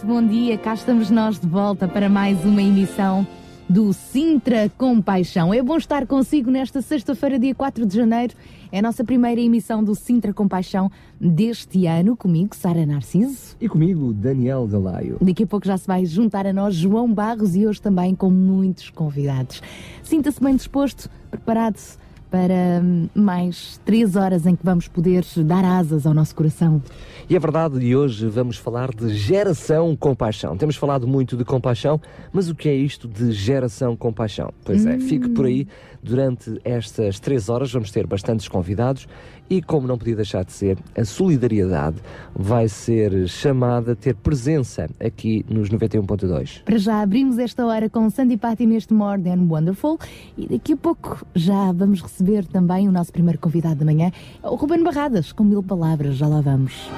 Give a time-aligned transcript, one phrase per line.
[0.00, 0.56] Muito bom dia.
[0.56, 3.26] Cá estamos nós de volta para mais uma emissão
[3.68, 5.52] do Sintra Compaixão.
[5.52, 8.34] É bom estar consigo nesta sexta-feira, dia 4 de janeiro.
[8.72, 12.16] É a nossa primeira emissão do Sintra Compaixão deste ano.
[12.16, 13.56] Comigo, Sara Narciso.
[13.60, 15.18] E comigo, Daniel Galaio.
[15.20, 18.30] Daqui a pouco já se vai juntar a nós João Barros e hoje também com
[18.30, 19.62] muitos convidados.
[20.02, 21.76] Sinta-se bem disposto, preparado
[22.30, 26.82] para hum, mais três horas em que vamos poder dar asas ao nosso coração.
[27.28, 30.56] E é verdade, e hoje vamos falar de geração compaixão.
[30.56, 32.00] Temos falado muito de compaixão,
[32.32, 34.52] mas o que é isto de geração compaixão?
[34.64, 35.66] Pois é, fique por aí
[36.02, 39.06] durante estas três horas, vamos ter bastantes convidados
[39.50, 41.96] e, como não podia deixar de ser, a solidariedade
[42.34, 46.62] vai ser chamada a ter presença aqui nos 91.2.
[46.62, 49.98] Para já abrimos esta hora com Sandy Patty neste More Than Wonderful
[50.38, 54.54] e daqui a pouco já vamos receber também o nosso primeiro convidado da manhã, o
[54.54, 56.88] Ruben Barradas, com mil palavras, já lá vamos.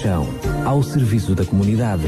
[0.00, 0.26] Compaixão,
[0.64, 2.04] ao serviço da comunidade.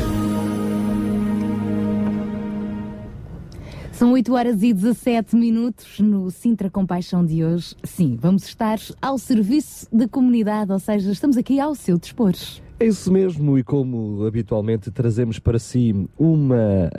[3.92, 7.74] São 8 horas e 17 minutos no Sintra Compaixão de hoje.
[7.84, 12.32] Sim, vamos estar ao serviço da comunidade, ou seja, estamos aqui ao seu dispor.
[12.80, 16.90] É isso mesmo, e como habitualmente trazemos para si uma,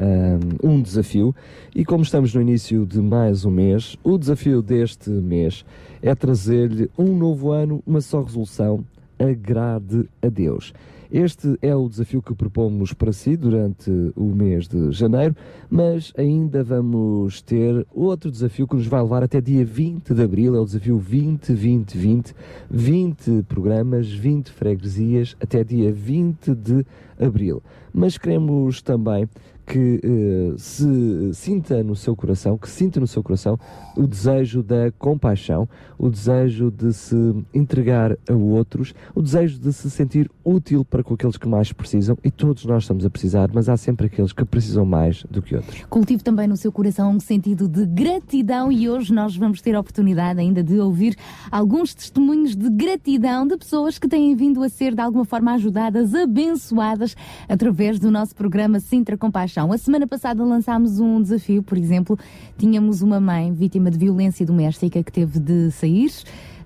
[0.64, 1.36] um, um desafio,
[1.76, 5.66] e como estamos no início de mais um mês, o desafio deste mês
[6.04, 8.86] é trazer-lhe um novo ano, uma só resolução,
[9.20, 10.74] agrade a Deus.
[11.14, 15.36] Este é o desafio que propomos para si durante o mês de janeiro,
[15.70, 20.56] mas ainda vamos ter outro desafio que nos vai levar até dia 20 de abril,
[20.56, 22.34] é o desafio 20-20-20,
[22.68, 26.84] 20 programas, 20 freguesias, até dia 20 de
[27.20, 27.62] abril.
[27.94, 29.30] Mas queremos também
[29.74, 33.58] que eh, se sinta no seu coração, que sinta no seu coração
[33.98, 35.68] o desejo da compaixão,
[35.98, 37.16] o desejo de se
[37.52, 42.16] entregar a outros, o desejo de se sentir útil para com aqueles que mais precisam,
[42.24, 45.56] e todos nós estamos a precisar, mas há sempre aqueles que precisam mais do que
[45.56, 45.84] outros.
[45.90, 49.80] Cultive também no seu coração um sentido de gratidão e hoje nós vamos ter a
[49.80, 51.16] oportunidade ainda de ouvir
[51.52, 56.14] alguns testemunhos de gratidão de pessoas que têm vindo a ser de alguma forma ajudadas,
[56.14, 57.16] abençoadas
[57.50, 59.63] através do nosso programa Sintra Compaixão.
[59.72, 62.18] A semana passada lançámos um desafio, por exemplo,
[62.58, 66.12] tínhamos uma mãe vítima de violência doméstica que teve de sair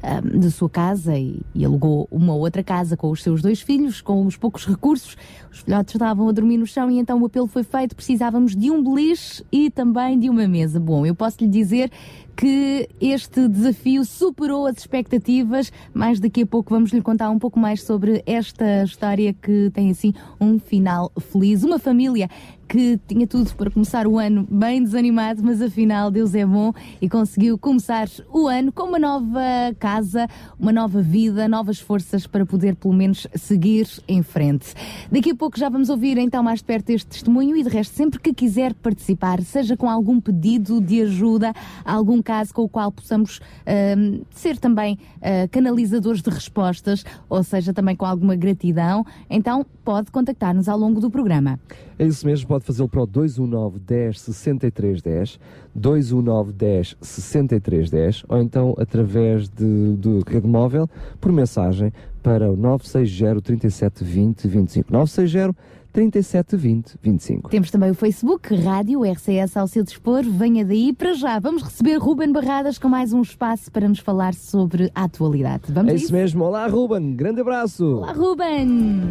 [0.01, 4.01] ahm, de sua casa e, e alugou uma outra casa com os seus dois filhos,
[4.01, 5.15] com os poucos recursos.
[5.51, 7.95] Os filhotes estavam a dormir no chão e então o apelo foi feito.
[7.95, 10.79] Precisávamos de um beliche e também de uma mesa.
[10.79, 11.91] Bom, eu posso lhe dizer
[12.37, 15.71] que este desafio superou as expectativas.
[15.91, 19.89] Mais daqui a pouco vamos lhe contar um pouco mais sobre esta história que tem
[19.89, 21.63] assim um final feliz.
[21.63, 22.29] Uma família
[22.67, 27.07] que tinha tudo para começar o ano bem desanimado, mas afinal Deus é bom e
[27.07, 29.41] conseguiu começar o ano com uma nova
[29.79, 30.27] casa,
[30.59, 34.73] uma nova vida, novas forças para poder pelo menos seguir em frente.
[35.09, 37.95] Daqui a pouco já vamos ouvir então mais de perto este testemunho e de resto
[37.95, 41.53] sempre que quiser participar, seja com algum pedido de ajuda,
[41.85, 47.73] algum caso com o qual possamos ahm, ser também ah, canalizadores de respostas, ou seja
[47.73, 51.57] também com alguma gratidão, então pode contactar-nos ao longo do programa.
[51.97, 55.39] É isso mesmo, pode fazê-lo para o 219 10 63 10,
[55.73, 60.89] 219 10 63 10, ou então através de, do rede móvel,
[61.21, 64.91] por mensagem, para o 960 37 20 25.
[64.91, 65.55] 960
[65.97, 67.49] 37 20 25.
[67.49, 70.21] Temos também o Facebook, Rádio RCS ao seu dispor.
[70.23, 71.39] Venha daí para já.
[71.39, 75.63] Vamos receber Ruben Barradas com mais um espaço para nos falar sobre a atualidade.
[75.69, 77.83] Vamos É isso mesmo, olá Ruben, grande abraço!
[77.83, 79.01] Olá, Ruben!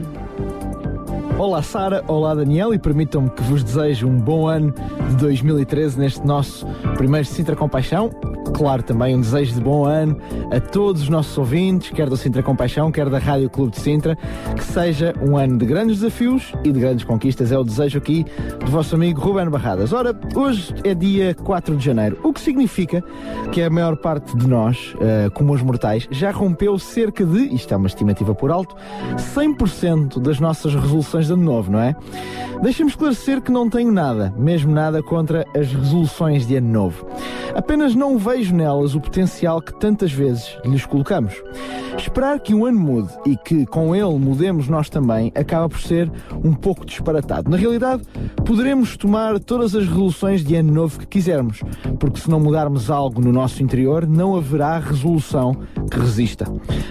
[1.39, 4.73] Olá Sara, olá Daniel e permitam-me que vos deseje um bom ano
[5.11, 6.67] de 2013 neste nosso
[6.97, 8.11] primeiro Sintra Compaixão.
[8.55, 10.17] Claro, também um desejo de bom ano
[10.51, 14.17] a todos os nossos ouvintes, quer do Sintra Compaixão, quer da Rádio Clube de Sintra,
[14.57, 17.53] que seja um ano de grandes desafios e de grandes conquistas.
[17.53, 18.25] É o desejo aqui
[18.65, 19.93] do vosso amigo Ruben Barradas.
[19.93, 23.05] Ora, hoje é dia 4 de janeiro, o que significa
[23.53, 27.75] que a maior parte de nós, eh, como os mortais, já rompeu cerca de, isto
[27.75, 28.75] é uma estimativa por alto,
[29.35, 31.95] 100% das nossas resoluções de ano novo, não é?
[32.63, 37.07] Deixa-me esclarecer que não tenho nada, mesmo nada contra as resoluções de ano novo.
[37.55, 41.35] Apenas não vejo nelas o potencial que tantas vezes lhes colocamos.
[41.97, 46.11] Esperar que um ano mude e que com ele mudemos nós também acaba por ser
[46.45, 47.51] um pouco disparatado.
[47.51, 48.03] Na realidade,
[48.45, 51.63] poderemos tomar todas as resoluções de ano novo que quisermos,
[51.99, 55.57] porque se não mudarmos algo no nosso interior, não haverá resolução
[55.91, 56.45] que resista.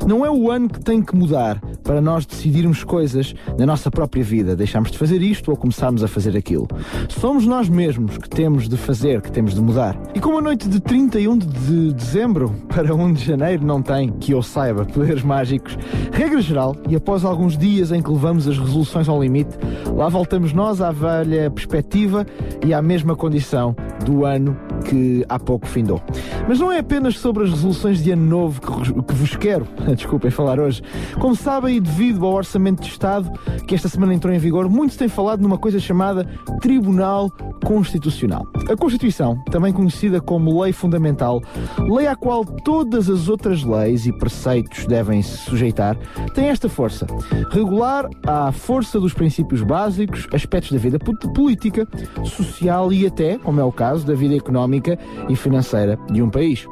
[0.07, 4.23] Não é o ano que tem que mudar para nós decidirmos coisas na nossa própria
[4.25, 6.67] vida, deixarmos de fazer isto ou começarmos a fazer aquilo.
[7.07, 9.97] Somos nós mesmos que temos de fazer, que temos de mudar.
[10.13, 14.31] E como a noite de 31 de dezembro para 1 de janeiro não tem, que
[14.31, 15.77] eu saiba, poderes mágicos,
[16.11, 19.57] regra geral, e após alguns dias em que levamos as resoluções ao limite,
[19.95, 22.25] lá voltamos nós à velha perspectiva
[22.65, 26.01] e à mesma condição do ano que há pouco findou.
[26.47, 30.29] Mas não é apenas sobre as resoluções de ano novo que, que vos quero, desculpem
[30.31, 30.81] falar hoje.
[31.19, 33.31] Como sabem, e devido ao Orçamento de Estado,
[33.67, 36.25] que esta semana entrou em vigor, muito se tem falado numa coisa chamada
[36.61, 37.29] Tribunal
[37.63, 38.47] Constitucional.
[38.69, 41.41] A Constituição, também conhecida como Lei Fundamental,
[41.89, 45.97] lei à qual todas as outras leis e preceitos devem se sujeitar,
[46.33, 47.05] tem esta força:
[47.51, 51.87] regular à força dos princípios básicos aspectos da vida po- política,
[52.23, 54.97] social e até, como é o caso, da vida económica
[55.29, 56.65] e financeira de um país.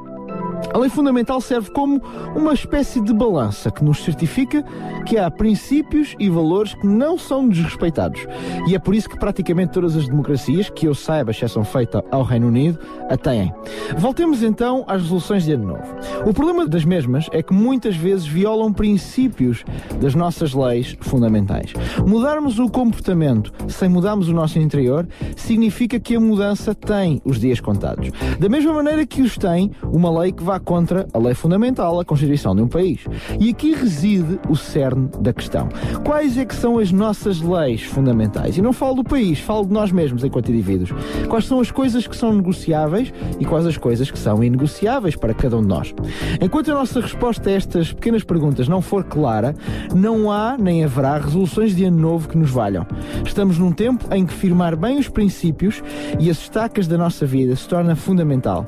[0.71, 2.01] A lei fundamental serve como
[2.35, 4.63] uma espécie de balança que nos certifica
[5.05, 8.25] que há princípios e valores que não são desrespeitados.
[8.67, 12.23] E é por isso que praticamente todas as democracias, que eu saiba, exceção feita ao
[12.23, 12.79] Reino Unido,
[13.09, 13.53] a têm.
[13.97, 15.95] Voltemos então às resoluções de ano novo.
[16.25, 19.63] O problema das mesmas é que muitas vezes violam princípios
[19.99, 21.73] das nossas leis fundamentais.
[22.05, 27.59] Mudarmos o comportamento sem mudarmos o nosso interior significa que a mudança tem os dias
[27.59, 28.09] contados.
[28.39, 32.05] Da mesma maneira que os tem uma lei que vá contra a lei fundamental, a
[32.05, 33.01] Constituição de um país.
[33.39, 35.67] E aqui reside o cerne da questão.
[36.05, 38.57] Quais é que são as nossas leis fundamentais?
[38.57, 40.91] E não falo do país, falo de nós mesmos enquanto indivíduos.
[41.27, 45.33] Quais são as coisas que são negociáveis e quais as coisas que são inegociáveis para
[45.33, 45.93] cada um de nós?
[46.39, 49.55] Enquanto a nossa resposta a estas pequenas perguntas não for clara,
[49.95, 52.85] não há nem haverá resoluções de ano novo que nos valham.
[53.25, 55.81] Estamos num tempo em que firmar bem os princípios
[56.19, 58.65] e as estacas da nossa vida se torna fundamental.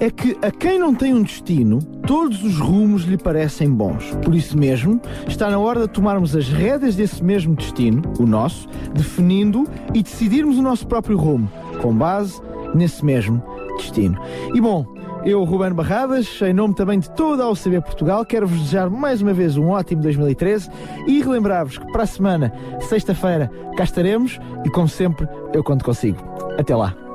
[0.00, 4.16] É que a quem não tem um destino, todos os rumos lhe parecem bons.
[4.24, 8.68] Por isso mesmo, está na hora de tomarmos as rédeas desse mesmo destino, o nosso,
[8.94, 11.50] definindo e decidirmos o nosso próprio rumo,
[11.82, 12.40] com base
[12.74, 13.42] nesse mesmo
[13.76, 14.18] destino.
[14.54, 14.86] E bom,
[15.24, 19.32] eu, Ruben Barradas, em nome também de toda a OCB Portugal, quero-vos desejar mais uma
[19.32, 20.70] vez um ótimo 2013
[21.06, 26.18] e relembrar-vos que para a semana, sexta-feira, cá estaremos e, como sempre, eu conto consigo.
[26.56, 27.05] Até lá.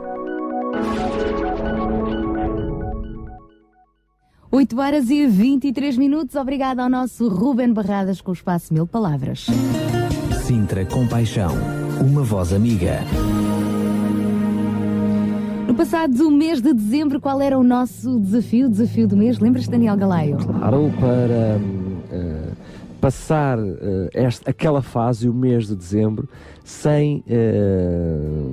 [4.54, 6.36] 8 horas e 23 minutos.
[6.36, 9.48] Obrigada ao nosso Ruben Barradas com o espaço Mil Palavras.
[10.44, 11.54] Sintra Compaixão,
[12.02, 13.00] uma voz amiga.
[15.66, 18.68] No passado mês de dezembro, qual era o nosso desafio?
[18.68, 19.40] Desafio do mês?
[19.40, 20.36] Lembras-te, Daniel Galaio?
[20.36, 21.58] Claro, para
[22.12, 22.52] eh,
[23.00, 26.28] passar eh, esta, aquela fase, o mês de dezembro,
[26.62, 28.50] sem eh,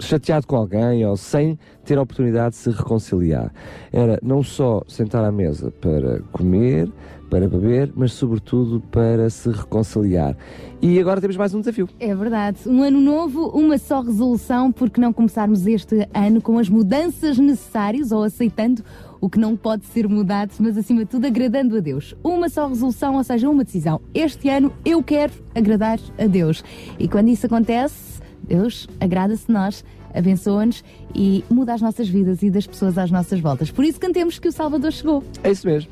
[0.00, 3.52] chateado com alguém ou sem ter a oportunidade de se reconciliar.
[3.92, 6.90] Era não só sentar à mesa para comer,
[7.30, 10.36] para beber, mas sobretudo para se reconciliar.
[10.82, 11.88] E agora temos mais um desafio.
[12.00, 12.68] É verdade.
[12.68, 18.10] Um ano novo, uma só resolução, porque não começarmos este ano com as mudanças necessárias
[18.10, 18.82] ou aceitando
[19.20, 22.16] o que não pode ser mudado, mas acima de tudo agradando a Deus.
[22.24, 24.00] Uma só resolução, ou seja, uma decisão.
[24.14, 26.64] Este ano eu quero agradar a Deus.
[26.98, 28.09] E quando isso acontece,
[28.50, 30.82] Deus agrada-se de nós, abençoa-nos
[31.14, 33.70] e muda as nossas vidas e das pessoas às nossas voltas.
[33.70, 35.22] Por isso cantemos que o Salvador chegou.
[35.44, 35.90] É isso mesmo.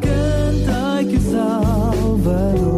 [0.00, 2.71] Cantai que o Salvador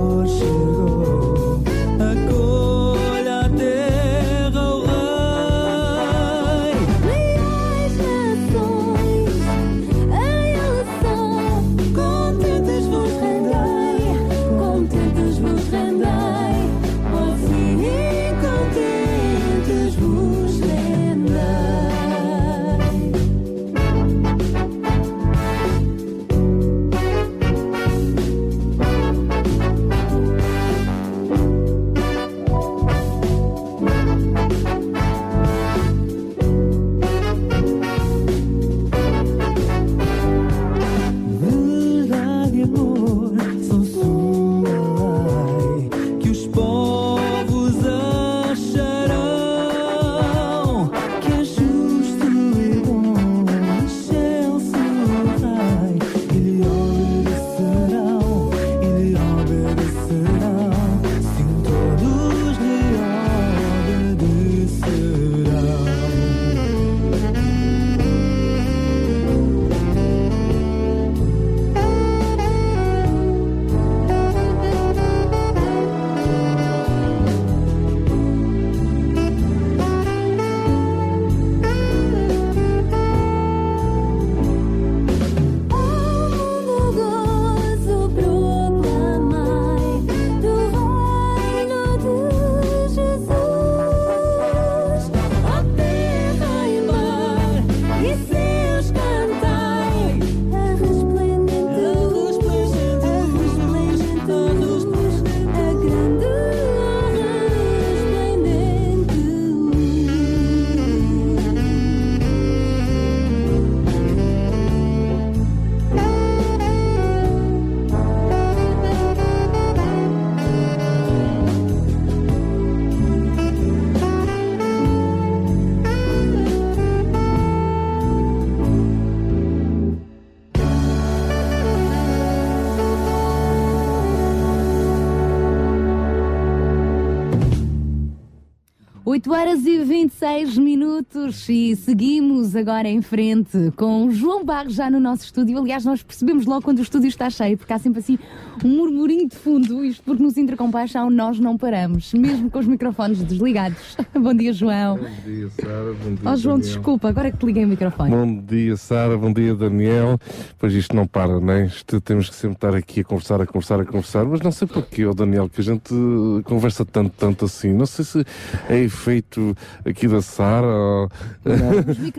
[139.24, 141.03] 8 horas e 26 minutos
[141.48, 145.56] e seguimos agora em frente com João Barros já no nosso estúdio.
[145.56, 148.18] Aliás, nós percebemos logo quando o estúdio está cheio, porque há sempre assim
[148.64, 153.22] um murmurinho de fundo, isto porque nos Intercompaixão nós não paramos, mesmo com os microfones
[153.22, 153.96] desligados.
[154.12, 154.96] Bom dia, João.
[154.98, 155.92] Bom dia, Sara.
[155.92, 156.74] Bom dia, Oh, João, Daniel.
[156.74, 158.10] desculpa, agora que te liguei o microfone.
[158.10, 159.16] Bom dia, Sara.
[159.16, 160.18] Bom dia, Daniel.
[160.58, 161.66] Pois isto não para, não é?
[161.66, 164.24] Isto temos que sempre estar aqui a conversar, a conversar, a conversar.
[164.24, 165.94] Mas não sei porquê, oh, Daniel, que a gente
[166.42, 167.72] conversa tanto, tanto assim.
[167.72, 168.24] Não sei se
[168.68, 171.03] é efeito aqui da Sara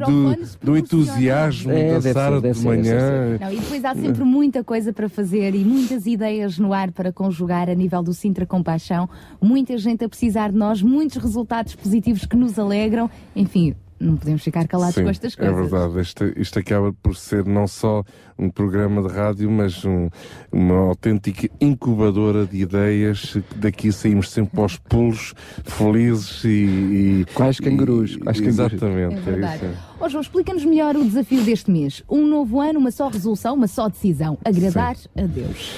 [0.06, 3.38] do, do entusiasmo É, da Sara de manhã.
[3.39, 7.12] Não, e depois há sempre muita coisa para fazer e muitas ideias no ar para
[7.12, 9.10] conjugar a nível do Sintra Compaixão.
[9.41, 13.10] Muita gente a precisar de nós, muitos resultados positivos que nos alegram.
[13.36, 15.56] Enfim, não podemos ficar calados Sim, com estas é coisas.
[15.72, 16.02] verdade.
[16.02, 18.04] Isto, isto acaba por ser não só
[18.38, 20.10] um programa de rádio, mas um-
[20.52, 23.38] uma autêntica incubadora de ideias.
[23.56, 26.48] Daqui saímos sempre aos pulos, felizes e.
[26.50, 28.60] e Quais cangurus, e- quais cangurus.
[28.74, 29.15] Exatamente.
[29.15, 29.65] É é verdade.
[29.65, 29.78] isso.
[30.00, 32.04] Ó João, explica-nos melhor o desafio deste mês.
[32.10, 34.38] Um novo ano, uma só resolução, uma só decisão.
[34.44, 35.72] Agradar a Deus.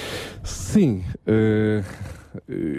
[0.43, 1.83] Sim, eh,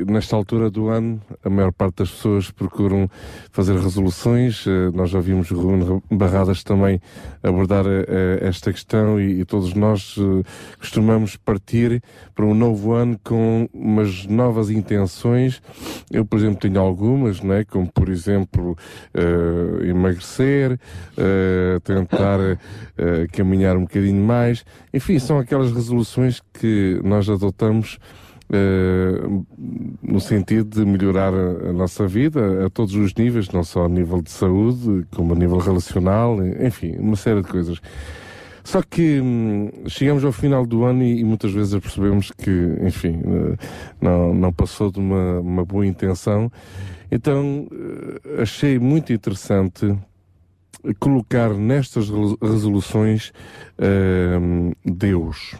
[0.07, 3.11] nesta altura do ano, a maior parte das pessoas procuram
[3.51, 4.65] fazer resoluções.
[4.67, 7.01] eh, nós já vimos Ruben Barradas também
[7.43, 10.43] abordar eh, esta questão e, todos nós eh,
[10.79, 12.03] costumamos partir
[12.35, 15.61] para um novo ano com umas novas intenções.
[16.11, 17.65] Eu, por exemplo, tenho algumas, não é?
[17.65, 18.77] como por exemplo
[19.15, 20.79] eh, emagrecer,
[21.17, 22.41] eh, tentar
[22.97, 24.65] eh, caminhar um bocadinho mais.
[24.93, 28.28] Enfim, são aquelas resoluções que nós adotamos eh,
[30.03, 34.23] no sentido de melhorar a, nossa vida a todos os níveis, não só a nível
[34.23, 37.79] de saúde, como a nível relacional, enfim, uma série de coisas.
[38.65, 42.51] Só que hum, chegamos ao final do ano e, e muitas vezes percebemos que,
[42.83, 43.57] enfim, eh,
[43.99, 46.53] não, não passou de uma, uma boa intenção.
[47.11, 49.97] Então eh, achei muito interessante
[50.99, 53.33] colocar nestas re- resoluções
[54.39, 55.55] hum, Deus.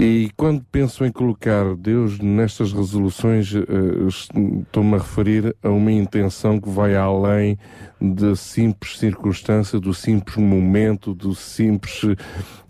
[0.00, 3.62] E quando penso em colocar Deus nestas resoluções, eh,
[4.06, 7.58] estou-me a referir a uma intenção que vai além
[8.00, 12.02] da simples circunstância, do simples momento, do simples,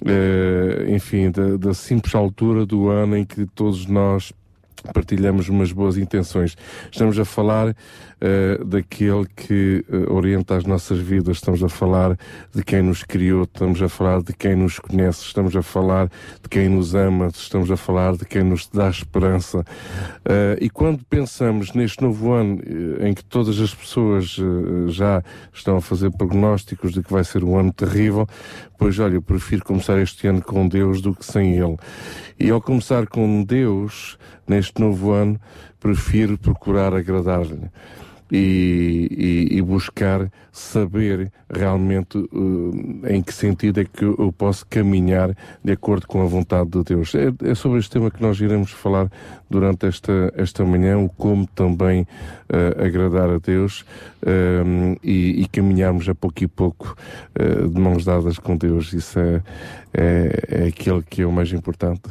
[0.06, 4.32] eh, enfim, da, da simples altura do ano em que todos nós
[4.80, 6.56] partilhamos umas boas intenções.
[6.90, 7.74] Estamos a falar
[8.20, 12.18] eh, daquele que eh, orienta as nossas vidas, estamos a falar
[12.52, 16.48] de quem nos criou, estamos a falar de quem nos conhece, estamos a falar de
[16.50, 19.64] quem nos ama, estamos a falar de quem nos dá esperança.
[20.24, 22.60] Eh, e quando pensamos neste novo ano
[23.00, 24.36] em que todas as pessoas
[24.88, 28.26] já estão a fazer prognósticos de que vai ser um ano terrível,
[28.78, 31.76] pois olha, eu prefiro começar este ano com Deus do que sem Ele.
[32.38, 35.38] E ao começar com Deus, neste novo ano,
[35.80, 37.68] prefiro procurar agradar-lhe.
[38.30, 39.08] E,
[39.50, 42.18] e- e buscar saber realmente
[43.04, 46.82] eh, em que sentido é que eu posso caminhar de acordo com a vontade de
[46.84, 47.14] Deus.
[47.14, 49.10] É, é sobre este tema que nós iremos falar
[49.48, 52.06] durante esta, esta manhã, o como também
[52.50, 53.84] eh, agradar a Deus
[54.26, 56.94] eh, e, e caminharmos a pouco e pouco
[57.34, 58.92] eh, de mãos dadas com Deus.
[58.92, 59.42] Isso é,
[59.94, 62.02] é, é aquilo que é o mais importante.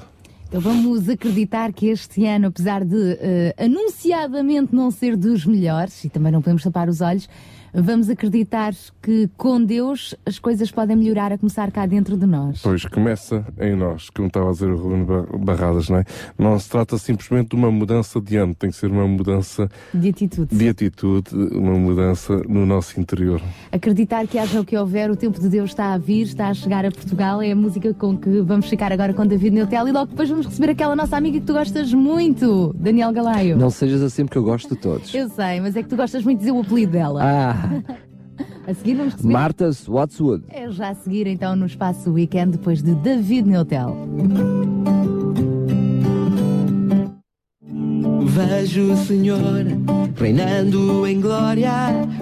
[0.47, 6.09] Então vamos acreditar que este ano, apesar de eh, anunciadamente não ser dos melhores, e
[6.09, 7.27] também não podemos tapar os olhos,
[7.73, 12.61] vamos acreditar que com Deus as coisas podem melhorar a começar cá dentro de nós.
[12.61, 16.03] Pois começa em nós, como estava a dizer o Ruben Bar- Barradas, não é?
[16.37, 20.09] Não se trata simplesmente de uma mudança de ano, tem que ser uma mudança De
[20.09, 20.55] atitude.
[20.55, 23.41] de atitude, uma mudança no nosso interior.
[23.71, 26.53] Acreditar que haja o que houver, o tempo de Deus está a vir, está a
[26.53, 27.41] chegar a Portugal.
[27.41, 30.45] É a música com que vamos ficar agora com David Neutel e logo depois vamos
[30.47, 33.57] receber aquela nossa amiga que tu gostas muito, Daniel Galaio.
[33.57, 35.13] Não sejas assim porque eu gosto de todos.
[35.13, 37.21] Eu sei, mas é que tu gostas muito de dizer o apelido dela.
[37.23, 37.56] Ah,
[38.67, 39.33] A seguir vamos receber.
[39.33, 40.43] Martha's Watswood.
[40.49, 43.95] É já a seguir então no espaço weekend depois de David Neutel.
[48.25, 49.65] Vejo o Senhor
[50.15, 51.71] reinando em glória.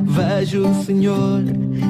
[0.02, 1.42] Vejo o Senhor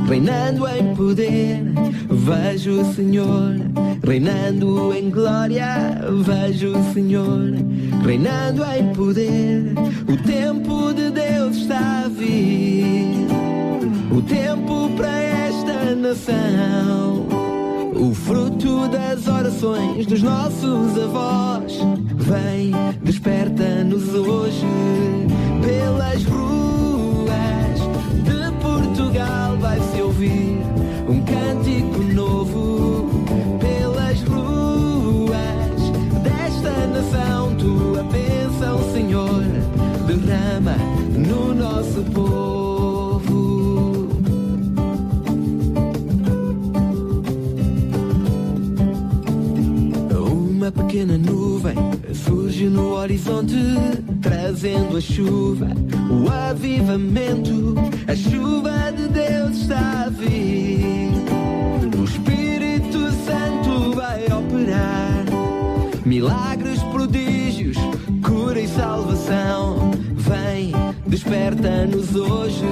[0.07, 1.63] reinando em poder.
[2.09, 3.55] Vejo o Senhor
[4.03, 6.01] reinando em glória.
[6.23, 7.53] Vejo o Senhor
[8.03, 9.73] reinando em poder.
[10.07, 13.27] O tempo de Deus está a vir.
[14.11, 17.44] O tempo para esta nação.
[17.97, 21.79] O fruto das orações dos nossos avós
[22.15, 24.65] Vem, desperta-nos hoje
[25.61, 27.79] Pelas ruas
[28.23, 29.57] de Portugal.
[29.57, 30.59] Vai-se ouvir
[31.07, 33.09] Um cântico novo
[33.59, 35.39] Pelas ruas
[36.21, 37.55] desta nação.
[37.55, 39.43] Tua bênção, Senhor
[40.05, 40.75] Derrama
[41.17, 42.64] no nosso povo
[50.65, 51.75] Uma pequena nuvem
[52.11, 53.53] surge no horizonte,
[54.19, 55.67] trazendo a chuva,
[56.09, 57.75] o avivamento.
[58.07, 61.11] A chuva de Deus está a vir.
[61.95, 62.97] O Espírito
[63.27, 65.25] Santo vai operar.
[66.03, 67.77] Milagres, prodígios,
[68.23, 69.91] cura e salvação.
[70.15, 70.71] Vem,
[71.05, 72.65] desperta-nos hoje.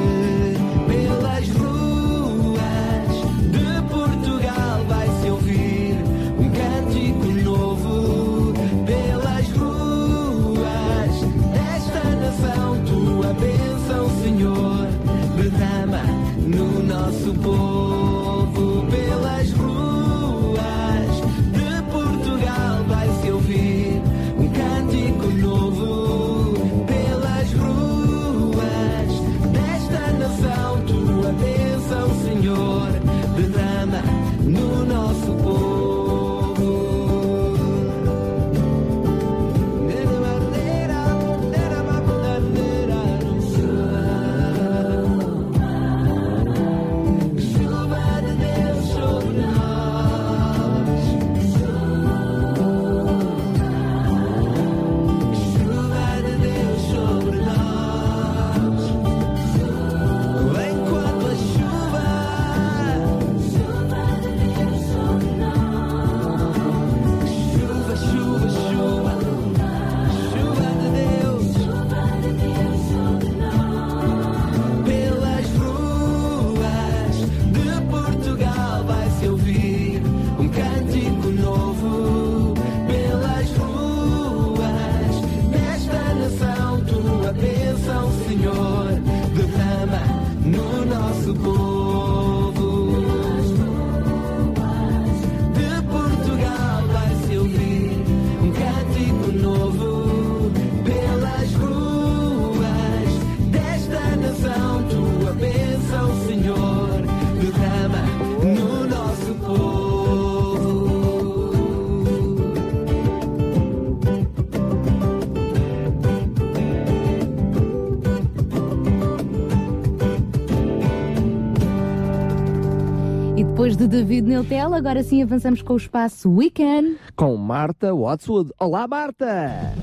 [123.75, 126.95] De David Neutel, agora sim avançamos com o espaço Weekend.
[127.15, 128.51] Com Marta Watswood.
[128.59, 129.73] Olá, Marta!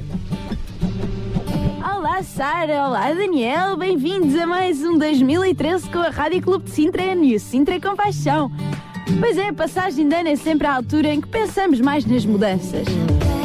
[1.82, 7.02] Olá Sara, olá Daniel, bem-vindos a mais um 2013 com a Rádio Clube de Sintra
[7.02, 8.50] e o Sintra com Paixão.
[9.18, 12.24] Pois é, a passagem de ano é sempre a altura em que pensamos mais nas
[12.24, 12.86] mudanças.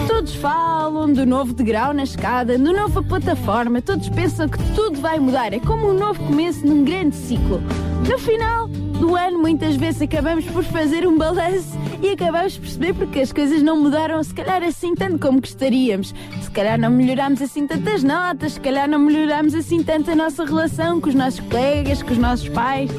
[0.07, 5.19] Todos falam do novo degrau na escada, do nova plataforma, todos pensam que tudo vai
[5.19, 7.59] mudar, é como um novo começo num grande ciclo.
[8.07, 8.64] No final
[9.05, 13.31] do ano, muitas vezes acabamos por fazer um balanço e acabamos por perceber porque as
[13.31, 16.13] coisas não mudaram, se calhar assim tanto como gostaríamos.
[16.41, 20.43] Se calhar não melhorámos assim tantas notas, se calhar não melhorámos assim tanto a nossa
[20.43, 22.89] relação com os nossos colegas, com os nossos pais.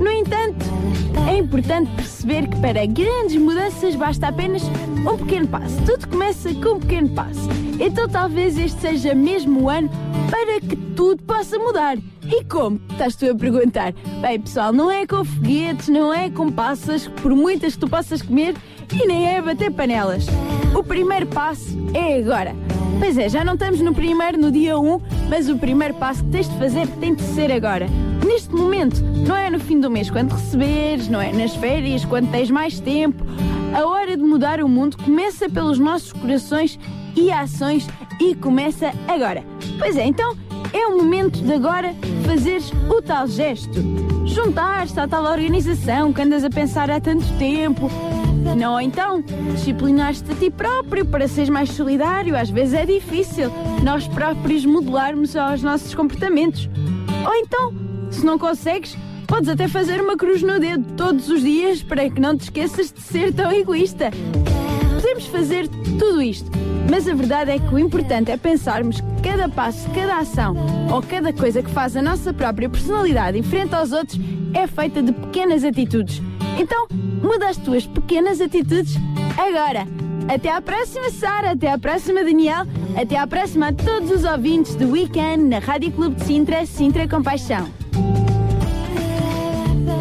[0.00, 0.66] No entanto,
[1.28, 5.76] é importante perceber que para grandes mudanças basta apenas um pequeno passo.
[5.86, 7.48] Tudo começa com um pequeno passo.
[7.78, 9.88] Então talvez este seja mesmo o ano
[10.28, 11.96] para que tudo possa mudar.
[12.30, 12.78] E como?
[12.90, 13.94] Estás tu a perguntar?
[14.20, 18.20] Bem, pessoal, não é com foguetes, não é com passas, por muitas que tu possas
[18.20, 18.54] comer,
[18.92, 20.26] e nem é bater panelas.
[20.74, 22.54] O primeiro passo é agora.
[22.98, 26.30] Pois é, já não estamos no primeiro, no dia 1, mas o primeiro passo que
[26.30, 27.86] tens de fazer tem de ser agora.
[28.26, 32.30] Neste momento, não é no fim do mês quando receberes, não é nas férias quando
[32.30, 33.24] tens mais tempo.
[33.74, 36.78] A hora de mudar o mundo começa pelos nossos corações
[37.16, 37.88] e ações
[38.20, 39.42] e começa agora.
[39.78, 40.36] Pois é, então
[40.72, 43.82] é o momento de agora fazeres o tal gesto.
[44.24, 47.90] Juntar-te à tal organização que andas a pensar há tanto tempo.
[48.56, 52.36] Não, então, disciplinar-te a ti próprio para seres mais solidário.
[52.36, 53.50] Às vezes é difícil
[53.82, 56.68] nós próprios modelarmos os nossos comportamentos.
[57.26, 57.74] Ou então,
[58.10, 62.20] se não consegues, podes até fazer uma cruz no dedo todos os dias para que
[62.20, 64.10] não te esqueças de ser tão egoísta.
[64.94, 66.50] Podemos fazer tudo isto,
[66.90, 70.54] mas a verdade é que o importante é pensarmos que cada passo, cada ação
[70.92, 74.18] ou cada coisa que faz a nossa própria personalidade em frente aos outros
[74.54, 76.22] é feita de pequenas atitudes.
[76.58, 76.88] Então,
[77.22, 78.96] muda as tuas pequenas atitudes
[79.36, 79.86] agora.
[80.28, 81.52] Até à próxima, Sara.
[81.52, 82.66] Até à próxima, Daniel.
[82.96, 87.08] Até à próxima a todos os ouvintes do Weekend na Rádio Clube de Sintra, Sintra
[87.08, 87.87] com Paixão.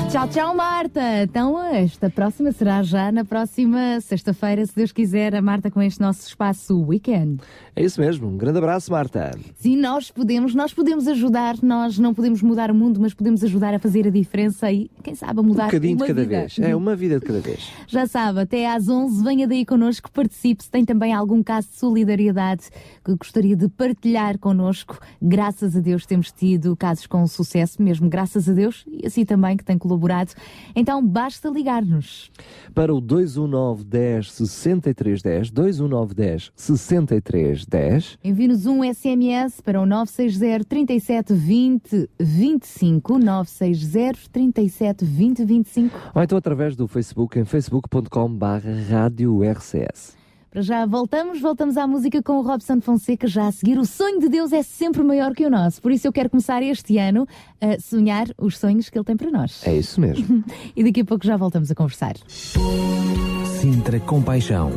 [0.09, 0.27] Tchau.
[0.29, 1.01] Tchau, Marta.
[1.23, 5.99] Então, esta próxima será já na próxima sexta-feira, se Deus quiser, a Marta com este
[5.99, 7.41] nosso espaço weekend.
[7.75, 8.27] É isso mesmo.
[8.27, 9.37] Um grande abraço, Marta.
[9.55, 13.73] Sim, nós podemos, nós podemos ajudar, nós não podemos mudar o mundo, mas podemos ajudar
[13.73, 16.39] a fazer a diferença e, quem sabe, a Um mudar bocadinho uma de cada vida.
[16.39, 16.59] vez.
[16.59, 17.69] É uma vida de cada vez.
[17.87, 20.63] Já sabe, até às 11, venha daí connosco, participe.
[20.63, 22.63] Se tem também algum caso de solidariedade
[23.03, 28.47] que gostaria de partilhar connosco, graças a Deus temos tido casos com sucesso, mesmo graças
[28.49, 29.96] a Deus, e assim também que tem colaborado.
[30.75, 32.31] Então basta ligar-nos.
[32.73, 38.19] Para o 219 10 63 10, 219 10 63 10.
[38.23, 46.11] Envie-nos um SMS para o 960 37 20 25, 960 37 20 25.
[46.13, 50.16] Ou então através do Facebook em facebook.com barra rádio RCS.
[50.57, 53.77] Para já voltamos, voltamos à música com o Robson Fonseca já a seguir.
[53.77, 56.63] O sonho de Deus é sempre maior que o nosso, por isso eu quero começar
[56.63, 57.27] este ano
[57.61, 59.61] a sonhar os sonhos que Ele tem para nós.
[59.67, 60.43] É isso mesmo.
[60.75, 62.15] E daqui a pouco já voltamos a conversar.
[63.61, 64.71] Sintra Compaixão.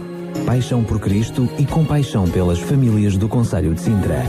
[0.45, 4.23] Paixão por Cristo e compaixão pelas famílias do Conselho de Sintra.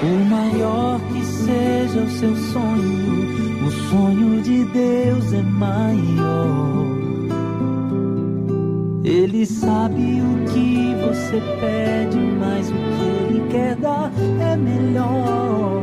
[0.00, 6.86] Por maior que seja o seu sonho, o sonho de Deus é maior.
[9.04, 15.82] Ele sabe o que você pede, mas o que ele quer dar é melhor.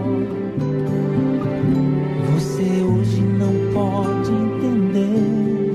[2.33, 5.73] Você hoje não pode entender,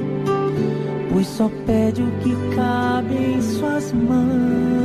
[1.13, 4.84] pois só pede o que cabe em suas mãos.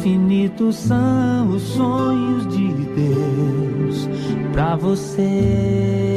[0.00, 4.08] Infinitos são os sonhos de Deus
[4.50, 6.09] para você.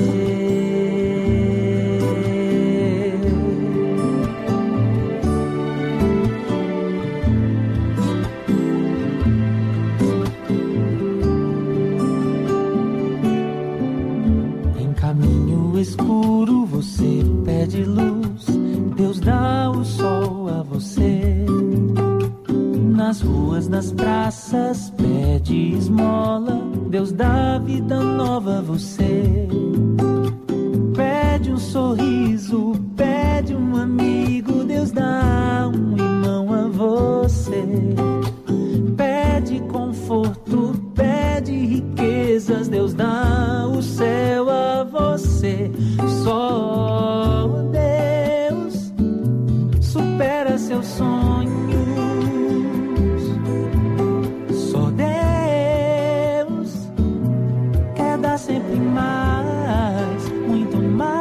[23.63, 29.47] Ruas, nas praças, pede esmola, Deus dá vida nova a você.
[30.95, 32.62] Pede um sorriso,
[58.76, 61.14] mais, muito mais.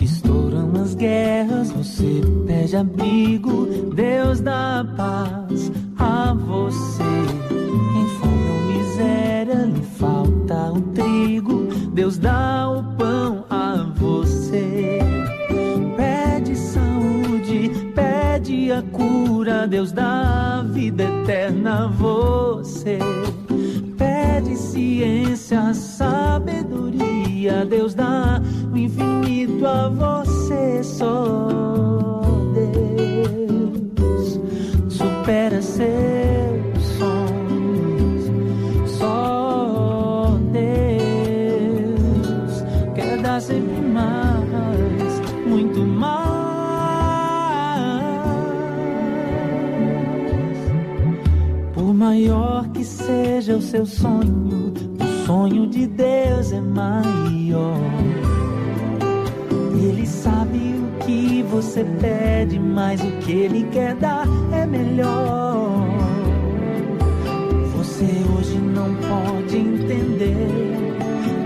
[0.00, 4.84] Estouram as guerras, você pede abrigo, Deus dá
[19.74, 23.00] Deus dá a vida eterna você.
[23.98, 28.40] Pede ciência, sabedoria, Deus dá
[28.72, 30.80] o infinito a você.
[30.84, 31.93] Só
[53.74, 57.76] seu sonho, o sonho de Deus é maior.
[59.82, 65.88] Ele sabe o que você pede, mas o que ele quer dar é melhor.
[67.76, 70.46] Você hoje não pode entender,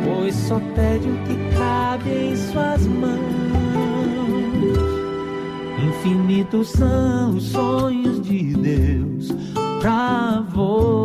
[0.05, 3.19] pois só pede o que cabe em suas mãos.
[5.89, 9.29] Infinitos são os sonhos de Deus
[9.81, 10.98] pra você.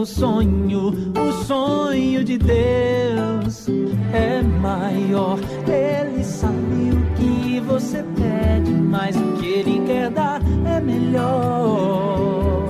[0.00, 3.68] Seu sonho, o sonho de Deus
[4.12, 5.38] é maior.
[5.66, 12.68] Ele sabe o que você pede, mas o que ele quer dar é melhor.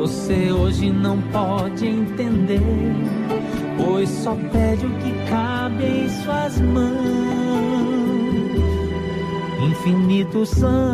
[0.00, 2.60] Você hoje não pode entender,
[3.76, 6.94] pois só pede o que cabe em suas mãos.
[9.68, 10.93] Infinitos são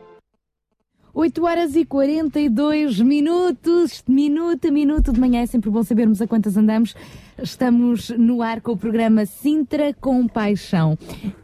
[1.13, 6.27] 8 horas e 42 minutos, minuto a minuto de manhã, é sempre bom sabermos a
[6.27, 6.95] quantas andamos.
[7.37, 10.97] Estamos no ar com o programa Sintra com Paixão.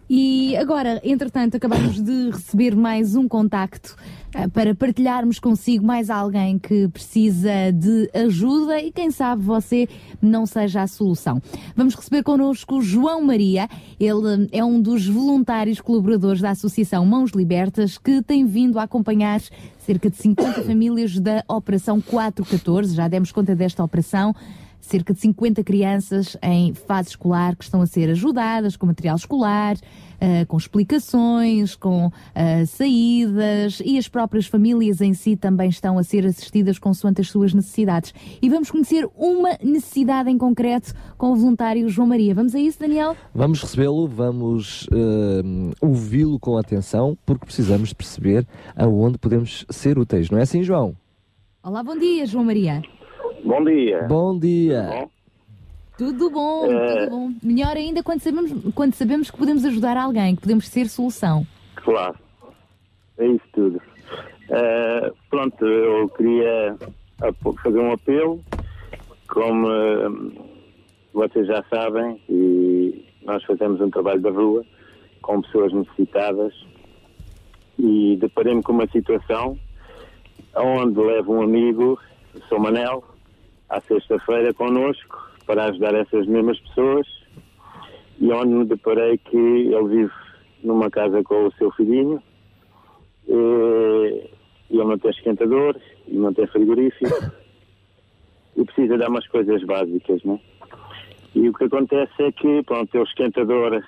[0.10, 3.94] E agora, entretanto, acabamos de receber mais um contacto
[4.54, 9.88] para partilharmos consigo mais alguém que precisa de ajuda e quem sabe você
[10.22, 11.42] não seja a solução.
[11.76, 13.68] Vamos receber connosco João Maria,
[14.00, 19.42] ele é um dos voluntários colaboradores da Associação Mãos Libertas que tem vindo a acompanhar
[19.80, 24.36] cerca de 50 famílias da Operação 414, já demos conta desta operação
[24.80, 29.76] cerca de 50 crianças em fase escolar que estão a ser ajudadas com material escolar,
[30.20, 36.04] ah, com explicações, com ah, saídas e as próprias famílias em si também estão a
[36.04, 38.14] ser assistidas consoante as suas necessidades.
[38.42, 42.34] E vamos conhecer uma necessidade em concreto com o voluntário João Maria.
[42.34, 43.16] Vamos a isso, Daniel?
[43.34, 50.30] Vamos recebê-lo, vamos eh, ouvi-lo com atenção, porque precisamos de perceber aonde podemos ser úteis,
[50.30, 50.96] não é assim, João?
[51.64, 52.82] Olá, bom dia, João Maria.
[53.48, 54.04] Bom dia.
[54.04, 54.84] Bom dia.
[54.84, 55.10] Bom,
[55.98, 57.32] Tudo bom, Eh, tudo bom.
[57.42, 61.46] Melhor ainda quando sabemos, quando sabemos que podemos ajudar alguém, que podemos ser solução.
[61.78, 62.16] claro.
[63.18, 63.82] É isso tudo.
[64.50, 66.76] Eh, pronto, eu queria
[67.64, 68.44] fazer um apelo.
[69.28, 70.08] Como eh,
[71.14, 74.64] vocês já sabem, e nós fazemos um trabalho da rua
[75.24, 76.54] com pessoas necessitadas
[77.80, 79.58] e deparei-me com uma situação
[80.56, 82.00] onde levo um amigo,
[82.48, 82.60] Sr.
[82.60, 83.04] Manel,
[83.70, 87.08] à sexta-feira connosco para ajudar essas mesmas pessoas
[88.20, 90.14] e onde me deparei que ele vive
[90.64, 92.22] numa casa com o seu filhinho
[93.28, 94.30] e
[94.70, 97.32] ele não tem esquentador e não tem frigorífico
[98.56, 100.40] e precisa dar umas coisas básicas, né?
[101.36, 103.84] E o que acontece é que, pronto, o esquentador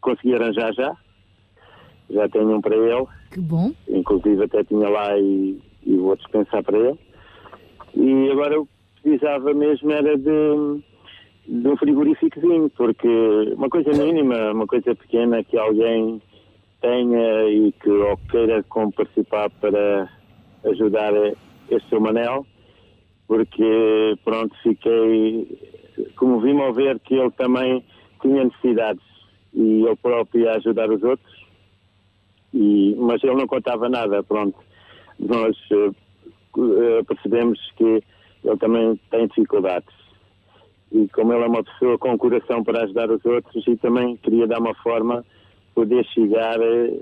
[0.00, 0.96] consegui arranjar já,
[2.08, 3.72] já tenho um para ele, Que bom.
[3.88, 6.98] inclusive até tinha lá e, e vou dispensar para ele.
[7.96, 8.62] E agora
[9.02, 10.82] precisava mesmo era de,
[11.46, 13.08] de um frigoríficozinho, porque
[13.56, 16.20] uma coisa mínima, uma coisa pequena que alguém
[16.80, 20.08] tenha e que ou queira como participar para
[20.64, 21.12] ajudar
[21.70, 22.46] este seu Manel,
[23.26, 25.58] porque pronto, fiquei
[26.16, 27.84] comovi-me ao ver que ele também
[28.22, 29.02] tinha necessidades
[29.52, 31.38] e ele próprio ia ajudar os outros
[32.54, 34.56] e, mas ele não contava nada, pronto.
[35.18, 38.02] Nós eh, percebemos que
[38.44, 39.94] ele também tem dificuldades.
[40.90, 44.46] E como ele é uma pessoa com coração para ajudar os outros, e também queria
[44.46, 45.24] dar uma forma
[45.74, 46.98] poder chegar eh,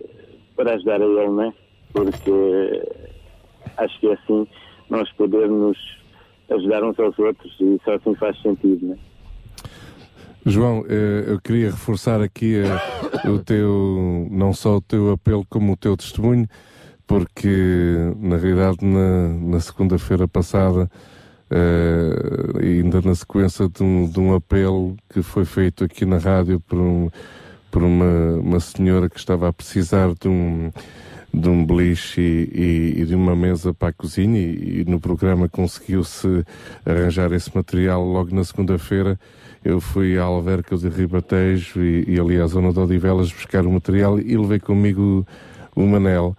[0.56, 1.52] para ajudar a ele, né?
[1.92, 3.10] Porque eh,
[3.76, 4.46] acho que é assim
[4.90, 5.78] nós podermos
[6.50, 8.98] ajudar uns aos outros e só assim faz sentido, né?
[10.44, 12.62] João, eh, eu queria reforçar aqui
[13.24, 16.48] o teu, não só o teu apelo como o teu testemunho,
[17.06, 20.90] porque na realidade na, na segunda-feira passada,
[21.50, 26.60] eh, ainda na sequência de um, de um apelo que foi feito aqui na rádio
[26.60, 27.10] por, um,
[27.70, 30.70] por uma, uma senhora que estava a precisar de um,
[31.32, 35.48] de um beliche e, e- de uma mesa para a cozinha e, e no programa
[35.48, 36.44] conseguiu-se
[36.84, 39.18] arranjar esse material logo na segunda-feira.
[39.64, 43.72] Eu fui à Alverca de Ribatejo e, e ali à zona de Odivelas buscar o
[43.72, 45.26] material e levei comigo
[45.74, 46.36] o Manel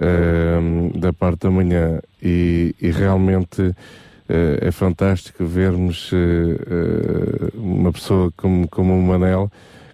[0.00, 3.74] ehm, da parte da manhã e, realmente
[4.28, 9.50] é fantástico vermos eh, eh, uma pessoa como, como o Manel,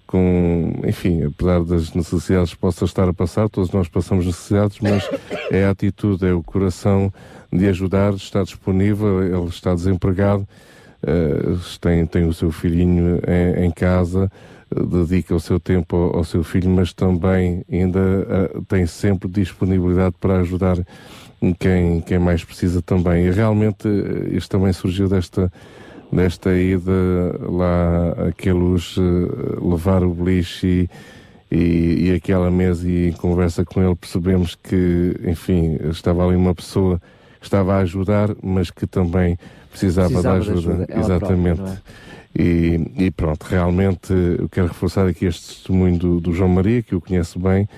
[0.07, 5.09] com, enfim, apesar das necessidades que possa estar a passar, todos nós passamos necessidades, mas
[5.51, 7.13] é a atitude, é o coração
[7.53, 10.47] de ajudar, está disponível, ele está desempregado,
[11.03, 14.31] eh, tem, tem o seu filhinho em, em casa,
[14.71, 19.29] eh, dedica o seu tempo ao, ao seu filho, mas também ainda eh, tem sempre
[19.29, 20.77] disponibilidade para ajudar
[21.59, 23.27] quem, quem mais precisa também.
[23.27, 25.51] E realmente eh, isto também surgiu desta,
[26.13, 26.93] desta ida
[27.41, 30.89] lá aqueles eh, levar o beliche
[31.51, 36.37] e, e, e aquela mesa e em conversa com ele percebemos que, enfim, estava ali
[36.37, 37.01] uma pessoa
[37.41, 39.39] que estava a ajudar, mas que também
[39.71, 40.73] precisava, Precisava de de ajuda.
[40.85, 41.57] ajuda, Exatamente.
[41.57, 42.41] própria, é?
[42.43, 46.93] E, e pronto, realmente eu quero reforçar aqui este testemunho do, do João Maria, que
[46.95, 47.69] eu conheço bem,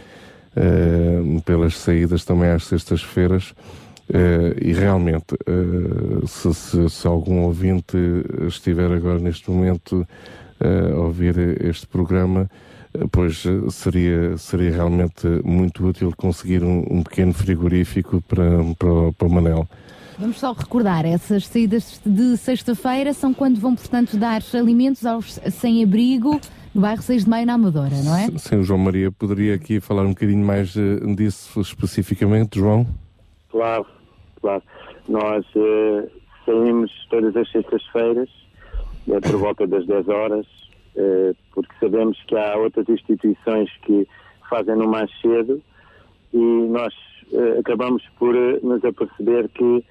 [1.44, 3.55] pelas saídas também às sextas-feiras.
[4.12, 7.96] eh, e realmente, eh, se, se- se algum ouvinte
[8.46, 10.07] estiver agora neste momento
[10.61, 11.34] eh, a ouvir
[11.64, 12.50] este programa,
[12.92, 18.44] eh, pois eh, seria, seria realmente muito útil conseguir um, um pequeno frigorífico para,
[18.78, 19.68] para, para o Manel.
[20.18, 26.38] Vamos só recordar, essas saídas de sexta-feira são quando vão, portanto, dar alimentos aos sem-abrigo
[26.74, 28.28] no bairro 6 de Maio, na Amadora, não é?
[28.38, 32.86] Sim, o João Maria poderia aqui falar um bocadinho mais eh, disso especificamente, João?
[33.50, 33.86] Claro,
[34.40, 34.62] claro.
[35.08, 36.08] Nós eh,
[36.46, 38.28] saímos todas as sextas-feiras,
[39.08, 40.46] eh, por volta das 10 horas,
[40.96, 44.08] eh, porque sabemos que há outras instituições que
[44.48, 45.62] fazem no mais cedo
[46.32, 46.94] e nós
[47.58, 49.82] acabamos por nos aperceber que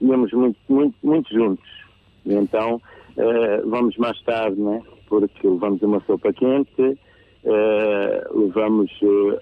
[0.00, 1.68] íamos muito, muito, muito juntos.
[2.24, 2.80] E então
[3.66, 4.80] vamos mais tarde, né?
[5.20, 6.98] Porque levamos uma sopa quente,
[7.44, 9.40] eh, levamos eh,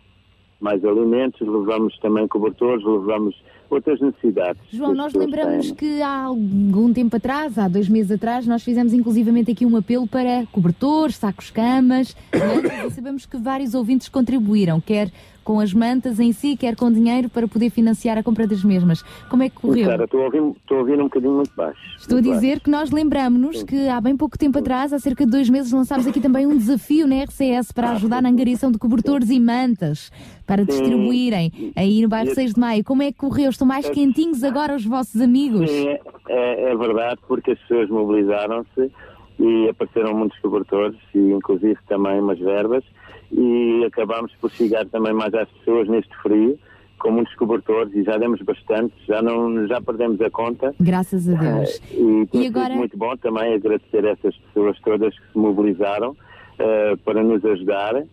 [0.61, 3.35] mais alimentos, levamos também cobertores, levamos
[3.71, 4.61] outras necessidades.
[4.71, 5.75] João, nós lembramos têm.
[5.75, 10.07] que há algum tempo atrás, há dois meses atrás, nós fizemos inclusivamente aqui um apelo
[10.07, 15.11] para cobertores, sacos camas, mantas, e sabemos que vários ouvintes contribuíram, quer
[15.43, 19.03] com as mantas em si, quer com dinheiro para poder financiar a compra das mesmas.
[19.29, 19.89] Como é que correu?
[19.89, 21.79] Cara, estou a ouvir, estou a ouvir um bocadinho muito baixo.
[21.99, 25.25] Estou a Muito dizer que nós lembramos-nos que há bem pouco tempo atrás, há cerca
[25.25, 28.79] de dois meses, lançámos aqui também um desafio na RCS para ajudar na angariação de
[28.79, 30.11] cobertores e mantas
[30.47, 32.85] para distribuírem aí no bairro 6 de Maio.
[32.85, 33.51] Como é que correu?
[33.51, 35.71] Estão mais quentinhos agora os vossos amigos?
[35.71, 38.91] Sim, é, é- é verdade, porque as pessoas mobilizaram-se
[39.39, 42.85] e apareceram muitos cobertores e inclusive também umas verbas
[43.31, 46.59] e acabámos por chegar também mais às pessoas neste frio
[46.99, 50.73] com muitos cobertores e já demos bastante, já não já perdemos a conta.
[50.79, 51.81] Graças a Deus.
[51.93, 56.17] Eh, e E agora- muito bom também agradecer a essas pessoas todas que se mobilizaram
[56.59, 58.05] eh, para nos ajudar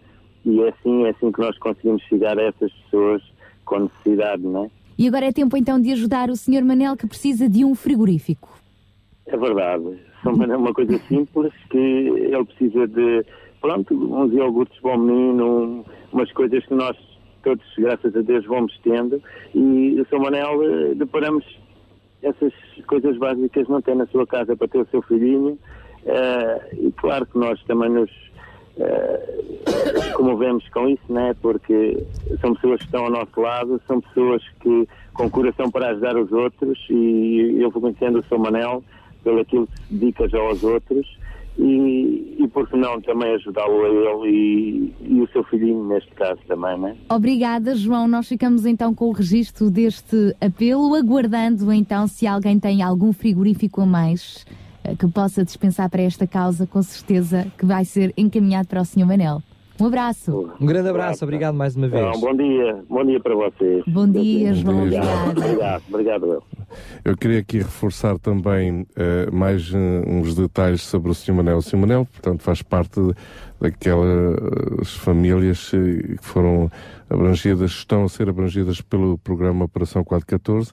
[0.46, 3.22] e é assim, é assim que nós conseguimos chegar a essas pessoas
[3.66, 4.70] com necessidade, não é?
[4.98, 6.64] E agora é tempo então de ajudar o Sr.
[6.66, 8.50] Manel que precisa de um frigorífico.
[9.28, 10.00] É verdade.
[10.24, 13.26] São uma, coisa simples que ele precisa de,
[13.62, 16.98] pronto, uns iogurtes o menino, um- umas coisas que nós
[17.44, 19.22] todos, graças a Deus, vamos tendo.
[19.56, 20.20] E o Sr.
[20.20, 21.46] Manel, eh, deparamos
[22.22, 22.54] essas
[22.86, 25.58] coisas básicas não tem na sua casa para ter o seu filhinho.
[26.06, 28.12] Eh, e claro que nós também nos
[28.78, 31.36] eh, comovemos com isso, né?
[31.42, 31.98] porque
[32.42, 36.32] são pessoas que estão ao nosso lado, são pessoas que com coração para ajudar os
[36.32, 38.40] outros e eu vou conhecendo o Sr.
[38.40, 38.84] Manel
[39.30, 41.06] pelo aquilo que dedica já aos outros
[41.58, 46.10] e, e por que não também ajudá-lo a ele e, e o seu filhinho neste
[46.12, 46.96] caso também, né?
[47.10, 48.08] Obrigada, João.
[48.08, 53.82] Nós ficamos então com o registro deste apelo, aguardando então se alguém tem algum frigorífico
[53.82, 54.46] a mais
[54.84, 58.86] eh, que possa dispensar para esta causa, com certeza que vai ser encaminhado para o
[58.86, 59.06] Sr.
[59.06, 59.44] Manel.
[59.80, 60.52] Um abraço.
[60.60, 62.06] Um grande abraço, obrigado mais uma vez.
[62.06, 63.84] Então, bom dia, bom dia para vocês.
[63.88, 64.84] Bom dia, João.
[64.84, 66.44] Obrigado, obrigado, obrigado
[67.06, 67.18] eu.
[67.18, 71.34] Queria aqui reforçar também eh, mais eh, uns detalhes sobre o Sr.
[71.34, 71.58] Manel.
[71.58, 71.78] O Sr.
[71.78, 73.00] Manel, portanto, faz parte
[73.60, 76.70] daquelas famílias eh, que foram
[77.10, 80.72] abrangidas, estão a ser abrangidas pelo programa Operação 414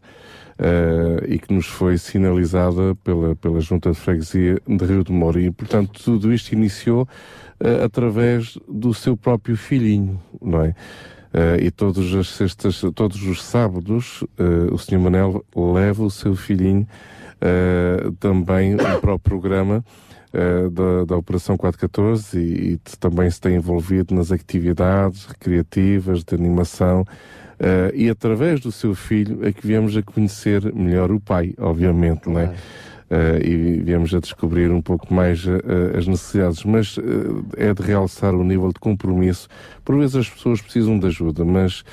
[0.58, 5.40] eh, e que nos foi sinalizada pela, pela Junta de Freguesia de Rio de Moro.
[5.40, 7.08] E, portanto, tudo isto iniciou
[7.60, 10.74] eh, através do seu próprio filhinho, não é?
[11.32, 14.24] Eh, e todos as sextas, todos os sábados,
[14.70, 14.98] o Sr.
[14.98, 16.86] Manel leva o seu filhinho
[18.18, 19.84] também para o programa
[20.36, 26.34] eh, da, da Operação 414 e, e também se tem envolvido nas atividades recreativas, de
[26.34, 27.04] animação.
[27.58, 32.28] eh, e através do seu filho é que viemos a conhecer melhor o pai, obviamente,
[32.28, 32.54] não é?
[33.08, 37.80] Eh, e viemos a descobrir um pouco mais eh, as necessidades, mas eh, é de
[37.80, 39.48] realçar o nível de compromisso.
[39.84, 41.84] Por vezes as pessoas precisam de ajuda, mas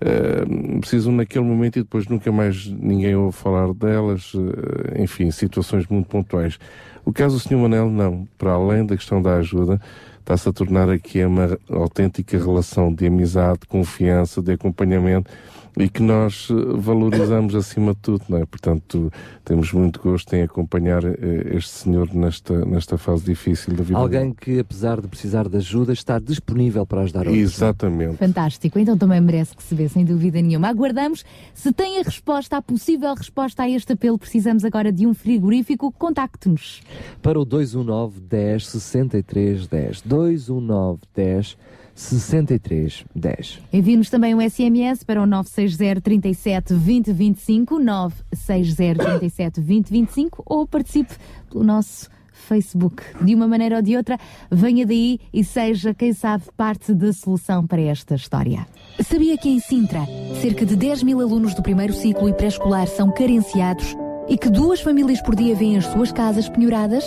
[0.00, 5.86] eh, precisam naquele momento e depois nunca mais ninguém ouve falar delas, eh, enfim, situações
[5.86, 6.58] muito pontuais.
[7.04, 7.56] O caso do Sr.
[7.56, 8.26] Manel, não.
[8.38, 9.80] Para além da questão da ajuda,
[10.20, 15.30] está-se a tornar aqui uma autêntica relação de amizade, de confiança, de acompanhamento
[15.78, 18.46] e que nós eh, valorizamos acima de tudo, não é?
[18.46, 19.12] Portanto,
[19.44, 21.16] temos muito gosto em acompanhar eh,
[21.54, 23.98] este senhor nesta, nesta fase difícil da vida.
[23.98, 27.38] Alguém que, apesar de precisar de ajuda, está disponível para ajudar outros.
[27.38, 28.16] Exatamente.
[28.16, 30.68] Fantástico, então também merece receber, sem dúvida nenhuma.
[30.68, 31.24] Aguardamos.
[31.54, 35.92] Se tem a resposta, a possível resposta a este apelo, precisamos agora de um frigorífico,
[35.92, 36.82] contacte-nos.
[37.22, 40.02] Para o 219 10 63 10.
[40.02, 41.56] 219 10
[42.00, 43.60] 63 10.
[43.72, 50.66] Envie-nos também um SMS para o 960 37 20 25, 960 37 20 25 ou
[50.66, 51.14] participe
[51.50, 53.02] pelo nosso Facebook.
[53.22, 54.18] De uma maneira ou de outra,
[54.50, 58.66] venha daí e seja, quem sabe, parte da solução para esta história.
[59.04, 60.00] Sabia que em Sintra,
[60.40, 63.94] cerca de 10 mil alunos do primeiro ciclo e pré-escolar são carenciados
[64.26, 67.04] e que duas famílias por dia vêm as suas casas penhoradas?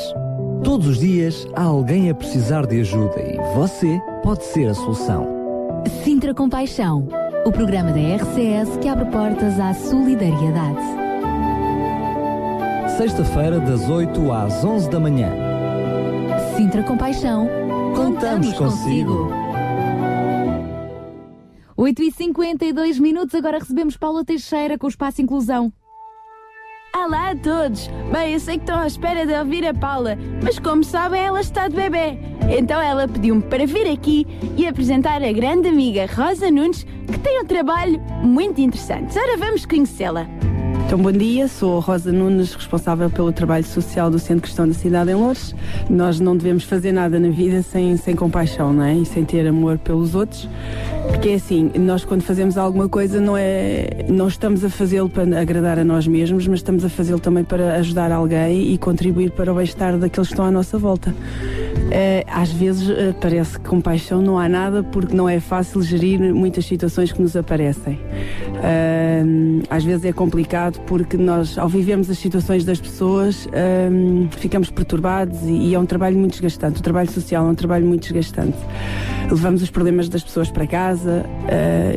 [0.64, 5.28] Todos os dias há alguém a precisar de ajuda e você pode ser a solução.
[6.04, 7.10] Sintra Compaixão,
[7.46, 10.80] o programa da RCS que abre portas à solidariedade.
[12.98, 15.30] Sexta-feira, das 8 às 11 da manhã.
[16.56, 17.50] Sintra Compaixão,
[17.94, 19.30] Contamos consigo.
[21.76, 25.74] 8 e 52 minutos, agora recebemos Paula Teixeira com o Espaço Inclusão.
[26.96, 27.88] Olá a todos!
[28.12, 31.42] Bem, eu sei que estão à espera de ouvir a Paula, mas como sabem, ela
[31.42, 32.20] está de bebê.
[32.56, 37.42] Então ela pediu-me para vir aqui e apresentar a grande amiga Rosa Nunes, que tem
[37.42, 39.18] um trabalho muito interessante.
[39.18, 40.28] Ora, vamos conhecê-la.
[40.94, 44.76] Então, bom dia, sou a Rosa Nunes, responsável pelo trabalho social do Centro Cristão da
[44.76, 45.56] Cidade em Lourdes.
[45.90, 48.94] Nós não devemos fazer nada na vida sem, sem compaixão, não é?
[48.94, 50.48] E sem ter amor pelos outros.
[51.08, 55.24] Porque é assim, nós quando fazemos alguma coisa não é, não estamos a fazê-lo para
[55.42, 59.52] agradar a nós mesmos, mas estamos a fazê-lo também para ajudar alguém e contribuir para
[59.52, 61.12] o bem-estar daqueles que estão à nossa volta.
[61.92, 66.20] Eh, às vezes eh, parece que compaixão não há nada porque não é fácil gerir
[66.34, 68.00] muitas situações que nos aparecem.
[68.64, 69.24] Eh,
[69.70, 73.48] às vezes é complicado porque nós, ao vivermos as situações das pessoas,
[74.32, 76.80] ficamos perturbados e, é um trabalho muito desgastante.
[76.80, 78.58] O trabalho social é um trabalho muito desgastante.
[79.30, 81.26] Levamos os problemas das pessoas para casa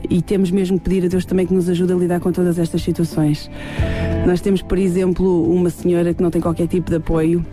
[0.08, 2.58] e temos mesmo que pedir a Deus também que nos ajude a lidar com todas
[2.58, 3.50] estas situações.
[4.26, 7.44] Nós temos, por exemplo, uma senhora que não tem qualquer tipo de apoio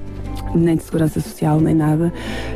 [0.56, 2.14] nem de segurança social, nem nada.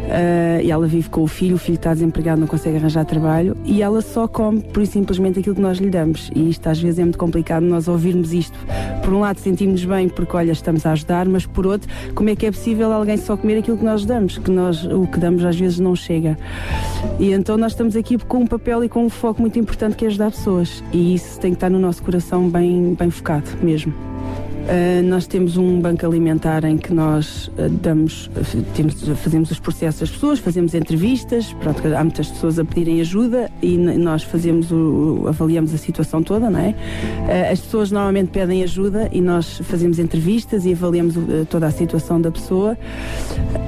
[0.09, 3.55] Ah, e ela vive com o filho, o filho está desempregado, não consegue arranjar trabalho
[3.63, 6.29] e ela só come, por simplesmente, aquilo que nós lhe damos.
[6.35, 8.57] E isto às vezes é muito complicado nós ouvirmos isto.
[9.03, 12.35] Por um lado, sentimos bem porque, olha, estamos a ajudar, mas por outro, como é
[12.35, 14.37] que é possível alguém só comer aquilo que nós damos?
[14.37, 16.37] Que nós, o que damos às vezes não chega.
[17.19, 20.05] E então nós estamos aqui com um papel e com um foco muito importante que
[20.05, 20.83] é ajudar pessoas.
[20.91, 23.93] E isso tem que estar no nosso coração bem, bem focado mesmo.
[24.67, 29.61] Uh, nós temos um banco alimentar em que nós uh, damos, uh, temos, fazemos os
[29.61, 34.69] processos das pessoas, fazemos entrevistas, pronto, há muitas pessoas a pedirem ajuda e nós fazemos
[34.69, 36.71] o, avaliamos a situação toda, não é?
[36.71, 41.15] Uh, as pessoas normalmente pedem ajuda e nós fazemos entrevistas e avaliamos
[41.49, 42.77] toda a situação da pessoa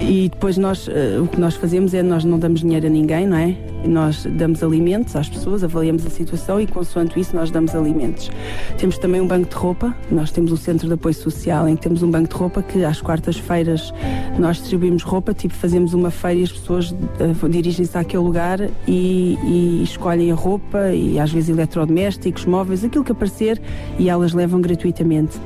[0.02, 0.90] e depois nós,
[1.22, 3.56] o que nós fazemos é nós não damos dinheiro a ninguém, não é?
[3.86, 8.30] Nós damos alimentos às pessoas, avaliamos a situação e consoante isso nós damos alimentos.
[8.78, 11.82] Temos também um banco de roupa, nós temos o Centro de Apoio Social em que
[11.84, 13.94] temos um banco de roupa que às quartas-feiras
[14.38, 19.38] nós distribuímos roupa, tipo fazemos uma feira e as pessoas eh, dirigem-se àquele lugar e,
[19.44, 23.62] e escolhem a roupa e às vezes eletrodomésticos, móveis, aquilo que aparecer
[23.98, 25.38] e elas levam gratuitamente.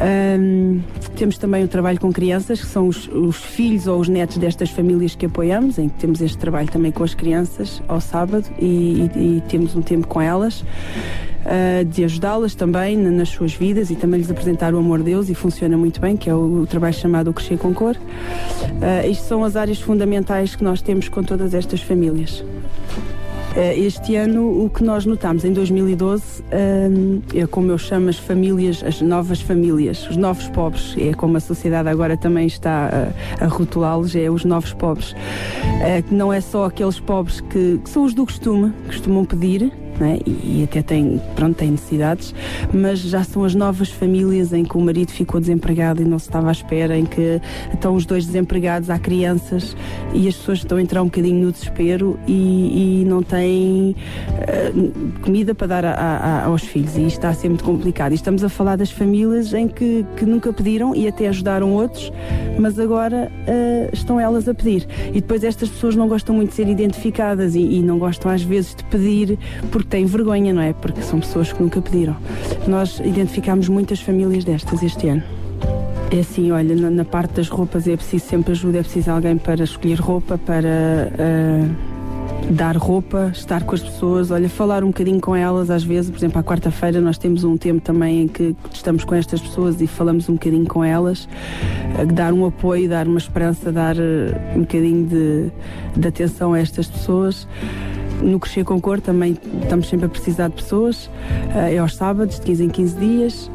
[0.00, 0.80] Ahm,
[1.16, 4.70] temos também o trabalho com crianças, que são os, os filhos ou os netos destas
[4.70, 9.10] famílias que apoiamos, em que temos este trabalho também com as crianças ao sábado e,
[9.14, 10.64] e- e temos um tempo com elas.
[11.46, 15.04] Ah, de ajudá-las também na- nas suas vidas e também lhes apresentar o amor de
[15.06, 17.96] Deus e funciona muito bem, que é o, o trabalho chamado o Crescer com Cor.
[18.82, 22.44] Ah, isto são as áreas fundamentais que nós temos com todas estas famílias.
[23.56, 26.22] Eh, Este ano, o que nós notamos em 2012
[26.52, 31.36] hum, é como eu chamo as famílias, as novas famílias, os novos pobres, é como
[31.36, 35.16] a sociedade agora também está a, rotulá-los, é os novos pobres.
[36.08, 40.18] Que não é só aqueles pobres que, que são os do costume, costumam pedir, né?
[40.26, 42.34] e, até têm, pronto, têm necessidades,
[42.72, 46.26] mas já são as novas famílias em que o marido ficou desempregado e não se
[46.28, 47.40] estava à espera, em que
[47.72, 49.76] estão os dois desempregados, há crianças
[50.14, 53.94] e as pessoas estão a entrar um bocadinho no desespero e, e não têm
[54.48, 54.72] eh,
[55.22, 58.12] comida para dar a- a- aos filhos e isto está a ser muito complicado.
[58.12, 62.10] E estamos a falar das famílias em que, que nunca pediram e até ajudaram outros,
[62.58, 64.86] mas agora eh, estão elas a pedir.
[65.10, 68.42] E depois estas pessoas não gostam muito de ser identificadas e, e não gostam às
[68.42, 69.38] vezes de pedir
[69.70, 70.72] porque têm vergonha, não é?
[70.72, 72.16] Porque são pessoas que nunca pediram.
[72.66, 75.22] Nós identificámos muitas famílias destas este ano.
[76.10, 79.36] É assim, olha, na, na parte das roupas é preciso sempre ajuda, é preciso alguém
[79.36, 81.68] para escolher roupa, para ah,
[82.50, 86.18] dar roupa, estar com as pessoas, olha, falar um bocadinho com elas, às vezes, por
[86.18, 89.86] exemplo, à quarta-feira nós temos um tempo também em que estamos com estas pessoas e
[89.86, 91.28] falamos um bocadinho com elas,
[91.96, 95.50] ah, dar um apoio, dar uma esperança, dar ah, um bocadinho de,
[95.96, 97.46] de atenção a estas pessoas.
[98.22, 101.10] No Crescer com Cor também estamos sempre a precisar de pessoas,
[101.54, 103.50] ah, é aos sábados, de 15 em 15 dias.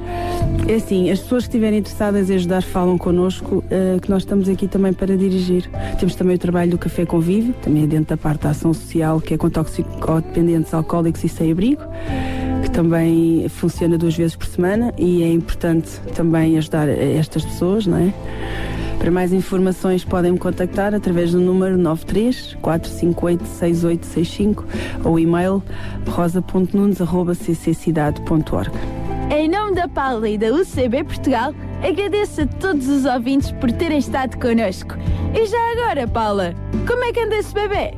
[0.68, 4.50] É assim, as pessoas que estiverem interessadas em ajudar falam connosco, ah, que nós estamos
[4.50, 5.70] aqui também para dirigir.
[6.00, 9.22] Temos também o trabalho do Café Convívio, também é dentro da parte da ação social,
[9.22, 11.84] que é com toxicodependentes alcoólicos e sem abrigo,
[12.64, 17.98] que também funciona duas vezes por semana e é importante também ajudar estas pessoas, não
[17.98, 18.14] é?
[19.06, 24.66] Para mais informações podem me contactar através do número 93 458 6865
[25.04, 25.62] ou e-mail
[26.08, 28.72] rosa.nunes.cccidade.org.
[29.30, 31.54] Em nome da Paula e da UCB Portugal,
[31.88, 34.96] agradeço a todos os ouvintes por terem estado connosco.
[35.36, 36.56] E já agora, Paula,
[36.88, 37.94] como é que anda esse bebê?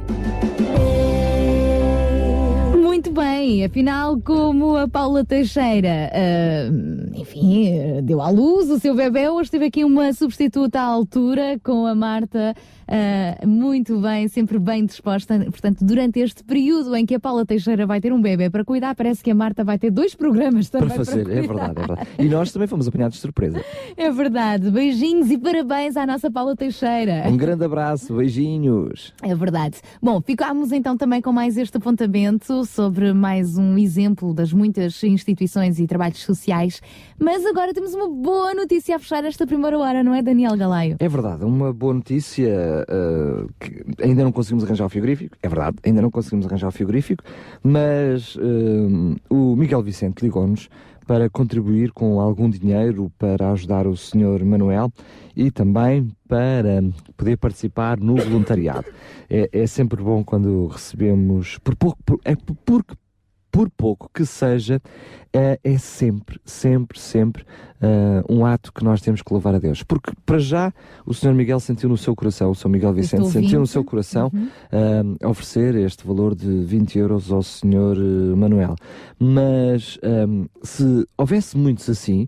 [2.98, 6.68] Muito bem, afinal, como a Paula Teixeira, ah,
[7.14, 11.86] enfim, deu à luz o seu bebê, hoje teve aqui uma substituta à altura com
[11.86, 12.56] a Marta,
[12.88, 15.38] ah, muito bem, sempre bem disposta.
[15.40, 18.96] Portanto, durante este período em que a Paula Teixeira vai ter um bebê para cuidar,
[18.96, 21.42] parece que a Marta vai ter dois programas também Para fazer, é cuidar.
[21.42, 22.08] verdade, é verdade.
[22.20, 23.62] E nós também fomos apanhados de surpresa.
[23.98, 24.70] É verdade.
[24.70, 27.24] Beijinhos e parabéns à nossa Paula Teixeira.
[27.28, 29.14] Um grande abraço, beijinhos.
[29.24, 29.78] É verdade.
[30.02, 35.80] Bom, ficámos então também com mais este apontamento sobre mais um exemplo das muitas instituições
[35.80, 36.80] e trabalhos sociais.
[37.20, 40.98] Mas agora temos uma boa notícia a fechar esta primeira hora, não é, Daniel Galaio?
[41.00, 45.78] É verdade, uma boa notícia uh, que ainda não conseguimos arranjar o frigorífico, é verdade,
[45.84, 47.24] ainda não conseguimos arranjar o frigorífico,
[47.64, 50.70] mas uh, o Miguel Vicente ligou-nos
[51.06, 54.44] para contribuir com algum dinheiro para ajudar o Sr.
[54.44, 54.92] Manuel
[55.36, 56.84] e também para
[57.16, 58.86] poder participar no voluntariado.
[59.30, 62.94] É, é sempre bom quando recebemos, por pouco, por, é por- porque
[63.58, 64.80] por pouco que seja,
[65.34, 67.44] é, é sempre, sempre, sempre
[67.82, 69.82] ah, um ato que nós temos que louvar a Deus.
[69.82, 70.72] Porque, para já,
[71.08, 71.34] o Sr.
[71.34, 72.70] Miguel sentiu no seu coração, o Sr.
[72.70, 74.32] Miguel Vicente sentiu no seu coração
[74.72, 77.98] ah, oferecer este valor de 20 euros ao Sr.
[77.98, 78.76] eh, Manuel.
[79.18, 82.28] Mas, ah, se houvesse muitos assim,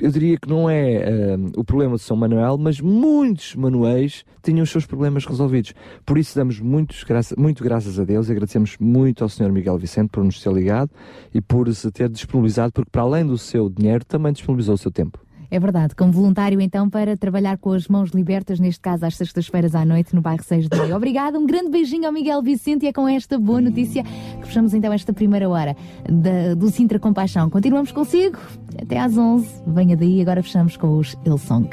[0.00, 4.62] eu diria que não é ah, o problema de São Manuel, mas muitos Manuéis tinham
[4.62, 5.74] os seus problemas resolvidos.
[6.04, 9.50] Por isso damos muitos graça, muito graças a Deus e agradecemos muito ao Sr.
[9.50, 10.90] Miguel Vicente por nos ter ligado
[11.34, 14.90] e por se ter disponibilizado, porque para além do seu dinheiro, também disponibilizou o seu
[14.90, 15.25] tempo.
[15.50, 19.74] É verdade, como voluntário então para trabalhar com as mãos libertas, neste caso às sextas-feiras
[19.74, 20.96] à noite no bairro 6 de Maio.
[20.96, 24.74] Obrigada, um grande beijinho ao Miguel Vicente e é com esta boa notícia que fechamos
[24.74, 25.76] então esta primeira hora
[26.10, 27.48] da- do Sintra Compaixão.
[27.50, 28.38] Continuamos consigo
[28.80, 29.48] até às 11.
[29.66, 31.68] Venha daí, agora fechamos com os Ilsong.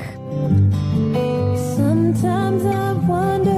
[1.76, 3.53] Sometimes I wonder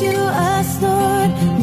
[0.00, 1.53] to us, Lord,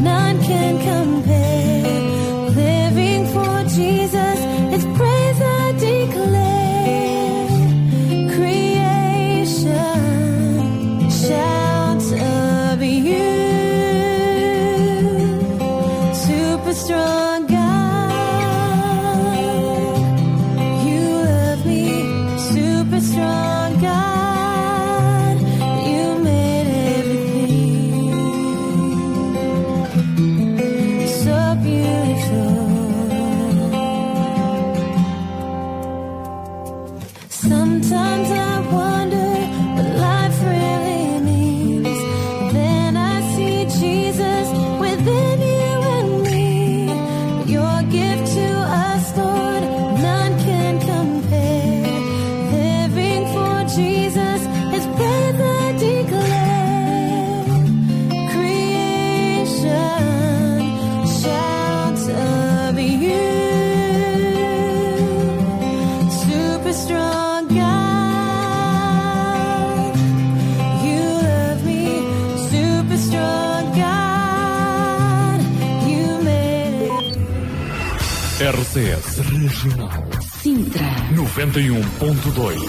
[81.42, 82.60] 91.2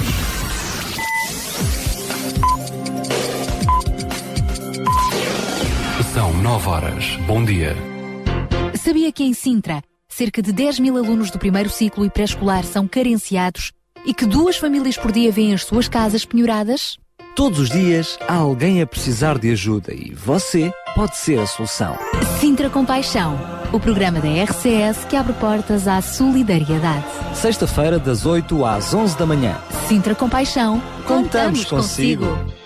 [6.12, 7.16] São 9 horas.
[7.28, 7.76] Bom dia.
[8.74, 12.88] Sabia que em Sintra, cerca de 10 mil alunos do primeiro ciclo e pré-escolar são
[12.88, 13.72] carenciados
[14.08, 16.98] e que duas famílias por dia vêm as suas casas penhoradas?
[17.36, 21.96] Todos os dias há alguém a precisar de ajuda e você pode ser a solução.
[22.40, 23.40] Sintra Compaixão,
[23.74, 27.04] o programa da RCS que abre portas à solidariedade.
[27.34, 29.58] Sexta-feira, das 8 às 11 da manhã.
[29.88, 32.26] Sintra Compaixão, Contamos consigo.
[32.26, 32.62] Meu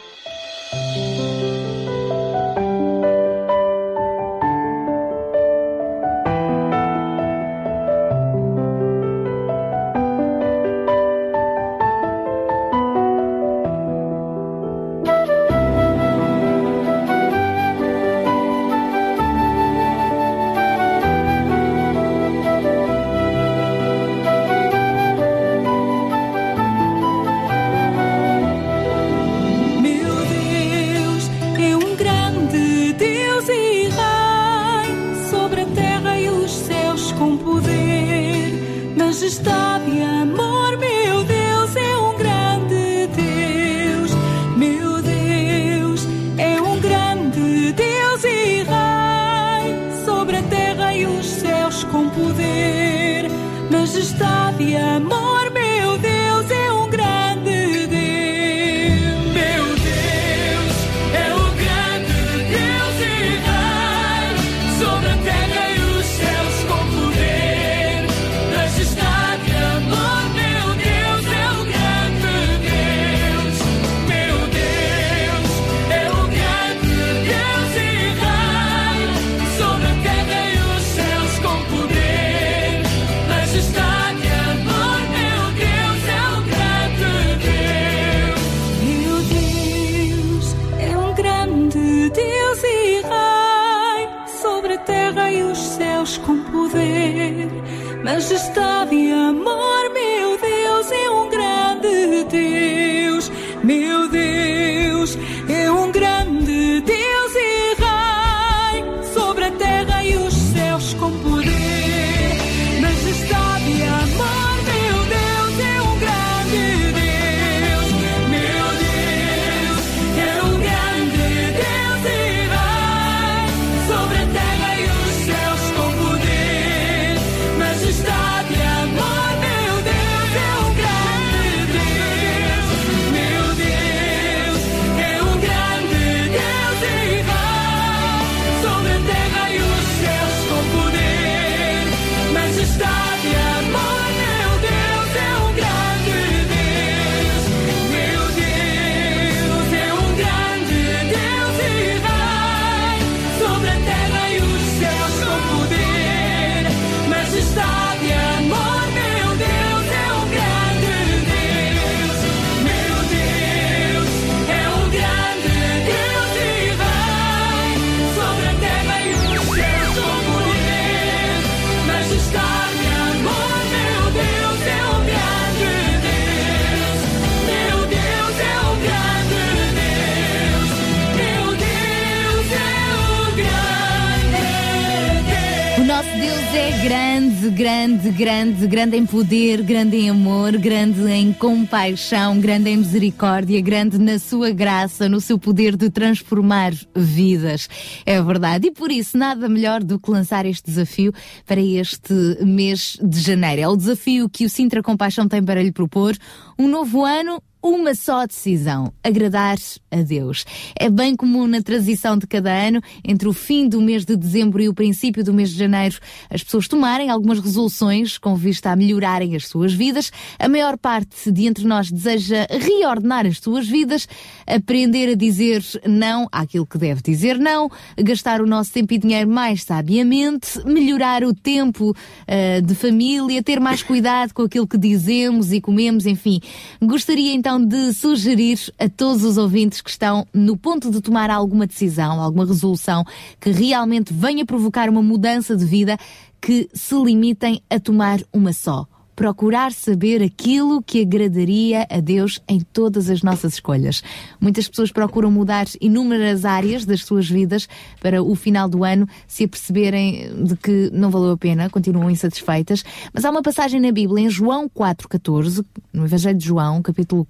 [188.78, 194.52] grande, em poder, grande em amor, grande em compaixão, grande em misericórdia, grande na sua
[194.52, 197.68] graça, no seu poder de transformar vidas.
[198.06, 198.68] É verdade.
[198.68, 201.12] E por isso, nada melhor do que lançar este desafio
[201.44, 202.14] para este
[202.46, 203.62] mês de janeiro.
[203.64, 206.16] É o desafio que o Sintra Compaixão tem para lhe propor.
[206.60, 209.58] Um novo ano, uma só decisão: agradar
[209.92, 210.46] a Deus.
[210.76, 214.62] É bem comum na transição de cada ano, entre o fim do mês de dezembro
[214.62, 215.98] e o princípio do mês de janeiro,
[216.30, 220.12] as pessoas tomarem algumas resoluções com vista a melhorarem as suas vidas.
[220.40, 224.08] A maior parte de entre nós deseja reordenar as suas vidas,
[224.46, 229.30] aprender a dizer não àquilo que deve dizer não, gastar o nosso tempo e dinheiro
[229.30, 231.96] mais sabiamente, melhorar o tempo
[232.28, 236.40] ah, de família, ter mais cuidado com aquilo que dizemos e comemos, enfim.
[236.82, 241.68] Gostaria então de sugerir a todos os ouvintes que estão no ponto de tomar alguma
[241.68, 243.04] decisão, alguma resolução
[243.40, 245.98] que realmente venha provocar uma mudança de vida,
[246.42, 248.88] que se limitem a tomar uma só.
[249.18, 254.04] Procurar saber aquilo que agradaria a Deus em todas as nossas escolhas.
[254.40, 257.68] Muitas pessoas procuram mudar inúmeras áreas das suas vidas
[258.00, 262.84] para o final do ano se aperceberem de que não valeu a pena, continuam insatisfeitas.
[263.12, 267.26] Mas há uma passagem na Bíblia, em João 4,14, no Evangelho de João, capítulo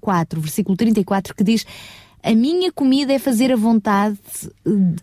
[0.00, 1.66] 4, versículo 34, que diz
[2.26, 4.18] A minha comida é fazer a vontade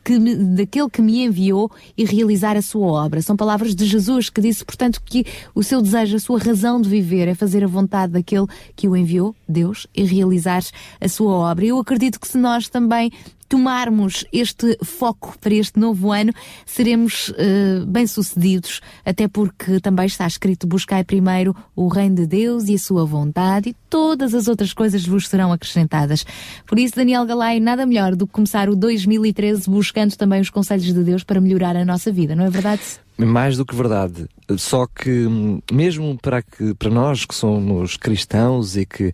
[0.04, 3.22] que me- daquele que me enviou e realizar a sua obra.
[3.22, 6.90] São palavras de Jesus que disse, portanto, que o seu desejo, a sua razão de
[6.90, 8.46] viver é fazer a vontade daquele
[8.76, 10.62] que o enviou, Deus, e realizar
[11.00, 11.64] a sua obra.
[11.64, 13.10] Eu acredito que se nós também
[13.46, 16.34] tomarmos este foco para este novo ano,
[16.66, 22.76] seremos eh, bem-sucedidos, até porque também está escrito: buscai primeiro o reino de Deus e
[22.76, 26.26] a sua vontade, e todas as outras coisas vos serão acrescentadas.
[26.66, 30.86] Por isso, Daniel Galay, nada melhor do que começar o 2013 buscando também os conselhos
[30.86, 32.82] de Deus para melhorar a nossa vida, não é verdade?
[33.18, 34.28] Mais do que verdade.
[34.58, 39.14] Só que, hum, mesmo para, que, para nós que somos cristãos e que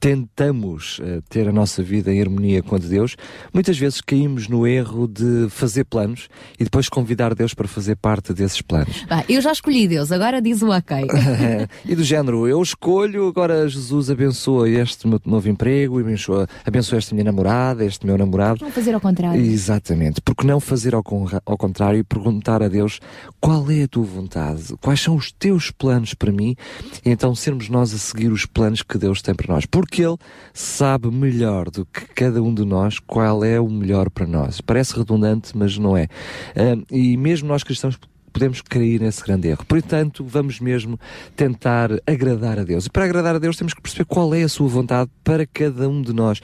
[0.00, 3.16] tentamos eh, ter a nossa vida em harmonia com a de Deus,
[3.52, 6.28] muitas vezes caímos no erro de fazer planos
[6.58, 9.04] e depois convidar Deus para fazer parte desses planos.
[9.28, 11.06] Eu já escolhi Deus, agora diz o ok.
[11.84, 17.14] e do género, eu escolho, agora Jesus abençoa este meu novo emprego, abençoa, abençoa esta
[17.14, 18.60] minha namorada, este meu namorado.
[18.60, 19.40] Vamos fazer ao contrário.
[19.40, 20.22] Exatamente.
[20.22, 21.04] Porque não fazer ao,
[21.44, 23.00] ao contrário e perguntar a Deus
[23.38, 26.56] qual é a tua vontade, quais são os teus planos para mim,
[27.04, 29.66] e então sermos nós a seguir os planos que Deus tem para nós.
[29.66, 30.16] Porque Ele
[30.52, 34.60] sabe melhor do que cada um de nós qual é o melhor para nós.
[34.60, 36.08] Parece redundante, mas não é.
[36.54, 37.98] Ah, e mesmo nós cristãos
[38.30, 39.64] podemos cair nesse grande erro.
[39.66, 40.98] Portanto, vamos mesmo
[41.36, 42.86] tentar agradar a Deus.
[42.86, 45.88] E para agradar a Deus temos que perceber qual é a sua vontade para cada
[45.88, 46.40] um de nós.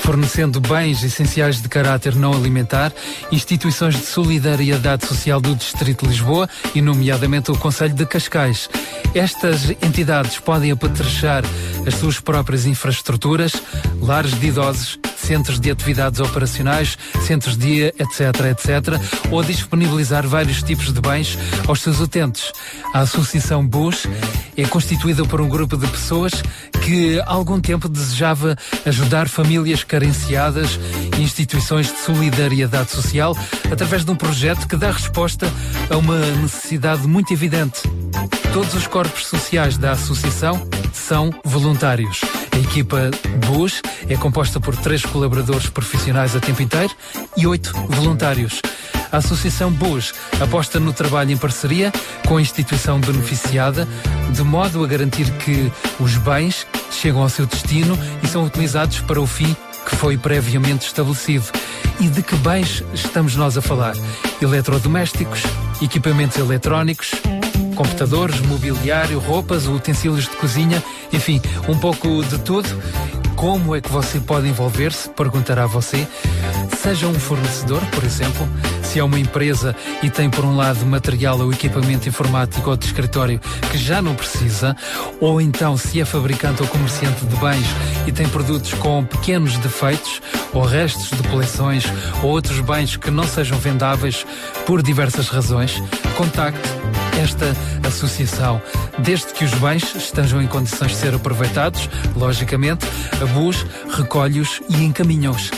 [0.00, 2.92] fornecendo bens essenciais de caráter não alimentar,
[3.30, 8.68] instituições de solidariedade social do Distrito de Lisboa e, nomeadamente, o Conselho de Cascais.
[9.14, 11.44] Estas entidades podem apetrechar
[11.86, 13.52] as suas próprias infraestruturas,
[14.00, 18.20] lares de idosos, centros de atividades operacionais, centros de dia, etc,
[18.50, 22.52] etc, ou disponibilizar vários tipos de bens aos seus utentes.
[22.92, 24.06] A Associação BUS
[24.56, 26.32] é constituída por um grupo de pessoas
[26.84, 30.78] que há algum tempo desejava ajudar famílias carenciadas
[31.16, 33.36] e instituições de solidariedade social
[33.70, 35.46] através de um projeto que dá resposta
[35.88, 37.82] a uma necessidade muito evidente.
[38.52, 42.20] Todos os corpos sociais da associação são voluntários.
[42.52, 43.10] A equipa
[43.46, 46.94] BUS é composta por três colaboradores profissionais a tempo inteiro
[47.36, 48.60] e oito voluntários.
[49.10, 51.92] A Associação BUS aposta no trabalho em parceria
[52.26, 53.86] com a instituição beneficiada,
[54.30, 59.20] de modo a garantir que os bens chegam ao seu destino e são utilizados para
[59.20, 59.54] o fim
[59.88, 61.46] que foi previamente estabelecido.
[62.00, 63.94] E de que bens estamos nós a falar?
[64.40, 65.42] Eletrodomésticos,
[65.80, 67.12] equipamentos eletrónicos,
[67.74, 72.68] computadores, mobiliário, roupas, utensílios de cozinha, enfim, um pouco de tudo.
[73.36, 75.08] Como é que você pode envolver-se?
[75.10, 76.06] Perguntará você.
[76.80, 78.48] Seja um fornecedor, por exemplo,
[78.82, 82.86] se é uma empresa e tem por um lado material ou equipamento informático ou de
[82.86, 84.76] escritório que já não precisa,
[85.20, 87.66] ou então se é fabricante ou comerciante de bens
[88.06, 90.20] e tem produtos com pequenos defeitos
[90.52, 91.84] ou restos de coleções
[92.22, 94.26] ou outros bens que não sejam vendáveis
[94.66, 95.82] por diversas razões,
[96.16, 96.68] contacte
[97.20, 97.54] esta
[97.86, 98.60] associação,
[98.98, 102.86] desde que os bens estejam em condições de ser aproveitados, logicamente,
[103.20, 105.50] abus, recolhe-os e encaminha-os.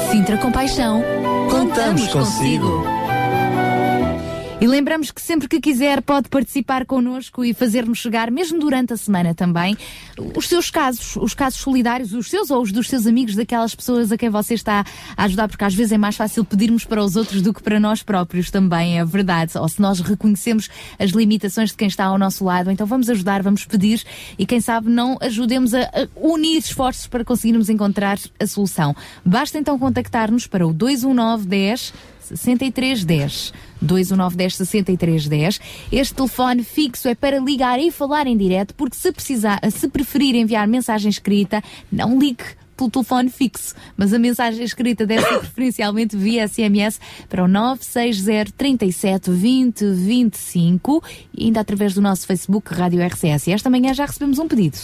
[0.10, 1.04] Sintra Compaixão,
[1.52, 2.97] Contamos consigo.
[4.60, 8.98] E lembramos que sempre que quiser pode participar connosco e fazer-nos chegar, mesmo durante a
[8.98, 9.78] semana também,
[10.36, 14.12] os seus casos, os casos solidários, os seus ou os dos seus amigos, daquelas pessoas
[14.12, 14.84] a quem você está
[15.16, 17.80] a ajudar, porque às vezes é mais fácil pedirmos para os outros do que para
[17.80, 19.56] nós próprios também, é verdade.
[19.60, 23.44] Ou se nós reconhecemos as limitações de quem está ao nosso lado, então vamos ajudar,
[23.44, 24.04] vamos pedir
[24.40, 28.96] e quem sabe não ajudemos a, unir esforços para conseguirmos encontrar a solução.
[29.24, 31.94] Basta então contactar-nos para o 219 10
[32.34, 33.54] 6310.
[33.82, 35.62] 21910 6310.
[35.92, 40.36] Este telefone fixo é para ligar e falar em direto, porque se precisar, se preferir
[40.36, 42.44] enviar mensagem escrita, não ligue
[42.78, 48.52] pelo telefone fixo, mas a mensagem escrita deve ser preferencialmente via SMS para o 960
[48.56, 51.04] 37 20 25
[51.34, 53.48] e ainda através do nosso Facebook Rádio RCS.
[53.48, 54.78] E esta manhã já recebemos um pedido.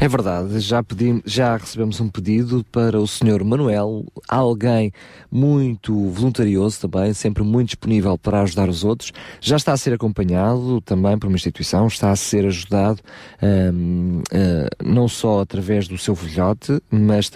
[0.00, 3.44] É verdade, já, pedimos, já recebemos um pedido para o Sr.
[3.44, 4.92] Manuel, alguém
[5.30, 9.12] muito voluntarioso também, sempre muito disponível para ajudar os outros.
[9.40, 13.00] Já está a ser acompanhado também por uma instituição, está a ser ajudado
[13.42, 17.35] hum, eh, não só através do seu filhote, mas também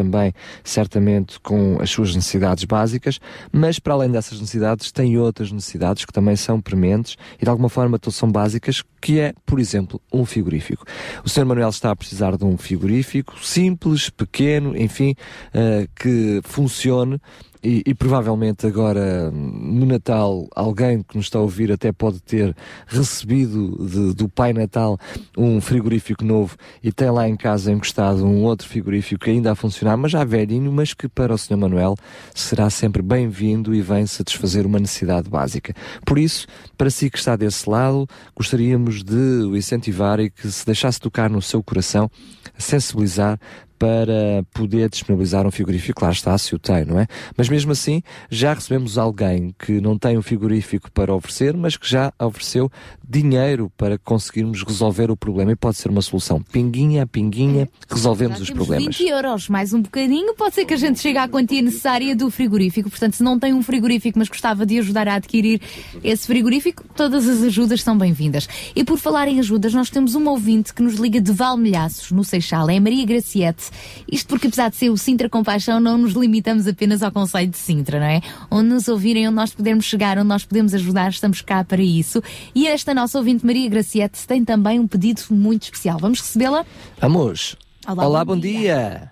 [0.65, 3.19] certamente com as suas necessidades básicas,
[3.53, 7.69] mas para além dessas necessidades tem outras necessidades que também são prementes e de alguma
[7.69, 10.85] forma são básicas, que é, por exemplo, um frigorífico.
[11.25, 11.45] O Sr.
[11.45, 15.15] Manuel está a precisar de um frigorífico simples, pequeno, enfim,
[15.55, 17.21] eh, que funcione
[17.63, 22.55] e, e provavelmente agora no Natal alguém que nos está a ouvir até pode ter
[22.87, 24.99] recebido de- do Pai Natal
[25.37, 29.55] um frigorífico novo e tem lá em casa encostado um outro frigorífico que ainda a
[29.55, 31.57] funcionar, mas já velhinho, mas que para o Sr.
[31.57, 31.95] Manuel
[32.35, 35.75] será sempre bem-vindo e vem satisfazer uma necessidade básica.
[36.07, 36.47] Por isso,
[36.79, 41.29] para si que está desse lado, gostaríamos de o incentivar e que se deixasse tocar
[41.29, 42.11] no seu coração,
[42.57, 43.39] sensibilizar
[43.81, 47.07] para poder disponibilizar um frigorífico, lá está, se o tem, não é?
[47.35, 51.89] Mas mesmo assim, já recebemos alguém que não tem um frigorífico para oferecer, mas que
[51.89, 52.71] já ofereceu
[53.09, 56.43] dinheiro para conseguirmos resolver o problema e pode ser uma solução.
[56.43, 58.99] Pinguinha a pinguinha, resolvemos os Temos problemas.
[58.99, 62.31] 20 euros, mais um bocadinho, pode ser que a gente chegue à quantia necessária do
[62.31, 62.91] frigorífico.
[62.91, 65.59] Portanto, se não tem um frigorífico, mas gostava de ajudar a adquirir
[66.05, 68.47] esse frigorífico, todas as ajudas são bem-vindas.
[68.77, 72.23] E por falar em ajudas, nós temos um ouvinte que nos liga de Valmelhaços, no
[72.23, 73.70] Seixal, é a Maria Graciete.
[74.11, 77.59] Isto porque, apesar de ser o Sintra Compaixão, não nos limitamos apenas ao Conselho de
[77.59, 78.21] Sintra, não é?
[78.51, 82.23] Onde nos ouvirem, onde nós pudermos chegar, onde nós podemos ajudar, estamos cá para isso.
[82.55, 85.99] E esta nossa ouvinte, Maria Graciete, tem também um pedido muito especial.
[85.99, 86.65] Vamos recebê-la?
[87.01, 87.57] Vamos.
[87.87, 89.11] Olá, Olá, bom bom dia.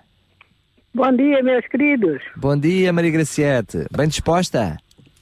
[0.93, 2.21] Bom dia, meus queridos.
[2.35, 3.85] Bom dia, Maria Graciete.
[3.95, 4.77] Bem disposta?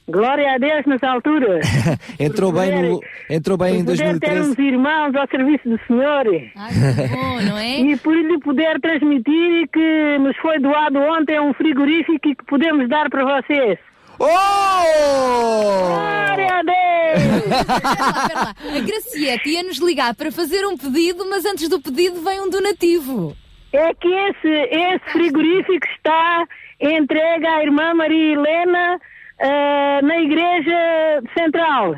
[0.08, 1.66] Glória a Deus nas alturas.
[2.18, 4.50] entrou bem no, entrou bem em por poder ter 2013.
[4.50, 6.24] uns irmãos ao serviço do Senhor.
[6.24, 7.80] bom, não é?
[7.80, 12.88] E por lhe poder transmitir que nos foi doado ontem um frigorífico e que podemos
[12.88, 13.78] dar para vocês.
[14.18, 14.26] Oh!
[15.86, 16.78] Glória a Deus!
[17.68, 18.54] Espera lá, espera lá.
[18.76, 22.48] A Graciete ia nos ligar para fazer um pedido, mas antes do pedido vem um
[22.48, 23.36] donativo.
[23.74, 26.46] É que esse, esse frigorífico está
[26.80, 28.98] entregue à irmã Maria Helena
[29.40, 31.96] ah, na igreja central.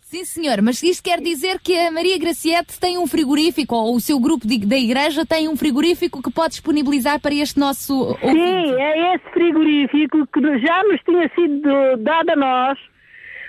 [0.00, 4.00] Sim, senhor, mas isto quer dizer que a Maria Graciete tem um frigorífico, ou o
[4.00, 8.74] seu grupo de- da igreja tem um frigorífico que pode disponibilizar para este nosso Sim,
[8.80, 12.78] é esse frigorífico que já nos tinha sido dado a nós,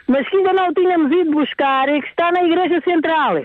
[0.07, 3.43] mas que ainda não tínhamos ido buscar e que está na igreja central.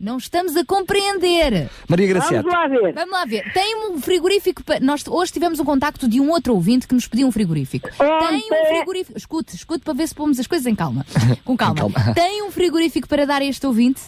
[0.00, 1.68] Não estamos a compreender.
[1.88, 2.44] Maria Graciete.
[2.44, 2.92] Vamos lá ver.
[2.94, 3.52] Vamos lá ver.
[3.52, 4.62] Tem um frigorífico.
[4.62, 7.88] pa- Nós hoje tivemos um contacto de um outro ouvinte que nos pediu um frigorífico.
[7.98, 9.18] Tem um frigorífico.
[9.18, 11.04] Escute, escute para ver se pomos as coisas em calma.
[11.44, 11.74] Com calma.
[11.92, 12.14] calma.
[12.14, 14.00] Tem um frigorífico para dar a este ouvinte?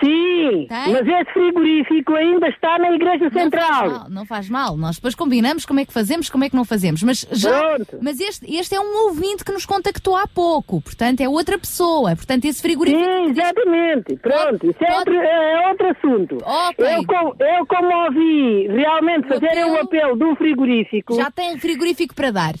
[0.00, 0.92] Sim, Tem?
[0.92, 3.90] mas esse frigorífico ainda está na igreja Não faz central.
[3.90, 4.76] mal, não faz mal.
[4.76, 7.02] Nós depois combinamos como é que fazemos, como é que não fazemos.
[7.02, 7.76] Mas já.
[8.00, 10.80] Mas este, este é um ouvinte que nos contactou há pouco.
[10.80, 12.16] Portanto, é outra pessoa.
[12.16, 13.02] Portanto, esse frigorífico.
[13.04, 14.16] Sim, exatamente.
[14.16, 16.38] Pronto, isso é outro, é outro assunto.
[16.42, 16.86] Ok.
[16.86, 21.14] Eu, com- eu, como ouvi realmente fazerem o apelo do frigorífico.
[21.14, 22.54] Já tem frigorífico para dar.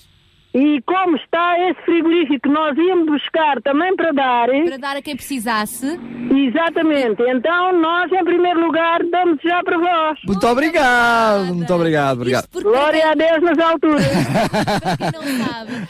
[0.54, 4.48] E como está esse frigorífico que nós íamos buscar também para dar.
[4.48, 5.98] Para dar a quem precisasse.
[6.30, 7.22] Exatamente.
[7.22, 10.18] Então nós, em primeiro lugar, damos já para vós.
[10.26, 12.48] Muito obrigado, muito obrigado, obrigado.
[12.62, 14.04] Glória a Deus nas alturas.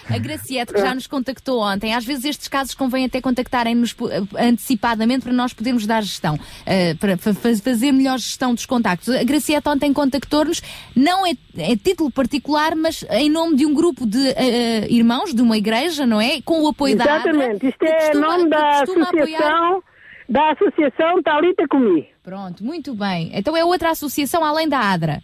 [0.08, 4.08] A Graciete, que já nos contactou ontem, às vezes estes casos convém até contactarem-nos po-
[4.38, 9.08] antecipadamente para nós podermos dar gestão, eh, para fa- fa- fazer melhor gestão dos contactos.
[9.14, 10.62] A Graciete ontem contactou-nos,
[10.94, 15.40] não é, é título particular, mas em nome de um grupo de eh, irmãos de
[15.42, 16.40] uma igreja, não é?
[16.44, 17.66] Com o apoio da ABRA, Exatamente.
[17.68, 19.82] Isto é costuma- nome da costuma apoiar- associação,
[20.28, 22.08] da associação Talita Comi.
[22.22, 23.30] Pronto, muito bem.
[23.34, 25.20] Então é outra associação além da ADRA.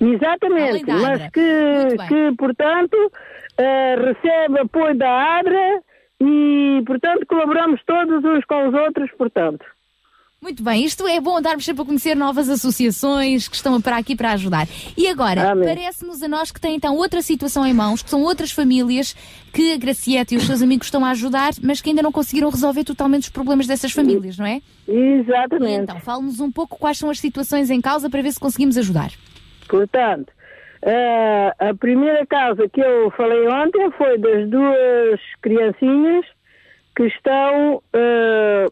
[0.00, 1.08] Exatamente, da ADRA.
[1.18, 2.96] mas que, que portanto,
[3.58, 5.82] eh, recebe apoio da ADRA
[6.22, 9.64] e, portanto, colaboramos todos uns com os outros, portanto.
[10.42, 14.16] Muito bem, isto é bom darmos sempre a conhecer novas associações que estão para aqui
[14.16, 14.66] para ajudar.
[14.96, 18.50] E agora, parece-nos a nós que tem então outra situação em mãos, que são outras
[18.50, 19.14] famílias
[19.52, 22.48] que a Graciete e os seus amigos estão a ajudar, mas que ainda não conseguiram
[22.48, 24.62] resolver totalmente os problemas dessas famílias, não é?
[24.88, 25.72] Exatamente.
[25.72, 28.78] E então, fale-nos um pouco quais são as situações em causa para ver se conseguimos
[28.78, 29.10] ajudar.
[29.68, 30.32] Portanto,
[30.82, 36.24] eh, a primeira causa que eu falei ontem foi das duas criancinhas
[36.96, 38.66] que estão, eh,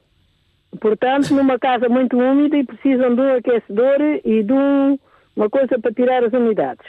[0.78, 4.98] portanto, numa casa muito úmida e precisam de um aquecedor e de um-
[5.36, 6.86] uma coisa para tirar as umidades.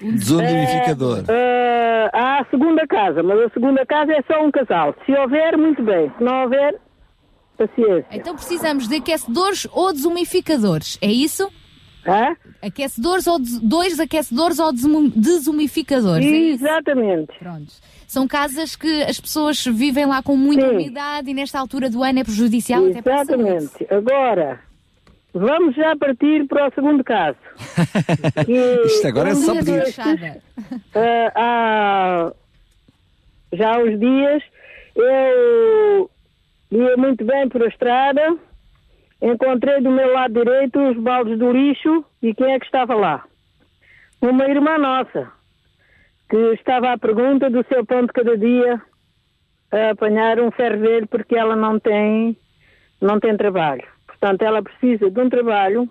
[0.00, 1.24] Desumidificador.
[1.28, 4.94] Eh, há a segunda casa, mas a segunda casa é só um casal.
[5.06, 6.10] Se houver, muito bem.
[6.18, 6.74] Se não houver,
[7.56, 8.06] paciência.
[8.12, 11.50] Então precisamos de aquecedores ou desumificadores, é isso?
[12.06, 12.36] Hã?
[12.62, 16.26] Aquecedores ou des- dois aquecedores ou desum- desumificadores.
[16.26, 16.64] é isso?
[18.06, 18.12] Exatamente.
[18.12, 22.20] São casas que as pessoas vivem lá com muita umidade e nesta altura do ano
[22.20, 23.22] é prejudicial até para.
[23.22, 23.86] Exatamente.
[23.90, 24.60] Agora,
[25.34, 27.38] vamos já partir para o segundo caso.
[28.44, 29.72] Que, Isto agora é só pedir.
[29.72, 30.42] destes,
[30.94, 32.32] ah, há
[33.52, 34.42] já há uns dias
[34.94, 36.10] eu
[36.70, 38.36] ia muito bem por a estrada,
[39.20, 43.24] encontrei do meu lado direito os baldes do lixo e quem é que estava lá?
[44.20, 45.30] Uma irmã nossa,
[46.28, 48.82] que estava à pergunta do seu pão de cada dia
[49.70, 52.36] a apanhar um ferro velho porque ela não tem,
[53.00, 53.84] não tem trabalho.
[54.06, 55.88] Portanto, ela precisa de um trabalho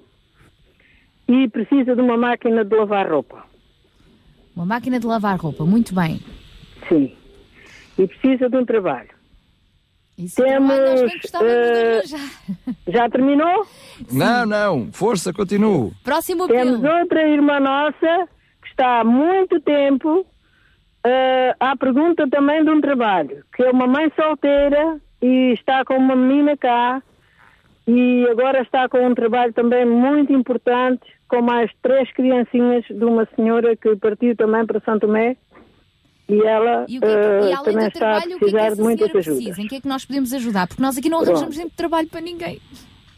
[1.28, 3.44] e precisa de uma máquina de lavar roupa.
[4.56, 6.20] Uma máquina de lavar roupa, muito bem.
[6.88, 7.14] Sim.
[7.98, 9.10] E precisa de um trabalho.
[10.18, 12.20] Isso de eh, arranjar.
[12.88, 13.68] já terminou?
[14.12, 15.92] Não, não, força, continuo.
[16.04, 18.30] Próximo Temos outra irmã nossa
[18.76, 20.26] está há muito tempo
[21.06, 25.96] eh, à pergunta também de um trabalho, que é uma mãe solteira e está com
[25.96, 27.02] uma menina cá
[27.88, 33.28] e agora está com um trabalho também muito importante com mais três criancinhas de uma
[33.36, 35.38] senhora que partiu também para Santo Tomé
[36.28, 39.10] e ela E, que eh, e também está a trabalho, é que precisar de muitas
[39.10, 39.26] ajudas.
[39.26, 39.62] precisa?
[39.62, 40.68] Em que é que nós podemos ajudar?
[40.68, 42.60] Porque nós aqui não arranjamos sempre trabalho para ninguém.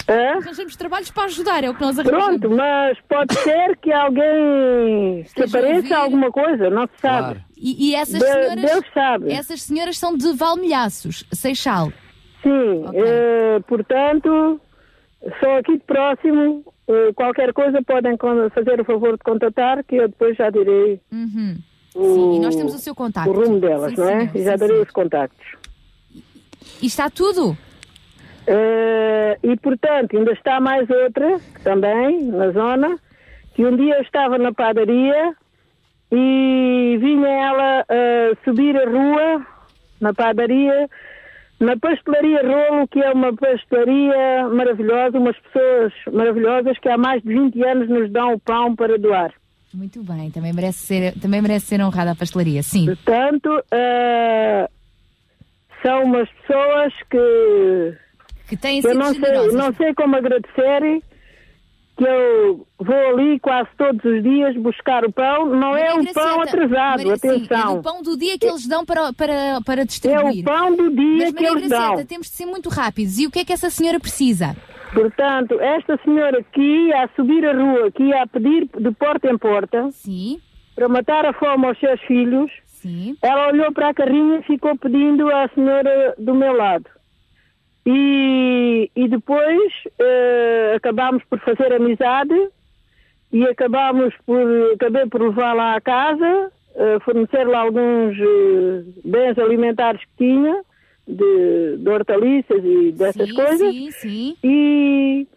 [0.07, 2.39] Arranjamos trabalhos para ajudar, é o que nós arranjamos.
[2.39, 7.41] Pronto, mas pode ser que alguém se Esteja apareça alguma coisa, não se sabe.
[7.57, 8.55] E, e essas De- senhoras.
[8.71, 9.31] Deus sabe.
[9.31, 11.91] Essas senhoras são de Valmilhaços, Seixal.
[12.41, 14.61] Sim, eh, portanto,
[15.41, 18.15] só aqui de próximo, eh, qualquer coisa podem
[18.53, 21.57] fazer o favor de contatar, que eu depois já direi Uhum.
[21.95, 23.29] o, Sim, e nós temos o seu contacto.
[23.29, 24.19] o rumo delas, Sim, não é?
[24.19, 24.85] senhor, E já sim, darei senhor.
[24.87, 25.47] os contactos.
[26.81, 27.57] E está tudo?
[28.47, 32.97] Eh, e, portanto, ainda está mais outra, também, na zona,
[33.53, 35.35] que um dia eu estava na padaria
[36.11, 39.45] e vinha ela eh, subir a rua,
[39.99, 40.89] na padaria,
[41.59, 47.29] na pastelaria Rolo, que é uma pastelaria maravilhosa, umas pessoas maravilhosas que há mais de
[47.33, 49.33] 20 anos nos dão o pão para doar.
[49.73, 52.85] Muito bem, também merece ser, também merece ser honrada a pastelaria, sim.
[52.85, 54.69] Portanto, eh,
[55.83, 57.97] são umas pessoas que,
[58.47, 59.53] que têm eu sido não sei, generosas.
[59.53, 61.01] não sei como agradecer
[61.97, 65.47] que eu vou ali quase todos os dias buscar o pão.
[65.47, 67.75] Não é Maria o pão atrasado, Maria- sim, é atenção.
[67.77, 70.41] do pão do dia que eles dão para, para, para É distribuir.
[70.41, 72.05] o pão do dia Mas, que Maria eles Gracieta, dão.
[72.05, 73.17] temos de ser muito rápidos.
[73.17, 74.55] E o que é que essa senhora precisa?
[74.93, 79.89] Portanto, esta senhora ia a subir a rua, ia a pedir de porta em porta,
[80.75, 82.51] para matar a fome aos seus filhos,
[83.23, 86.85] ela olhou para a carrinha e ficou pedindo à senhora do meu lado.
[87.89, 92.35] E, e depois eh, acabámos por fazer amizade
[93.31, 100.25] e acabámos por, acabei por levá-la à casa, eh, fornecer-lhe alguns eh, bens alimentares que
[100.25, 100.61] tinha,
[101.07, 103.73] de, de hortaliças e dessas Sim, coisas.
[103.73, 104.37] sim, sim.
[104.43, 105.27] E,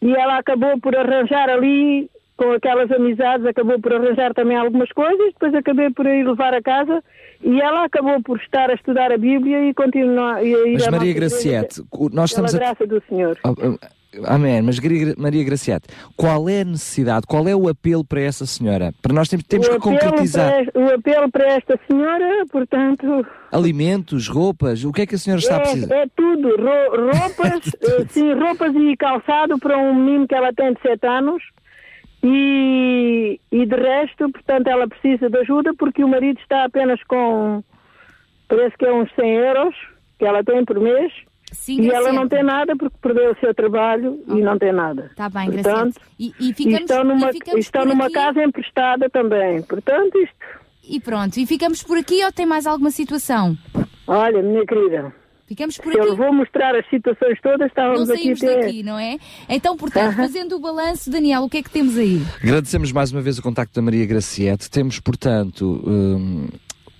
[0.00, 5.32] e ela acabou por arranjar ali, com aquelas amizades, acabou por arranjar também algumas coisas,
[5.32, 7.02] depois acabei por ir levar a casa
[7.42, 10.88] e ela acabou por estar a estudar a Bíblia e continuar e a ir Mas
[10.88, 11.82] Maria Graciete,
[12.12, 12.58] nós pela estamos a...
[12.58, 13.38] graça do Senhor.
[13.44, 13.78] Oh, oh,
[14.26, 14.78] Amém, mas
[15.16, 18.92] Maria Graciete, qual é a necessidade, qual é o apelo para essa senhora?
[19.02, 24.84] Para nós temos, temos que concretizar para o apelo para esta senhora, portanto, alimentos, roupas,
[24.84, 25.94] o que é que a senhora está a precisar?
[25.94, 30.52] é, é tudo, ro- roupas, eh, sim, roupas e calçado para um menino que ela
[30.52, 31.42] tem de 7 anos
[32.26, 37.62] e, e de resto, portanto, ela precisa de ajuda porque o marido está apenas com,
[38.48, 39.74] parece que é uns 100 euros
[40.18, 41.12] que ela tem por mês
[41.52, 45.10] Sim, e ela não tem nada porque perdeu o seu trabalho e não tem nada.
[45.10, 46.00] Está bem, Portanto.
[46.18, 48.14] E, e ficamos, estão numa, e estão numa aqui?
[48.14, 49.62] casa emprestada também.
[49.62, 50.36] Portanto, isto.
[50.88, 53.56] E pronto, e ficamos por aqui ou tem mais alguma situação?
[54.06, 55.14] Olha, minha querida.
[55.46, 56.08] Ficamos por se aqui.
[56.08, 58.60] eu vou mostrar as situações todas, Não estávamos aqui saímos até.
[58.62, 59.18] daqui, não é?
[59.48, 62.22] Então, portanto, fazendo o balanço, Daniel, o que é que temos aí?
[62.42, 64.70] Agradecemos mais uma vez o contacto da Maria Graciete.
[64.70, 66.48] Temos, portanto, um,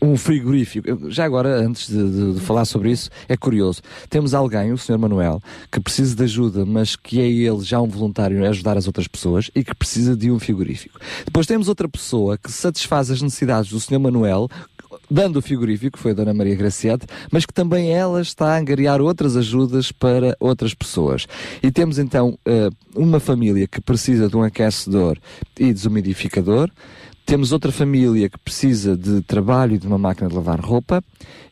[0.02, 1.10] um frigorífico.
[1.10, 3.80] Já agora, antes de, de- de falar sobre isso, é curioso.
[4.10, 4.98] Temos alguém, o Sr.
[4.98, 5.40] Manuel,
[5.72, 9.08] que precisa de ajuda, mas que é ele já um voluntário a ajudar as outras
[9.08, 11.00] pessoas e que precisa de um frigorífico.
[11.24, 13.98] Depois temos outra pessoa que satisfaz as necessidades do Sr.
[13.98, 14.50] Manuel,
[15.14, 19.00] dando o frigorífico, foi a Dona Maria Graciete, mas que também ela está a angariar
[19.00, 21.28] outras ajudas para outras pessoas.
[21.62, 25.16] E temos então eh, uma família que precisa de um aquecedor
[25.56, 26.68] e desumidificador,
[27.24, 31.02] temos outra família que precisa de trabalho e de uma máquina de lavar roupa,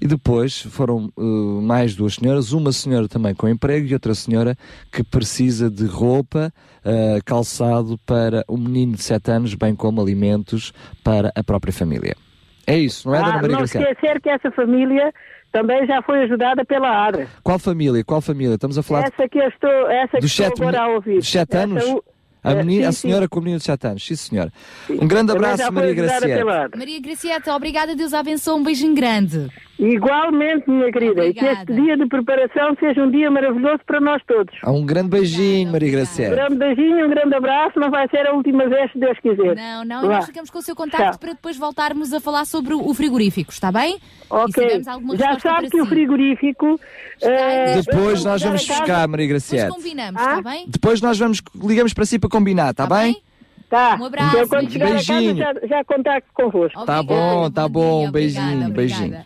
[0.01, 1.22] e depois foram eh,
[1.62, 4.59] mais duas senhoras, uma senhora também com emprego e outra senhora
[4.90, 6.52] que precisa de roupa,
[6.84, 10.72] eh, calçado para um menino de 7 anos, bem como alimentos
[11.05, 12.16] para a própria família.
[12.66, 13.90] É isso, não é, Dona Ah, Maria não Graciela?
[13.90, 15.12] esquecer que essa família
[15.52, 17.26] também já foi ajudada pela ADRA.
[17.43, 18.02] Qual família?
[18.05, 18.55] Qual família?
[18.55, 21.16] Estamos a falar Essa que eu estou, essa que estou agora a ouvir.
[21.18, 21.84] dos sete Essa anos?
[21.84, 22.02] u-
[22.44, 22.98] A, eh, menina, sim, a sim.
[23.09, 24.52] senhora com o menino de 7 anos, sim senhora.
[24.90, 26.68] Um grande abraço, Maria Graciela.
[26.76, 29.48] Maria Gracieta, obrigada, Deus abençoe, um beijinho grande.
[29.82, 34.22] Igualmente, minha querida, e que este dia de preparação seja um dia maravilhoso para nós
[34.28, 34.54] todos.
[34.64, 36.36] Um grande beijinho, Maria Um Graciela.
[36.36, 39.56] grande beijinho, um grande abraço, não vai ser a última vez, se Deus quiser.
[39.56, 41.18] Não, não, e nós ficamos com o seu contacto Tchau.
[41.18, 43.98] para depois voltarmos a falar sobre o o frigorífico, está bem?
[44.30, 44.82] Ok,
[45.16, 45.88] já sabe que o si.
[45.88, 46.78] frigorífico...
[47.22, 49.74] eh, Depois nós vamos buscar, Maria Depois Graciela.
[49.74, 50.64] combinamos, está bem?
[50.68, 53.20] Depois nós vamos, ligamos para si para combinar, tá bem?
[53.68, 53.96] Tá.
[54.00, 55.36] Um abraço, Eu quando chegar a casa beijinho.
[55.36, 56.84] já, já contacto convosco.
[56.84, 59.24] Tá bom, tá bom, beijinho, beijinho.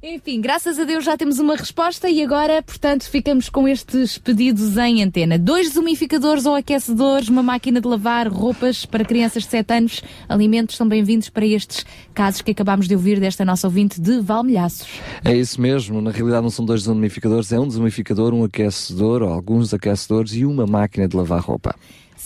[0.00, 4.76] Enfim, graças a Deus já temos uma resposta e agora, portanto, ficamos com estes pedidos
[4.76, 5.36] em antena.
[5.36, 10.76] Dois desumidificadores ou aquecedores, uma máquina de lavar roupas para crianças de 7 anos, alimentos
[10.76, 11.84] são bem-vindos para estes
[12.14, 14.86] casos que acabámos de ouvir desta nossa ouvinte de Valmilhaços.
[15.24, 19.74] É isso mesmo, na realidade não são dois desumidificadores, é um desumidificador, um aquecedor, alguns
[19.74, 21.74] aquecedores e uma máquina de lavar roupa.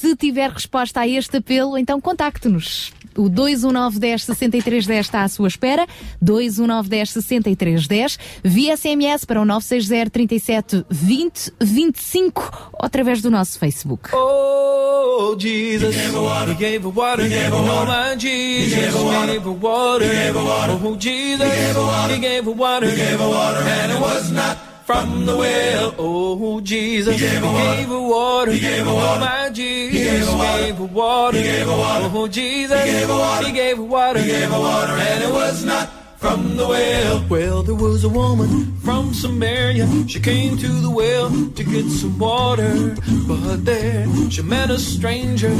[0.03, 2.93] Se tiver resposta a este apelo, então contacte-nos.
[3.17, 5.87] O 21910 6310 está à sua espera.
[6.21, 8.19] 21910 6310.
[8.43, 14.11] Via SMS para o 960 37 20 25 ou através do nosso Facebook.
[14.13, 15.95] Oh, Jesus.
[15.95, 16.53] He gave water.
[16.53, 17.23] He gave water.
[17.23, 18.19] He gave water.
[18.19, 19.33] He gave water.
[19.33, 20.05] He gave water.
[20.05, 20.81] He gave water.
[20.83, 21.47] Oh, Jesus.
[21.47, 22.15] He gave her water.
[22.15, 22.91] He gave her water.
[22.91, 23.61] He gave her water.
[23.61, 25.95] And it was not from the well.
[25.99, 27.15] Oh, Jesus.
[27.15, 27.73] He gave her water.
[27.73, 28.53] He gave her oh, water.
[28.53, 29.17] He gave her water.
[29.17, 29.99] Oh, my Jesus.
[29.99, 30.67] He gave her water.
[30.67, 31.39] He gave her water.
[31.39, 32.11] He gave her water.
[32.13, 32.85] Oh, Jesus.
[32.85, 33.47] He gave her water.
[33.47, 34.21] He gave her water.
[34.21, 34.93] He gave her water.
[34.93, 35.91] And it was not
[36.23, 37.25] from the well.
[37.29, 39.87] Well, there was a woman from Samaria.
[40.07, 42.95] She came to the well to get some water.
[43.27, 45.55] But there she met a stranger,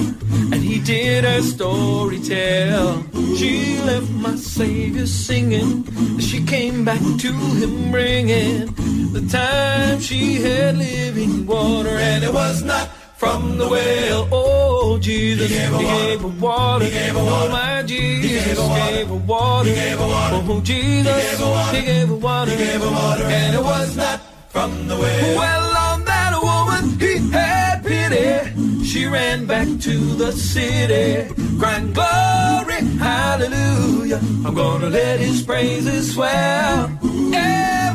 [0.53, 3.05] and he did her story tell.
[3.37, 5.85] She left my Savior singing.
[6.21, 8.67] She came back to him bringing
[9.13, 11.97] the time she had living water.
[12.11, 12.89] And it was not
[13.23, 14.29] from the well.
[14.33, 16.89] Oh, Jesus, he gave her water.
[17.15, 19.71] Oh, my Jesus, he gave her water.
[19.71, 21.39] Oh, Jesus,
[21.71, 22.51] he gave her water.
[22.51, 25.39] And it was not from the well.
[25.39, 28.85] Well, on that woman, he had pity.
[28.85, 34.21] She ran back to the city, crying, Glory, hallelujah.
[34.45, 36.91] I'm gonna let his praises swell.
[37.33, 37.92] Every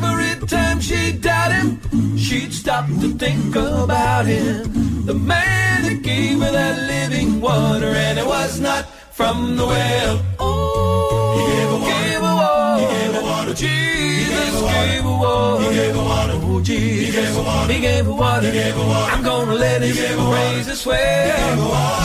[0.48, 5.04] time she doubted him, she'd stop to think about him.
[5.04, 10.20] The man that gave her that living water, and it was not from the well.
[10.38, 11.88] Oh, he gave her water.
[11.92, 11.92] Gave
[12.22, 12.74] her water.
[12.80, 13.54] He gave her water.
[13.54, 15.64] Jesus gave her water.
[15.64, 16.32] He gave her water.
[16.34, 17.06] Oh, Jesus.
[17.06, 17.72] He gave her water.
[17.72, 18.46] He gave her water.
[18.46, 19.12] He gave her water.
[19.12, 21.56] I'm gonna let him raise his praises swell.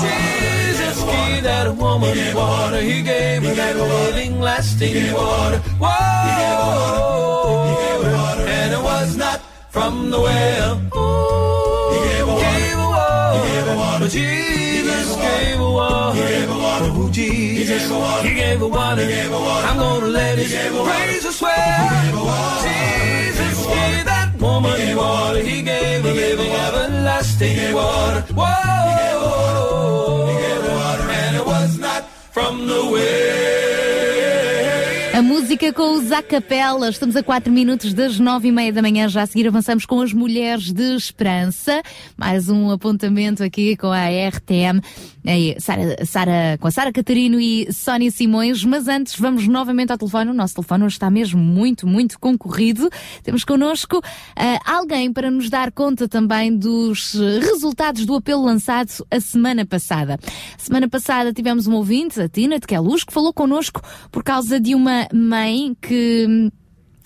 [0.04, 2.82] Jesus gave that woman water.
[2.82, 5.60] He gave her that living, lasting water.
[5.80, 7.83] Whoa.
[8.94, 10.76] And it was not from the well.
[11.94, 13.38] He gave her water.
[13.38, 14.08] He gave her water.
[14.08, 16.16] Jesus gave her water.
[16.16, 16.90] He gave her water.
[16.92, 17.84] Oh, Jesus.
[18.24, 19.02] He gave her water.
[19.02, 21.54] I'm gonna let his praises swell.
[22.62, 25.40] Jesus gave that woman water.
[25.40, 28.22] He gave her living, everlasting water.
[28.34, 28.52] Whoa.
[31.10, 33.63] And it was not from the well.
[35.44, 36.90] Música com os Acapela.
[36.90, 39.10] Estamos a 4 minutos das 9 e meia da manhã.
[39.10, 41.84] Já a seguir avançamos com as Mulheres de Esperança.
[42.16, 44.80] Mais um apontamento aqui com a RTM.
[45.26, 48.64] Aí, Sara, Sara, com a Sara Catarino e Sónia Simões.
[48.64, 50.32] Mas antes, vamos novamente ao telefone.
[50.32, 52.90] O nosso telefone hoje está mesmo muito, muito concorrido.
[53.24, 54.02] Temos connosco
[54.36, 60.20] ah, alguém para nos dar conta também dos resultados do apelo lançado a semana passada.
[60.58, 63.82] Semana passada tivemos um ouvinte, a Tina de Queluz, que falou connosco
[64.12, 66.52] por causa de uma mãe que hum,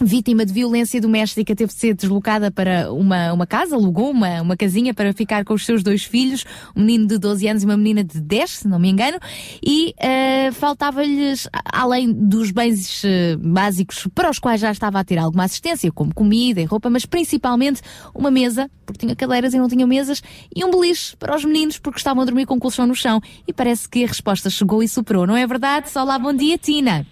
[0.06, 4.58] vítima de violência doméstica teve de ser deslocada para uma, uma casa, alugou uma, uma
[4.58, 6.46] casinha para ficar com os seus dois filhos,
[6.76, 9.18] um menino de 12 anos e uma menina de 10, se não me engano,
[9.64, 15.18] e eh, faltava-lhes, além dos bens eh, básicos para os quais já estava a ter
[15.18, 17.82] alguma assistência, como comida e roupa, mas principalmente
[18.14, 20.22] uma mesa, porque tinha cadeiras e não tinha mesas,
[20.56, 23.20] e um beliche para os meninos, porque estavam a dormir com colchão no chão.
[23.48, 25.90] E parece que a resposta chegou e superou, não é verdade?
[25.96, 27.06] Olá, bom dia, Tina.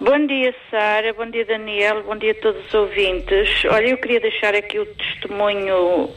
[0.00, 1.12] Bom dia, Sara.
[1.12, 2.04] Bom dia, Daniel.
[2.04, 3.64] Bom dia a todos os ouvintes.
[3.64, 6.14] Olha, eu queria deixar aqui o testemunho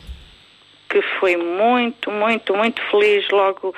[0.88, 3.74] que foi muito, muito, muito feliz logo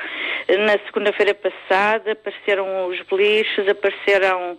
[0.49, 2.11] na segunda-feira passada.
[2.11, 4.57] Apareceram os beliches, apareceram,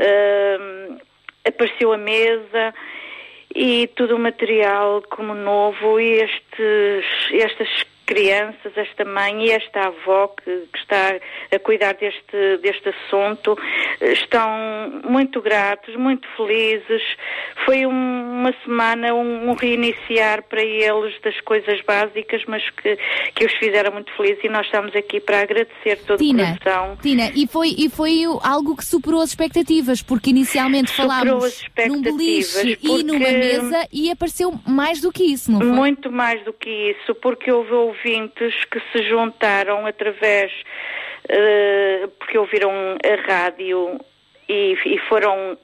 [0.00, 0.98] hum,
[1.46, 2.74] apareceu a mesa
[3.54, 7.68] e todo o material como novo e estes, estas
[8.06, 11.16] crianças, esta mãe e esta avó que, que está
[11.54, 13.58] a cuidar deste, deste assunto
[14.00, 14.48] eh, estão
[15.04, 17.02] muito gratos, muito felizes.
[17.64, 22.96] Foi um- uma semana, um, um reiniciar para eles das coisas básicas, mas que,
[23.34, 26.96] que os fizeram muito felizes e nós estamos aqui para agradecer todo Tina, o coração.
[27.02, 31.52] Tina, e foi, e foi algo que superou as expectativas, porque inicialmente Superou falámos as
[31.62, 35.68] expectativas, num beliche e numa mesa e apareceu mais do que isso, não foi?
[35.68, 40.52] Muito mais do que isso, porque houve ouvintes que se juntaram através,
[41.28, 44.00] eh, porque ouviram a rádio
[44.48, 45.56] e, e foram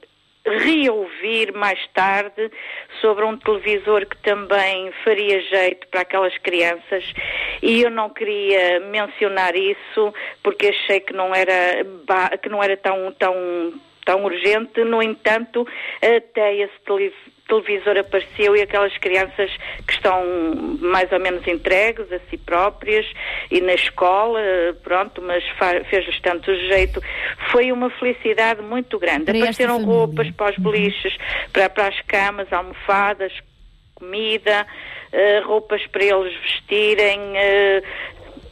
[0.45, 2.51] reouvir mais tarde
[2.99, 7.13] sobre um televisor que também faria jeito para aquelas crianças.
[7.61, 11.85] E eu não queria mencionar isso porque achei que não era
[12.41, 13.73] que não era tão tão
[14.05, 14.83] tão urgente.
[14.83, 15.65] No entanto
[16.01, 16.77] até esse
[17.47, 19.51] televisor apareceu e aquelas crianças
[19.87, 20.23] que estão
[20.79, 23.05] mais ou menos entregues a si próprias
[23.51, 24.39] e na escola,
[24.83, 25.43] pronto, mas
[25.89, 27.01] fez-lhes tanto jeito.
[27.51, 29.25] Foi uma felicidade muito grande.
[29.25, 31.15] Para Apareceram roupas para os beliches,
[31.51, 33.31] para, para as camas, almofadas,
[33.95, 34.65] comida,
[35.11, 37.19] eh, roupas para eles vestirem.
[37.37, 37.83] eh,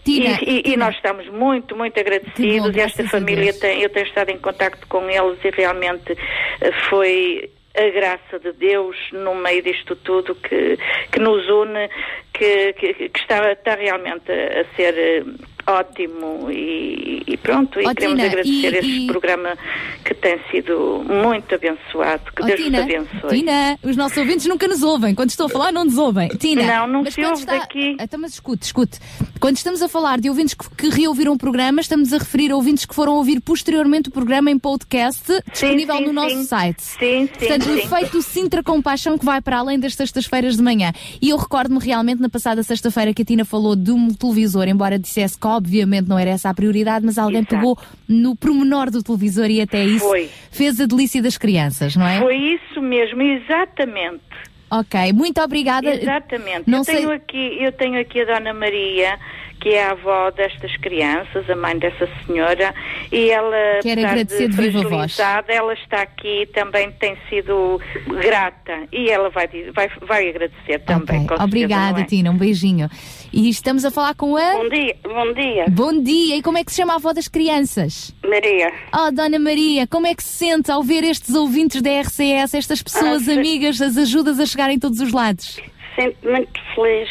[0.03, 2.71] Tina, e, e- e nós estamos muito, muito agradecidos.
[2.71, 6.11] Bom, Esta família tem, eu tenho estado em contacto com eles e realmente
[6.59, 10.77] eh, foi a graça de Deus no meio disto tudo que,
[11.11, 11.89] que nos une,
[12.33, 15.23] que, que, que está, está realmente a, a ser eh,
[15.67, 19.57] ótimo e, e pronto, e Ó, queremos Tina, agradecer e- este e- programa
[20.03, 22.23] que tem sido muito abençoado.
[22.35, 23.29] Que Oh, Deus Tina, vos abençoe.
[23.39, 25.13] Tina, os nossos ouvintes nunca nos ouvem.
[25.15, 26.27] Quando estou a falar, não nos ouvem.
[26.29, 27.57] Tina, Não, não mas se ouve está...
[27.57, 27.95] daqui.
[27.99, 28.99] Então, mas escute, escute.
[29.39, 32.55] Quando estamos a falar de ouvintes que, que reouviram o programa, estamos a referir a
[32.55, 36.43] ouvintes que foram ouvir posteriormente o programa em podcast, disponível sim, no nosso sim.
[36.45, 36.81] site.
[36.81, 36.97] Sim,
[37.27, 40.91] sim, Portanto, o efeito Sintra Compaixão que vai para além das sextas-feiras de manhã.
[41.21, 44.97] E eu recordo-me realmente na passada sexta-feira que a Tina falou de um televisor, embora
[44.99, 47.55] dissesse obviamente não era essa a prioridade, mas alguém Exato.
[47.55, 50.29] pegou no promenor do televisor e até isso Foi.
[50.51, 52.19] fez a delícia das crianças, não é?
[52.19, 54.21] Foi isso mesmo, exatamente.
[54.69, 55.93] Ok, muito obrigada.
[55.93, 56.63] Exatamente.
[56.69, 59.19] Não eu, sei- tenho aqui, eu tenho aqui a Dona Maria,
[59.59, 62.73] que é a avó destas crianças, a mãe dessa senhora,
[63.11, 65.17] e ela, Quero agradecer de viva voz.
[65.47, 71.19] ela está aqui também tem sido grata e ela vai, vai, vai agradecer também.
[71.27, 72.03] certeza, Obrigada, é?
[72.05, 72.89] Tina, um beijinho.
[73.33, 74.53] E estamos a falar com a.
[74.57, 75.65] Bom dia, bom dia.
[75.69, 78.13] Bom dia, e como é que se chama a avó das crianças?
[78.27, 78.71] Maria.
[78.93, 82.83] Oh, Dona Maria, como é que se sente ao ver estes ouvintes da RCS, estas
[82.83, 85.61] pessoas Ah, amigas, as ajudas a chegarem todos os lados?
[85.95, 87.09] Sinto muito feliz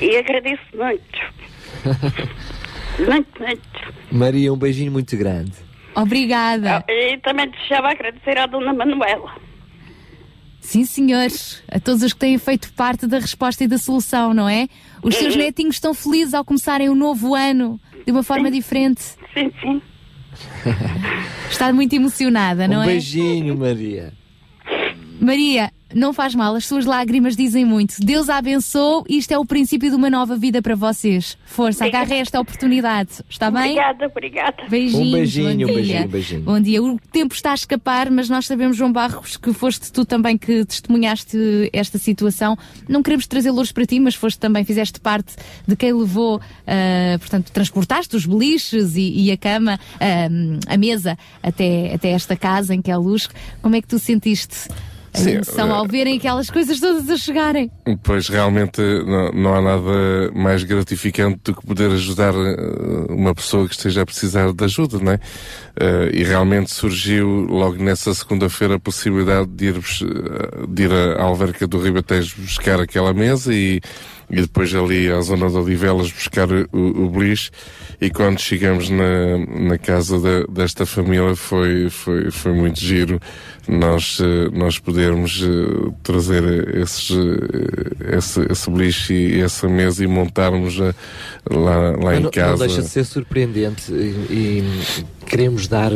[0.00, 1.20] e agradeço muito.
[3.08, 3.94] muito, muito.
[4.10, 5.52] Maria, um beijinho muito grande.
[5.94, 6.84] Obrigada.
[6.88, 9.34] E também desejava agradecer à Dona Manuela.
[10.64, 14.48] Sim, senhores, a todos os que têm feito parte da resposta e da solução, não
[14.48, 14.68] é?
[15.02, 15.40] Os seus Uhum.
[15.40, 19.02] netinhos estão felizes ao começarem o novo ano de uma forma diferente.
[19.34, 19.82] Sim, sim.
[21.50, 22.86] Está muito emocionada, não um é?
[22.86, 24.12] beijinho, Maria.
[25.20, 27.96] Maria, não faz mal, as suas lágrimas dizem muito.
[28.00, 31.36] Deus a abençoe e isto é o princípio de uma nova vida para vocês.
[31.44, 33.72] Força, agarre esta oportunidade, está bem?
[33.72, 34.56] Obrigada, obrigada.
[34.68, 35.66] Beijinhos, Um beijinho, bom um dia.
[35.74, 36.42] beijinho, um beijinho.
[36.42, 36.82] Bom dia.
[36.82, 40.64] O tempo está a escapar, mas nós sabemos, João Barros, que foste tu também que
[40.64, 41.36] testemunhaste
[41.72, 42.56] esta situação.
[42.88, 45.34] Não queremos trazer louros para ti, mas foste também, fizeste parte
[45.66, 51.18] de quem levou, ah, portanto, transportaste os beliches e, e a cama, ah, a mesa,
[51.42, 53.28] até, até esta casa em que é a luz.
[53.60, 54.68] Como é que tu sentiste?
[55.14, 57.70] A Sim, emoção eh, ao verem aquelas coisas todas a chegarem.
[58.02, 63.68] Pois realmente não, não há nada mais gratificante do que poder ajudar eh, uma pessoa
[63.68, 65.20] que esteja a precisar de ajuda, não é?
[65.78, 71.22] Eh, e realmente surgiu logo nessa segunda-feira a possibilidade de ir, eh, de ir à
[71.22, 73.80] alverca do Ribatejo buscar aquela mesa e,
[74.32, 77.08] e depois ali à zona de Odivelas buscar o, o
[78.00, 83.20] e quando chegamos na, na casa da- desta família foi, foi, foi muito giro
[83.68, 88.70] nós, eh, nós podermos eh, trazer esses, eh, esse, esse
[89.12, 90.94] e essa mesa e montarmos lá,
[91.50, 92.50] lá Mas em não, casa.
[92.52, 93.94] não deixa de ser surpreendente e,
[94.30, 95.92] e queremos dar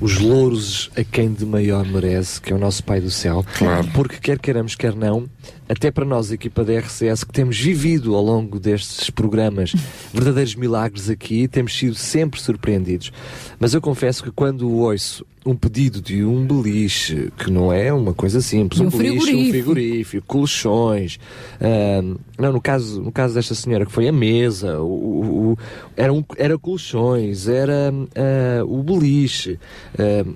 [0.00, 3.44] os louros a quem de maior merece, que é o nosso Pai do Céu.
[3.58, 3.86] Claro.
[3.92, 5.28] Porque quer queiramos, quer não,
[5.70, 9.72] até para nós, a equipa da RCS, que temos vivido ao longo destes programas
[10.12, 13.12] verdadeiros milagres aqui, temos sido sempre surpreendidos.
[13.58, 18.12] Mas eu confesso que quando ouço um pedido de um beliche, que não é uma
[18.12, 20.26] coisa simples, um, um beliche, um frigorífico.
[20.26, 21.18] colchões,
[21.60, 25.58] ahm, não, no caso, no caso desta senhora que foi a mesa, o, o- o-
[25.96, 29.58] era, um, era colchões, era ah, o beliche.
[29.98, 30.26] ah,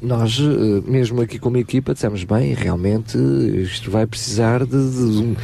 [0.00, 3.16] nós, ah, mesmo aqui como equipa, dissemos bem, realmente
[3.62, 4.76] isto vai precisar de, de
[5.22, 5.36] um-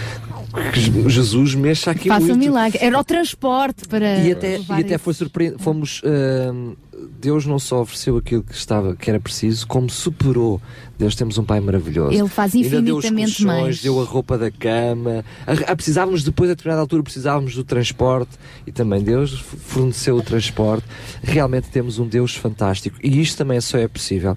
[0.72, 2.40] que Jesus mexa aqui Faça um muito.
[2.40, 2.78] milagre.
[2.82, 4.18] Era o transporte para.
[4.18, 5.62] E até, e até foi surpreendente.
[5.62, 6.00] Fomos.
[6.04, 6.74] hum,
[7.20, 10.60] Deus não só ofereceu aquilo que estava, que era preciso, como superou.
[10.98, 12.12] Deus temos um Pai maravilhoso.
[12.12, 13.82] Ele faz Ainda deu os infinitamente colchões, mais.
[13.82, 15.24] deu a roupa da cama.
[15.46, 18.30] A- a- precisávamos depois, a determinada altura, precisávamos do transporte
[18.66, 20.86] e também Deus forneceu o transporte.
[21.22, 24.36] Realmente temos um Deus fantástico e isto também só é possível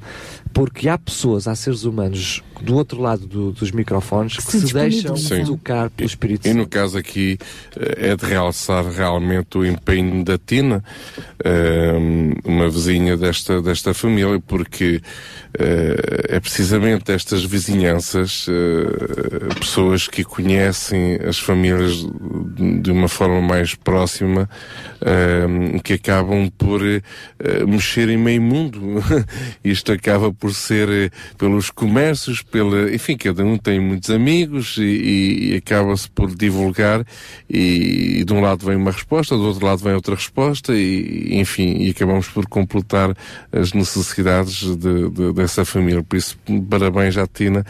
[0.54, 5.18] porque há pessoas, há seres humanos do outro lado do- dos microfones que, se, deixam
[5.18, 5.44] Sim.
[5.44, 7.38] tocar pelo Espírito E no caso aqui
[7.76, 10.82] eh, é de realçar realmente o empenho da Tina,
[11.44, 11.94] eh,
[12.46, 15.02] uma vizinha desta, desta família, porque
[15.60, 18.46] eh, é precisamente estas vizinhanças,
[19.60, 22.06] pessoas que conhecem as famílias
[22.82, 24.50] de- uma forma mais próxima,
[25.84, 26.82] que acabam por
[27.68, 28.80] mexer em meio mundo.
[29.64, 35.52] Isto acaba por ser eh, pelos comércios, pela, enfim, cada um tem muitos amigos e-
[35.52, 37.06] e acaba-se por divulgar
[37.50, 41.40] e, e de um lado vem uma resposta, do outro lado vem outra resposta e,
[41.40, 43.16] enfim, e acabamos por completar
[43.52, 46.02] as necessidades de- de- dessa família.
[46.04, 46.38] Por isso,
[46.70, 47.64] parabéns à Tina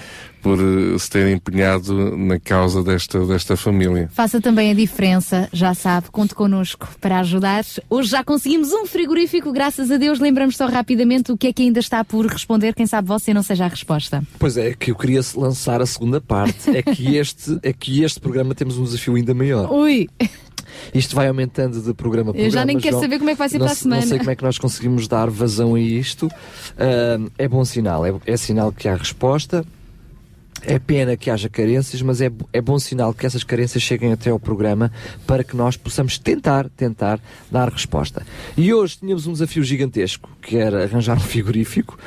[0.43, 4.09] por eh, se ter empenhado na causa desta, desta família.
[4.13, 7.63] Faça também a diferença, já sabe, conte connosco para ajudar.
[7.89, 10.19] Hoje já conseguimos um frigorífico, graças a Deus.
[10.19, 12.75] Lembramos só rapidamente o que é que ainda está por responder.
[12.75, 14.21] Quem sabe você não seja a resposta.
[14.37, 16.69] Pois é, que eu queria lançar a segunda parte.
[16.75, 19.71] É que este, é que este programa temos um desafio ainda maior.
[19.71, 20.09] Ui!
[20.93, 22.65] Isto vai aumentando de programa a Eu já programa.
[22.65, 23.01] nem quero João.
[23.03, 24.07] saber como é que vai ser não, para a se- Não semana.
[24.09, 26.27] sei como é que nós conseguimos dar vazão a isto.
[26.77, 29.63] Ahm, é bom sinal, é, é sinal que há resposta.
[30.65, 34.29] É pena que haja carências, mas é, é bom sinal que essas carências cheguem até
[34.29, 34.91] ao programa
[35.27, 37.19] para que nós possamos tentar, tentar
[37.51, 38.25] dar resposta.
[38.55, 41.97] E hoje tínhamos um desafio gigantesco, que era arranjar um frigorífico.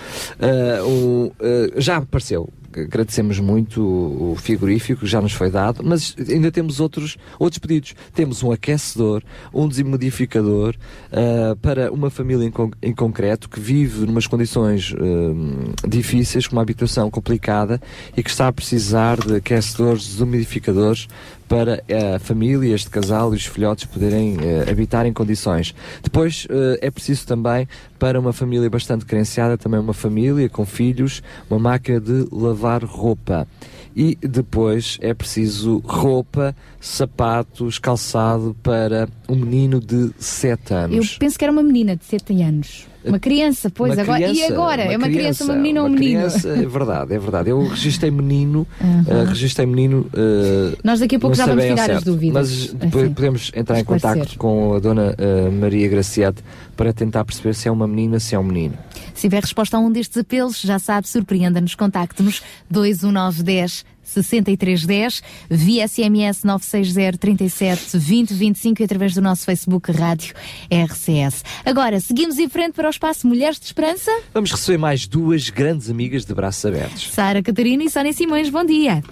[0.41, 2.49] Ah, um, ah, já apareceu.
[2.77, 7.95] Agradecemos muito o, frigorífico que já nos foi dado, mas ainda temos outros, outros pedidos.
[8.15, 9.23] Temos um aquecedor,
[9.53, 10.75] um desmodificador
[11.13, 16.57] ah, para uma família em, con- em concreto que vive numas condições hum, difíceis, com
[16.57, 17.81] uma habitação complicada
[18.17, 21.09] e que está a precisar de aquecedores, desumidificadores
[21.49, 25.75] para eh, a família, este casal e os filhotes poderem eh, habitar em condições.
[26.03, 27.69] Depois eh, é preciso também,
[27.99, 33.47] para uma família bastante carenciada, também uma família com filhos, uma máquina de lavar roupa.
[33.95, 41.17] E depois é preciso roupa, sapatos, calçado para um menino de 7 Eu anos.
[41.19, 42.87] penso que era uma menina de 7 anos.
[43.07, 44.21] Uma criança, pois, Uma agora.
[44.21, 44.83] e criança, agora?
[44.83, 46.21] é uma criança, uma menina ou um uma menino?
[46.21, 47.51] criança, é verdade, é verdade.
[47.51, 49.05] Eu registrei menino, Uhum.
[49.09, 50.07] eh, registrei menino.
[50.15, 52.33] eh, Nós daqui a pouco já vamos tirar as dúvidas.
[52.35, 56.43] Mas depois Assim, podemos entrar em contacto com a dona eh, Maria Graciete
[56.77, 58.75] para tentar perceber se é uma menina, se é um menino.
[59.15, 66.45] Se tiver resposta a um destes apelos, já sabe, surpreenda-nos, contacte-nos 21910 6310, via SMS
[66.45, 70.35] 960 37 20 25 e através do nosso Facebook Rádio
[70.71, 71.45] RCS.
[71.65, 74.11] Agora, seguimos em frente para o espaço Mulheres de Esperança.
[74.33, 77.09] Vamos receber mais duas grandes amigas de braços abertos.
[77.13, 79.03] Sara Catarina e Sónia Simões, bom dia.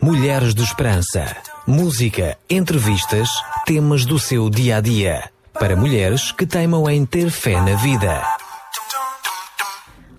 [0.00, 1.36] Mulheres de Esperança.
[1.66, 3.28] Música, entrevistas,
[3.66, 5.30] temas do seu dia a dia.
[5.52, 8.37] Para mulheres que teimam em ter fé na vida.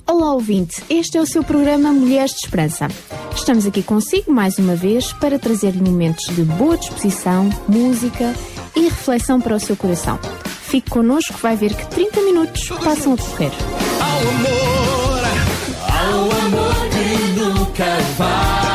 [0.10, 0.84] Olá, ouvinte.
[0.90, 2.88] Este é o seu programa Mulheres de Esperança.
[3.36, 8.34] Estamos aqui consigo mais uma vez para trazer-lhe momentos de boa disposição, música
[8.76, 10.18] e reflexão para o seu coração.
[10.64, 13.52] Fique connosco, vai ver que 30 minutos passam a correr.
[14.02, 15.22] Ao amor,
[15.94, 17.86] ao amor que nunca
[18.18, 18.69] vai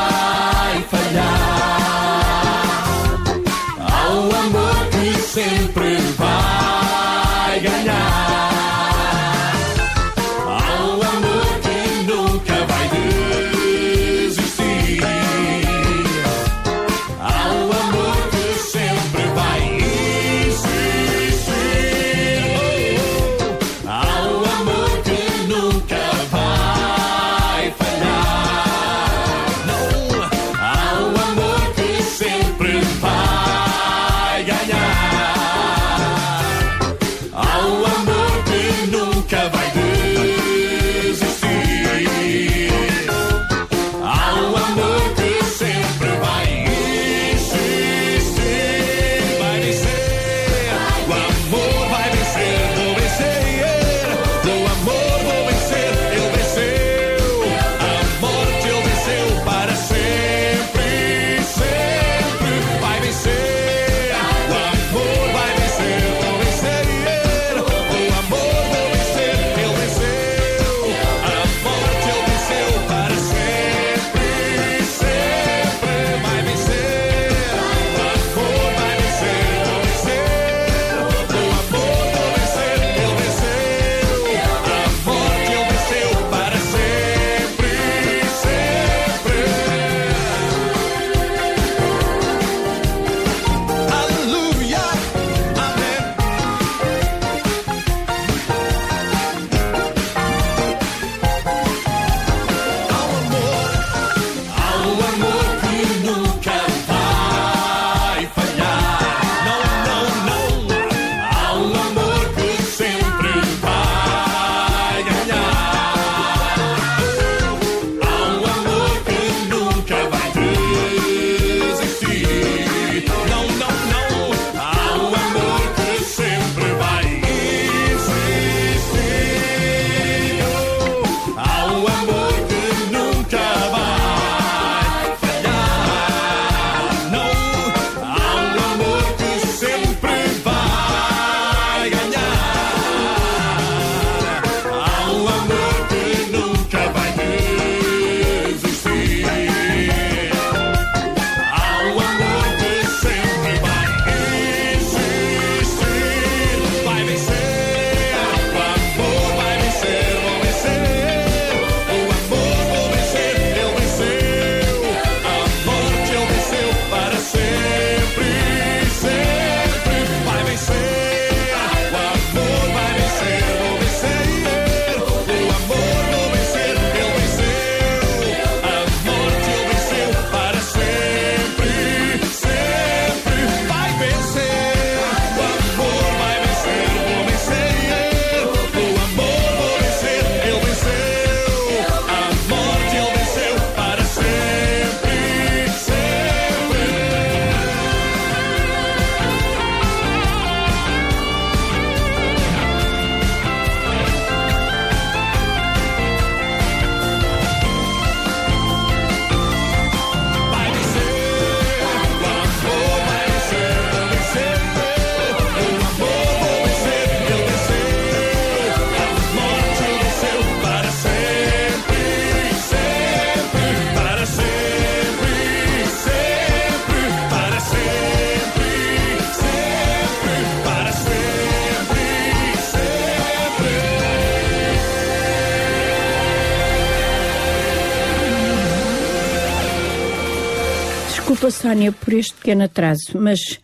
[241.64, 243.58] Sónia, por este pequeno atraso, mas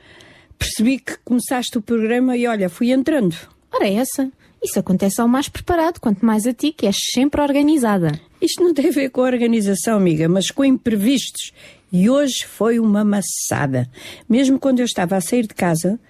[0.59, 3.37] percebi que começaste o programa e olha, fui entrando.
[3.71, 4.33] Ora, essa.
[4.63, 8.19] Isso acontece ao mais preparado, quanto mais a ti, que és sempre organizada.
[8.41, 11.53] Isto não tem a ver com a organização, amiga, mas com imprevistos.
[11.93, 13.87] E hoje foi uma maçada.
[14.27, 16.01] Mesmo quando eu estava a sair de casa,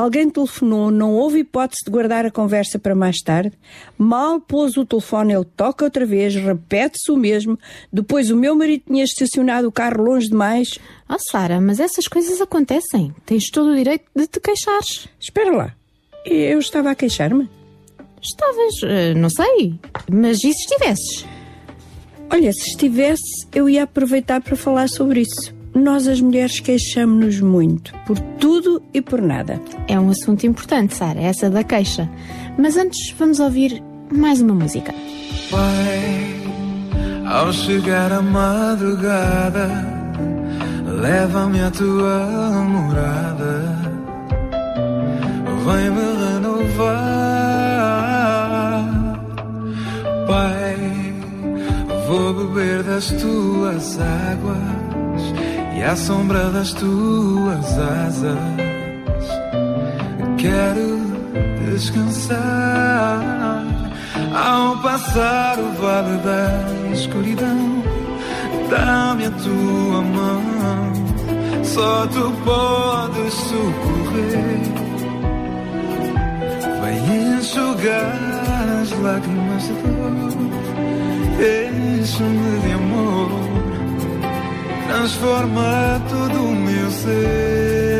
[0.00, 3.52] alguém telefonou, não houve hipótese de guardar a conversa para mais tarde.
[3.96, 7.58] Mal pôs o telefone, ele toca outra vez, repete-se o mesmo.
[7.92, 10.78] Depois o meu marido tinha estacionado o carro longe demais.
[11.08, 13.12] Oh, Sara, mas essas coisas acontecem.
[13.26, 15.08] Tens todo o direito de te queixares.
[15.20, 15.74] Espera lá.
[16.24, 17.48] Eu estava a queixar-me?
[18.22, 19.74] Estavas, eh, não sei.
[20.10, 21.26] Mas e se estivesses?
[22.30, 25.57] Olha, se estivesse, eu ia aproveitar para falar sobre isso.
[25.78, 29.60] Nós, as mulheres, queixamos-nos muito, por tudo e por nada.
[29.86, 32.10] É um assunto importante, Sara, essa da queixa.
[32.58, 33.80] Mas antes, vamos ouvir
[34.12, 34.92] mais uma música.
[35.48, 36.34] Pai,
[37.24, 39.70] ao chegar a madrugada,
[41.00, 42.26] leva-me à tua
[42.64, 43.78] morada,
[45.64, 46.88] vem-me renovar.
[50.26, 50.76] Pai,
[52.08, 54.78] vou beber das tuas águas
[55.78, 58.38] e à sombra das tuas asas.
[60.36, 60.98] Quero
[61.70, 63.22] descansar
[64.34, 67.82] ao passar o vale da escuridão.
[68.68, 70.42] Dá-me a tua mão,
[71.64, 74.60] só tu podes socorrer.
[76.82, 78.18] Vem enxugar
[78.82, 80.32] as lágrimas de dor,
[82.00, 83.67] enche-me de amor,
[84.88, 87.97] transforma todo o meu ser.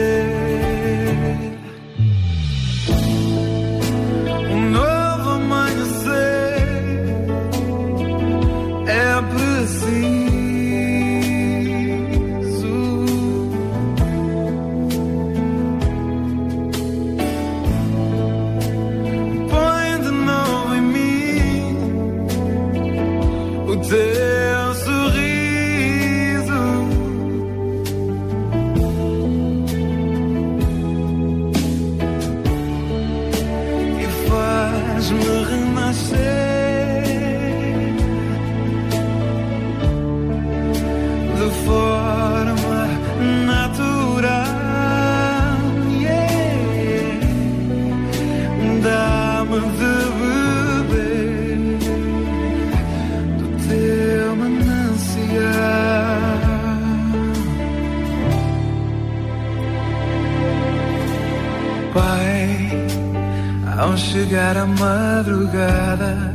[64.12, 66.34] Chegar a madrugada,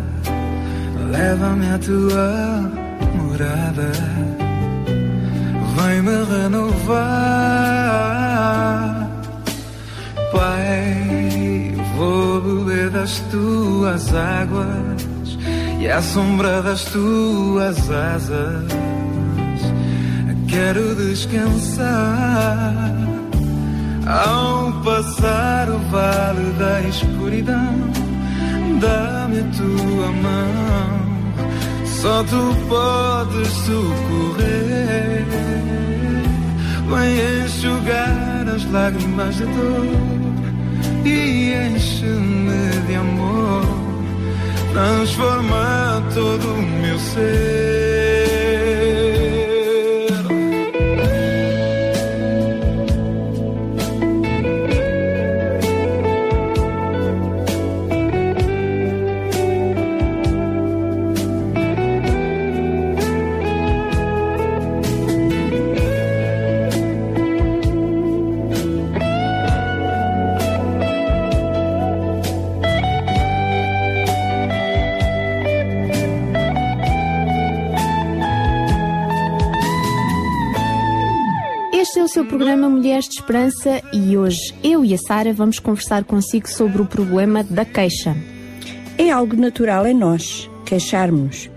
[1.11, 2.71] leva-me à tua
[3.17, 3.91] morada,
[5.75, 6.93] vem-me renovar.
[10.31, 15.37] Pai, vou beber das tuas águas
[15.79, 18.71] e à sombra das tuas asas.
[20.47, 22.43] Quero descansar
[24.05, 27.73] ao passar o vale da escuridão.
[28.79, 31.47] Dá-me a tua mão,
[31.85, 35.25] só tu podes socorrer.
[36.89, 40.33] Vem enxugar as lágrimas de dor
[41.05, 43.63] e enche-me de amor,
[44.73, 48.12] transforma todo o meu ser.
[82.13, 86.79] Seu programa Mulheres de Esperança e hoje eu e a Sara vamos conversar consigo sobre
[86.79, 88.15] o problema da queixa.
[88.99, 91.49] É algo natural em nós, queixarmos.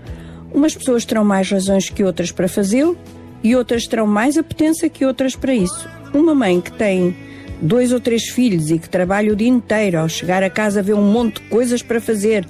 [0.51, 2.97] Umas pessoas terão mais razões que outras para fazê-lo
[3.43, 5.87] e outras terão mais apetência que outras para isso.
[6.11, 7.15] Uma mãe que tem
[7.61, 10.91] dois ou três filhos e que trabalha o dia inteiro, ao chegar a casa vê
[10.91, 12.47] um monte de coisas para fazer,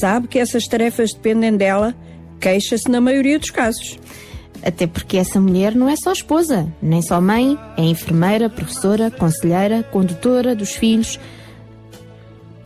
[0.00, 1.94] sabe que essas tarefas dependem dela,
[2.40, 3.98] queixa-se na maioria dos casos.
[4.62, 9.82] Até porque essa mulher não é só esposa, nem só mãe, é enfermeira, professora, conselheira,
[9.82, 11.18] condutora dos filhos.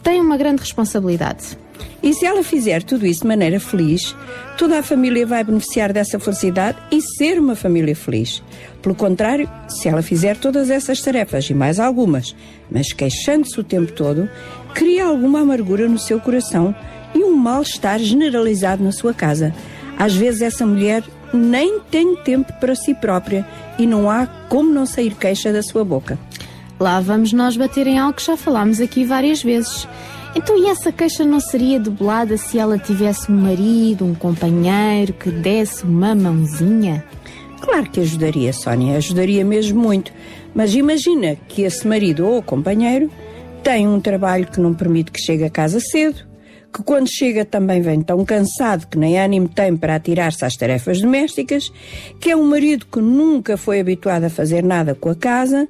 [0.03, 1.59] Tem uma grande responsabilidade.
[2.03, 4.15] E se ela fizer tudo isso de maneira feliz,
[4.57, 8.43] toda a família vai beneficiar dessa felicidade e ser uma família feliz.
[8.83, 12.37] Pelo contrário, se ela fizer todas essas tarefas e mais algumas,
[12.71, 14.29] mas queixando-se o tempo todo,
[14.75, 16.75] cria alguma amargura no seu coração
[17.15, 19.53] e um mal-estar generalizado na sua casa.
[19.99, 21.03] Às vezes essa mulher
[21.37, 23.47] nem tem tempo para si própria
[23.79, 26.19] e não há como não sair queixa da sua boca.
[26.79, 29.89] Lá vamos nós bater em algo que já falámos aqui várias vezes.
[30.35, 35.31] Então, e essa queixa não seria debelada se ela tivesse um marido, um companheiro que
[35.31, 37.03] desse uma mãozinha?
[37.61, 40.13] Claro que ajudaria, Sónia, ajudaria mesmo muito.
[40.55, 43.11] Mas imagina que esse marido ou companheiro
[43.63, 46.19] tem um trabalho que não permite que chegue a casa cedo,
[46.77, 51.01] que quando chega também vem tão cansado que nem ânimo tem para atirar-se às tarefas
[51.01, 51.73] domésticas,
[52.21, 55.67] que é um marido que nunca foi habituado a fazer nada com a casa.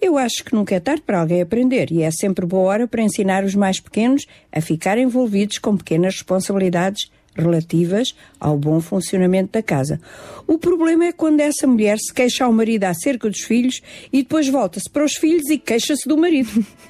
[0.00, 3.02] Eu acho que nunca é tarde para alguém aprender e é sempre boa hora para
[3.02, 9.62] ensinar os mais pequenos a ficar envolvidos com pequenas responsabilidades relativas ao bom funcionamento da
[9.62, 10.00] casa.
[10.46, 14.48] O problema é quando essa mulher se queixa ao marido acerca dos filhos e depois
[14.48, 16.64] volta-se para os filhos e queixa-se do marido.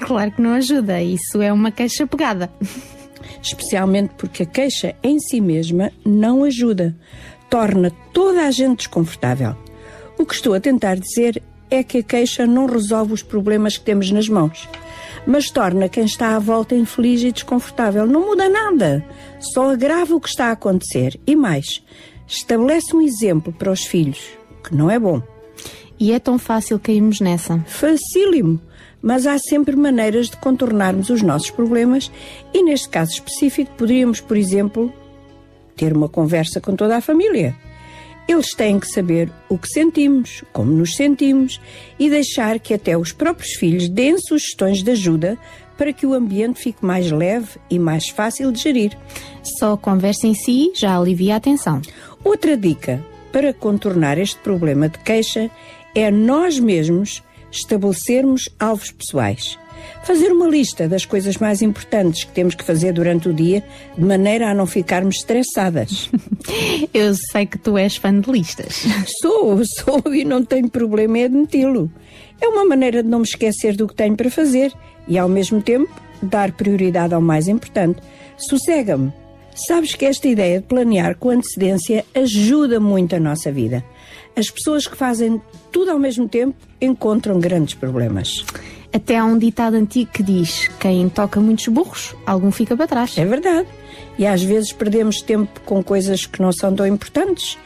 [0.00, 2.50] Claro que não ajuda, isso é uma queixa pegada.
[3.42, 6.96] Especialmente porque a queixa em si mesma não ajuda,
[7.48, 9.56] torna toda a gente desconfortável.
[10.18, 13.84] O que estou a tentar dizer é que a queixa não resolve os problemas que
[13.84, 14.68] temos nas mãos,
[15.26, 18.06] mas torna quem está à volta infeliz e desconfortável.
[18.06, 19.04] Não muda nada,
[19.40, 21.18] só agrava o que está a acontecer.
[21.26, 21.82] E mais,
[22.26, 24.20] estabelece um exemplo para os filhos,
[24.62, 25.20] que não é bom.
[25.98, 27.58] E é tão fácil cairmos nessa.
[27.66, 28.60] Facílimo,
[29.06, 32.10] mas há sempre maneiras de contornarmos os nossos problemas
[32.52, 34.92] e, neste caso específico, poderíamos, por exemplo,
[35.76, 37.54] ter uma conversa com toda a família.
[38.26, 41.60] Eles têm que saber o que sentimos, como nos sentimos
[42.00, 45.38] e deixar que até os próprios filhos deem sugestões de ajuda
[45.78, 48.98] para que o ambiente fique mais leve e mais fácil de gerir.
[49.60, 51.80] Só a conversa em si já alivia a tensão.
[52.24, 53.00] Outra dica
[53.30, 55.48] para contornar este problema de queixa
[55.94, 57.22] é nós mesmos
[57.58, 59.58] estabelecermos alvos pessoais.
[60.04, 63.62] Fazer uma lista das coisas mais importantes que temos que fazer durante o dia,
[63.96, 66.10] de maneira a não ficarmos estressadas.
[66.94, 68.84] Eu sei que tu és fã de listas.
[69.20, 71.90] Sou, sou e não tenho problema em admiti-lo.
[72.40, 74.72] É uma maneira de não me esquecer do que tenho para fazer
[75.08, 75.92] e, ao mesmo tempo,
[76.22, 78.00] dar prioridade ao mais importante.
[78.36, 79.12] Sossega-me.
[79.54, 83.82] Sabes que esta ideia de planear com antecedência ajuda muito a nossa vida.
[84.36, 85.40] As pessoas que fazem
[85.72, 88.44] tudo ao mesmo tempo encontram grandes problemas.
[88.92, 93.16] Até há um ditado antigo que diz: quem toca muitos burros, algum fica para trás.
[93.16, 93.66] É verdade.
[94.18, 97.58] E às vezes perdemos tempo com coisas que não são tão importantes,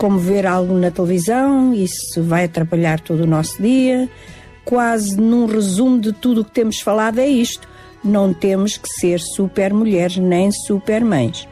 [0.00, 4.08] como ver algo na televisão, isso vai atrapalhar todo o nosso dia.
[4.64, 7.68] Quase num resumo de tudo o que temos falado é isto.
[8.02, 11.46] Não temos que ser super mulheres nem super mães.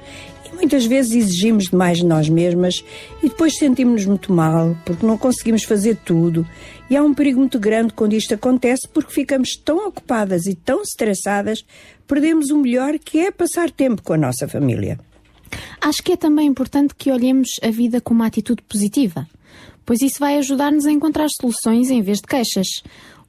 [0.58, 2.84] Muitas vezes exigimos demais de nós mesmas
[3.22, 6.44] e depois sentimos-nos muito mal porque não conseguimos fazer tudo.
[6.90, 10.82] E há um perigo muito grande quando isto acontece porque ficamos tão ocupadas e tão
[10.82, 11.64] estressadas,
[12.08, 14.98] perdemos o melhor que é passar tempo com a nossa família.
[15.80, 19.28] Acho que é também importante que olhemos a vida com uma atitude positiva,
[19.86, 22.66] pois isso vai ajudar-nos a encontrar soluções em vez de queixas.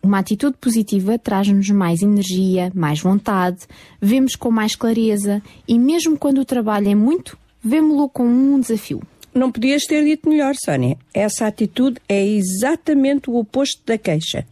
[0.02, 3.60] Uma atitude positiva traz-nos mais energia, mais vontade,
[4.02, 9.02] vemos com mais clareza e, mesmo quando o trabalho é muito, vemo-lo como um desafio.
[9.34, 10.98] Não podias ter dito melhor, Sónia.
[11.14, 14.46] Essa atitude é exatamente o oposto da queixa.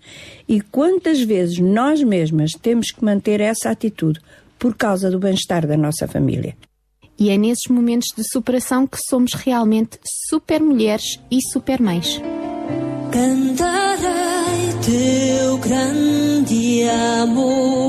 [0.48, 4.20] E quantas vezes nós mesmas temos que manter essa atitude
[4.60, 6.56] por causa do bem-estar da nossa família?
[7.20, 10.00] E é nesses momentos de superação que somos realmente
[10.30, 12.22] super mulheres e super mães.
[14.88, 16.88] Teu grande
[17.20, 17.87] amor,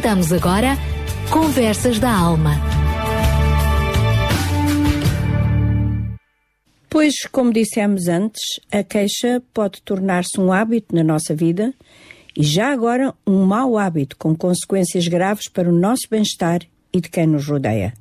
[0.00, 0.78] Apresentamos agora
[1.30, 2.52] Conversas da Alma.
[6.88, 8.40] Pois, como dissemos antes,
[8.72, 11.74] a queixa pode tornar-se um hábito na nossa vida
[12.34, 17.10] e já agora um mau hábito com consequências graves para o nosso bem-estar e de
[17.10, 17.92] quem nos rodeia.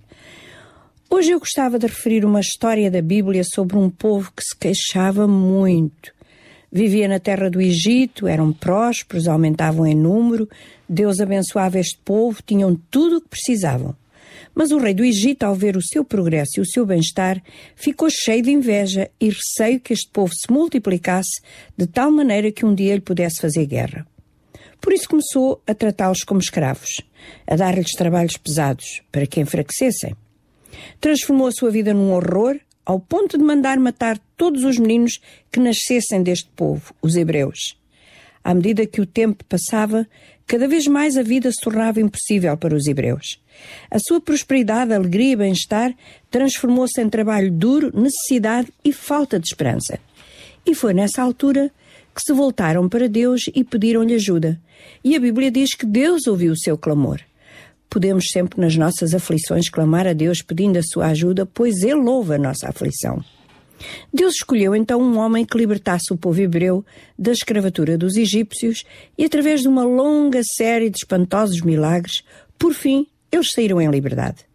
[1.10, 5.28] Hoje eu gostava de referir uma história da Bíblia sobre um povo que se queixava
[5.28, 6.14] muito.
[6.72, 10.48] Vivia na terra do Egito, eram prósperos, aumentavam em número,
[10.88, 13.96] Deus abençoava este povo, tinham tudo o que precisavam.
[14.54, 17.42] Mas o rei do Egito, ao ver o seu progresso e o seu bem-estar,
[17.76, 21.42] ficou cheio de inveja e receio que este povo se multiplicasse
[21.78, 24.06] de tal maneira que um dia ele pudesse fazer guerra.
[24.82, 27.02] Por isso começou a tratá-los como escravos,
[27.46, 30.16] a dar-lhes trabalhos pesados, para que enfraquecessem.
[31.02, 32.60] Transformou a sua vida num horror,
[32.90, 35.22] ao ponto de mandar matar todos os meninos
[35.52, 37.78] que nascessem deste povo, os hebreus.
[38.44, 40.08] À medida que o tempo passava,
[40.48, 43.40] cada vez mais a vida se tornava impossível para os hebreus.
[43.92, 45.94] A sua prosperidade, alegria e bem-estar
[46.32, 50.00] transformou-se em trabalho duro, necessidade e falta de esperança.
[50.66, 51.72] E foi nessa altura
[52.16, 54.60] que se voltaram para Deus e pediram-lhe ajuda.
[55.04, 57.22] E a Bíblia diz que Deus ouviu o seu clamor.
[57.90, 62.36] Podemos sempre nas nossas aflições clamar a Deus pedindo a sua ajuda, pois Ele ouve
[62.36, 63.24] a nossa aflição.
[64.14, 66.86] Deus escolheu então um homem que libertasse o povo hebreu
[67.18, 68.84] da escravatura dos egípcios
[69.18, 72.24] e, através de uma longa série de espantosos milagres,
[72.58, 74.46] por fim, eles saíram em liberdade.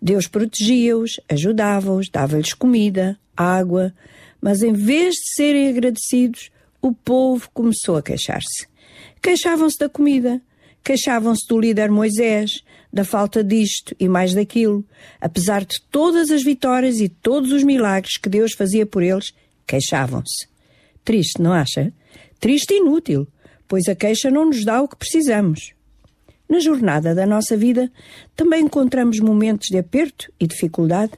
[0.00, 3.92] Deus protegia-os, ajudava-os, dava-lhes comida, água,
[4.40, 6.50] mas em vez de serem agradecidos,
[6.80, 8.66] o povo começou a queixar-se.
[9.22, 10.40] Queixavam-se da comida,
[10.82, 14.84] queixavam-se do líder Moisés, da falta disto e mais daquilo.
[15.20, 19.32] Apesar de todas as vitórias e todos os milagres que Deus fazia por eles,
[19.66, 20.48] queixavam-se.
[21.04, 21.92] Triste, não acha?
[22.38, 23.26] Triste e inútil,
[23.68, 25.72] pois a queixa não nos dá o que precisamos.
[26.48, 27.90] Na jornada da nossa vida
[28.34, 31.12] também encontramos momentos de aperto e dificuldade,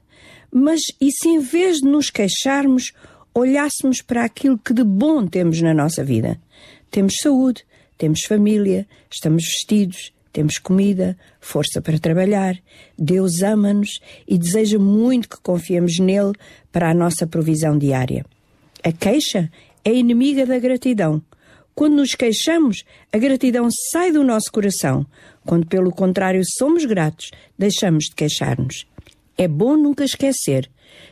[0.52, 2.92] mas e se em vez de nos queixarmos,
[3.34, 6.38] olhássemos para aquilo que de bom temos na nossa vida?
[6.90, 7.64] Temos saúde,
[7.96, 12.56] temos família, estamos vestidos, temos comida, força para trabalhar.
[12.98, 16.32] Deus ama-nos e deseja muito que confiemos nele
[16.70, 18.24] para a nossa provisão diária.
[18.82, 19.50] A queixa
[19.84, 21.22] é inimiga da gratidão.
[21.74, 25.06] Quando nos queixamos, a gratidão sai do nosso coração.
[25.44, 28.86] Quando, pelo contrário, somos gratos, deixamos de queixar-nos.
[29.36, 30.70] É bom nunca esquecer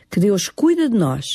[0.09, 1.25] que Deus cuida de nós,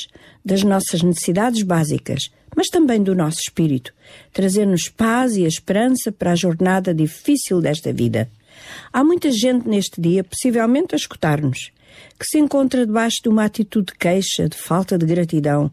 [0.44, 3.92] das nossas necessidades básicas, mas também do nosso espírito,
[4.32, 8.30] trazer-nos paz e a esperança para a jornada difícil desta vida.
[8.92, 11.70] Há muita gente neste dia, possivelmente a escutar-nos,
[12.18, 15.70] que se encontra debaixo de uma atitude de queixa, de falta de gratidão.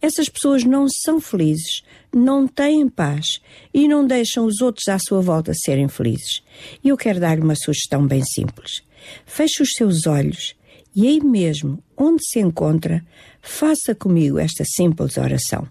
[0.00, 1.82] Essas pessoas não são felizes,
[2.14, 3.40] não têm paz
[3.72, 6.42] e não deixam os outros à sua volta serem felizes.
[6.82, 8.82] E eu quero dar-lhe uma sugestão bem simples.
[9.26, 10.54] Feche os seus olhos
[10.94, 13.04] e aí mesmo, onde se encontra,
[13.40, 15.66] faça comigo esta simples oração.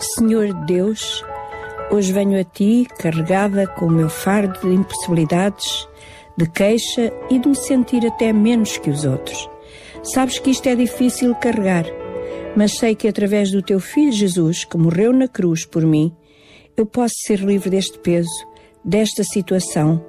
[0.00, 1.24] Senhor Deus,
[1.90, 5.88] hoje venho a Ti carregada com o meu fardo de impossibilidades,
[6.36, 9.50] de queixa e de me sentir até menos que os outros.
[10.04, 11.84] Sabes que isto é difícil carregar,
[12.56, 16.14] mas sei que através do Teu Filho Jesus, que morreu na cruz por mim,
[16.76, 18.46] eu posso ser livre deste peso,
[18.84, 20.04] desta situação,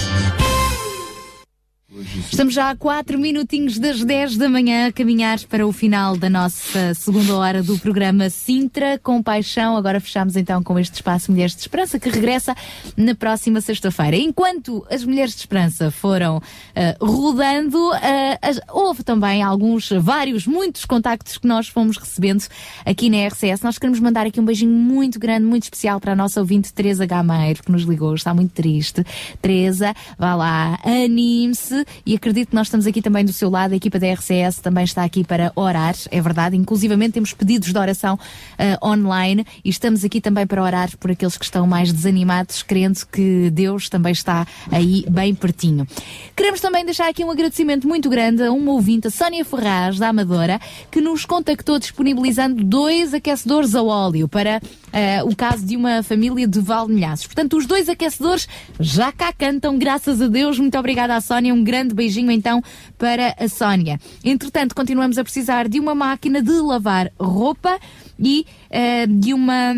[2.31, 6.30] Estamos já a 4 minutinhos das 10 da manhã a caminhar para o final da
[6.30, 9.76] nossa segunda hora do programa Sintra com Paixão.
[9.76, 12.55] Agora fechamos então com este espaço Mulheres de Esperança que regressa
[12.95, 14.15] na próxima sexta-feira.
[14.15, 16.41] Enquanto as Mulheres de Esperança foram
[16.73, 22.45] eh, rodando, eh, as- houve também alguns, vários, muitos contactos que nós fomos recebendo
[22.85, 23.63] aqui na RCS.
[23.63, 27.05] Nós queremos mandar aqui um beijinho muito grande, muito especial para a nossa ouvinte Teresa
[27.05, 29.03] Gameiro, que nos ligou, está muito triste.
[29.41, 33.75] Teresa, vá lá, anime-se e acredito que nós estamos aqui também do seu lado, a
[33.75, 36.55] equipa da RCS também está aqui para orar, é verdade.
[36.55, 38.17] Inclusivamente temos pedidos de oração
[38.57, 42.99] eh, online e estamos aqui também para orar por aqueles que estão mais desanimados, crendo
[43.11, 45.87] que Deus também está aí bem pertinho.
[46.35, 50.09] Queremos também deixar aqui um agradecimento muito grande a uma ouvinte, a Sónia Ferraz, da
[50.09, 50.59] Amadora,
[50.89, 54.61] que nos contactou disponibilizando dois aquecedores a óleo para
[54.91, 57.27] eh, o caso de uma família de Valmilhaços.
[57.27, 58.47] Portanto, os dois aquecedores
[58.80, 60.59] já cá cantam, graças a Deus.
[60.59, 61.53] Muito obrigada à Sónia.
[61.53, 62.61] Um grande beijinho então
[62.97, 63.99] para a Sónia.
[64.23, 67.80] Entretanto, continuamos a precisar de uma máquina de lavar roupa
[68.19, 69.73] e eh, de uma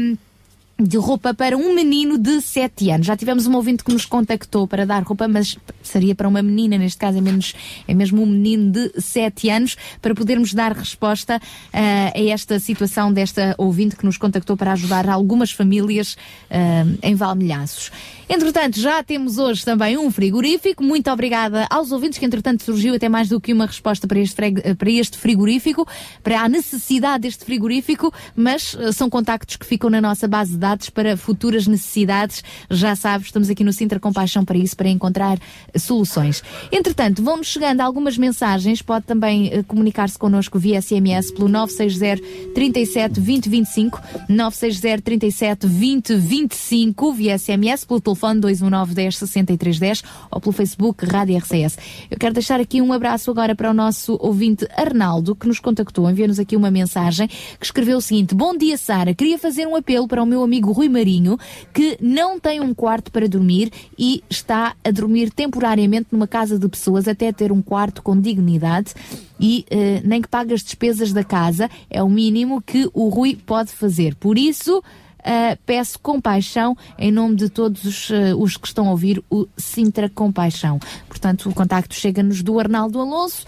[0.80, 3.06] de roupa para um menino de 7 anos.
[3.06, 6.78] Já tivemos um ouvinte que nos contactou para dar roupa, mas seria para uma menina,
[6.78, 7.54] neste caso é, menos,
[7.88, 11.40] é mesmo um menino de 7 anos, para podermos dar resposta
[11.72, 16.18] ah, a esta situação desta ouvinte que nos contactou para ajudar algumas famílias
[16.50, 17.92] ah, em Valmilhaços.
[18.34, 20.84] Entretanto, já temos hoje também um frigorífico.
[20.84, 24.36] Muito obrigada aos ouvintes, que entretanto surgiu até mais do que uma resposta para este,
[24.76, 25.88] para este frigorífico,
[26.24, 30.58] para a necessidade deste frigorífico, mas eh, são contactos que ficam na nossa base de
[30.58, 32.44] dados para futuras necessidades.
[32.72, 35.38] Já sabes, estamos aqui no Sintra Compaixão para isso, para encontrar
[35.78, 36.42] soluções.
[36.72, 43.20] Entretanto, vão-nos chegando algumas mensagens, pode também eh, comunicar-se connosco via SMS pelo 960 37
[43.20, 50.40] 20 25, 960 37 20 25, via SMS, pelo telefone 219 10 63 10 ou
[50.40, 51.78] pelo Facebook Rádio RCS.
[52.10, 56.10] Eu quero deixar aqui um abraço agora para o nosso ouvinte Arnaldo, que nos contactou,
[56.10, 59.14] enviou-nos aqui uma mensagem que escreveu o seguinte: Bom dia, Sara.
[59.14, 61.38] Queria fazer um apelo para o meu amigo Rui Marinho,
[61.74, 66.68] que não tem um quarto para dormir e está a dormir temporariamente numa casa de
[66.70, 68.94] pessoas até ter um quarto com dignidade
[69.40, 73.36] e eh, nem que pague as despesas da casa, é o mínimo que o Rui
[73.36, 74.16] pode fazer.
[74.16, 74.82] Por isso,
[75.24, 79.48] Uh, peço compaixão em nome de todos os, uh, os que estão a ouvir o
[79.56, 80.80] Sintra Compaixão.
[81.08, 83.46] Portanto, o contacto chega-nos do Arnaldo Alonso.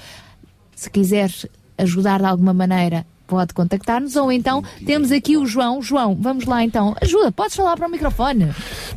[0.73, 1.29] Se quiser
[1.77, 4.15] ajudar de alguma maneira, pode contactar-nos.
[4.15, 5.81] Ou então temos aqui o João.
[5.81, 6.95] João, vamos lá então.
[7.01, 8.51] Ajuda, podes falar para o microfone.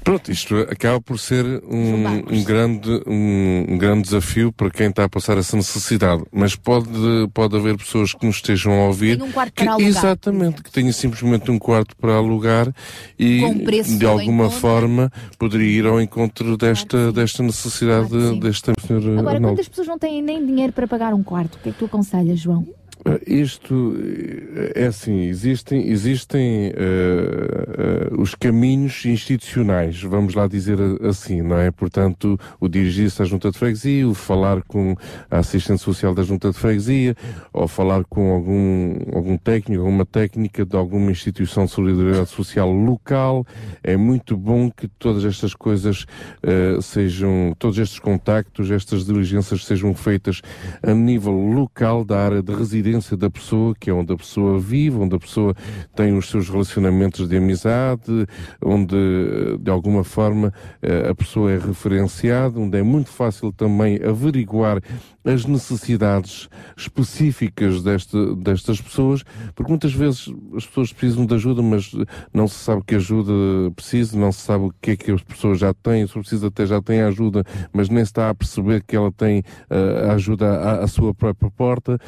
[0.05, 5.05] Pronto, isto acaba por ser um, um grande, um, um grande desafio para quem está
[5.05, 6.23] a passar essa necessidade.
[6.33, 6.89] Mas pode,
[7.35, 9.19] pode haver pessoas que nos estejam a ouvir.
[9.19, 12.73] Tem um quarto que, para alugar, Exatamente, que tenham simplesmente um quarto para alugar
[13.19, 13.43] e
[13.99, 18.09] de alguma forma poderia ir ao encontro desta, desta necessidade
[18.41, 19.57] deste senhor Agora, Arnaldo.
[19.57, 21.57] quantas pessoas não têm nem dinheiro para pagar um quarto?
[21.57, 22.67] O que é que tu aconselhas, João?
[23.07, 30.79] Uh, Isto uh, é assim, existem, existem uh, uh, os caminhos institucionais, vamos lá dizer
[31.03, 31.71] assim, não é?
[31.71, 34.97] Portanto, o dirigir-se à junta de freguesia, o falar com
[35.31, 37.15] a assistente social da junta de freguesia,
[37.53, 43.47] ou falar com algum, algum técnico, alguma técnica de alguma instituição de solidariedade social local.
[43.85, 46.05] É muito bom que todas estas coisas
[46.43, 50.43] uh, sejam, todos estes contactos, estas diligências sejam feitas
[50.83, 54.97] a nível local da área de residência da pessoa, que é onde a pessoa vive,
[54.97, 55.55] onde a pessoa
[55.95, 58.27] tem os seus relacionamentos de amizade,
[58.65, 58.97] onde
[59.61, 64.81] de alguma forma eh, a pessoa é referenciada, onde é muito fácil também averiguar
[65.25, 69.23] as necessidades específicas desta, destas pessoas,
[69.55, 71.93] porque muitas vezes as pessoas precisam de ajuda, mas
[72.33, 73.33] não se sabe que ajuda
[73.77, 76.65] precisa, não se sabe o que é que as pessoas já têm, se precisa até
[76.65, 79.43] já tem ajuda, mas nem está a perceber que ela tem
[80.09, 81.99] a ajuda à, à sua própria porta.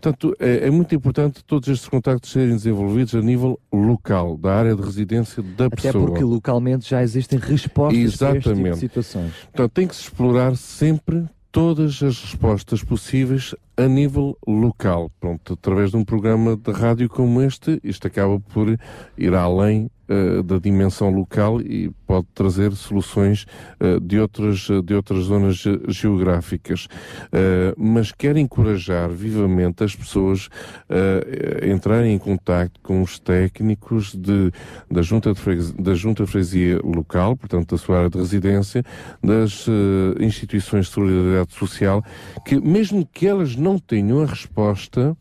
[0.00, 4.74] Portanto, é, é muito importante todos estes contactos serem desenvolvidos a nível local, da área
[4.74, 6.06] de residência da Até pessoa.
[6.06, 8.78] porque localmente já existem respostas para este tipo de Exatamente.
[8.78, 9.32] situações.
[9.52, 15.10] Portanto, tem que se explorar sempre todas as respostas possíveis a nível local.
[15.20, 18.78] Pronto, através de um programa de rádio como este, isto acaba por
[19.16, 23.44] ir além eh, da dimensão local e pode trazer soluções
[23.78, 26.88] eh, de, outras, de outras zonas ge- geográficas.
[27.30, 30.48] Eh, mas quero encorajar vivamente as pessoas
[30.88, 34.50] eh, a entrarem em contato com os técnicos de,
[34.90, 38.82] da, junta de freguesia, da Junta de Freguesia local, portanto da sua área de residência,
[39.22, 42.02] das eh, instituições de solidariedade social,
[42.46, 45.14] que mesmo que elas não tenham a resposta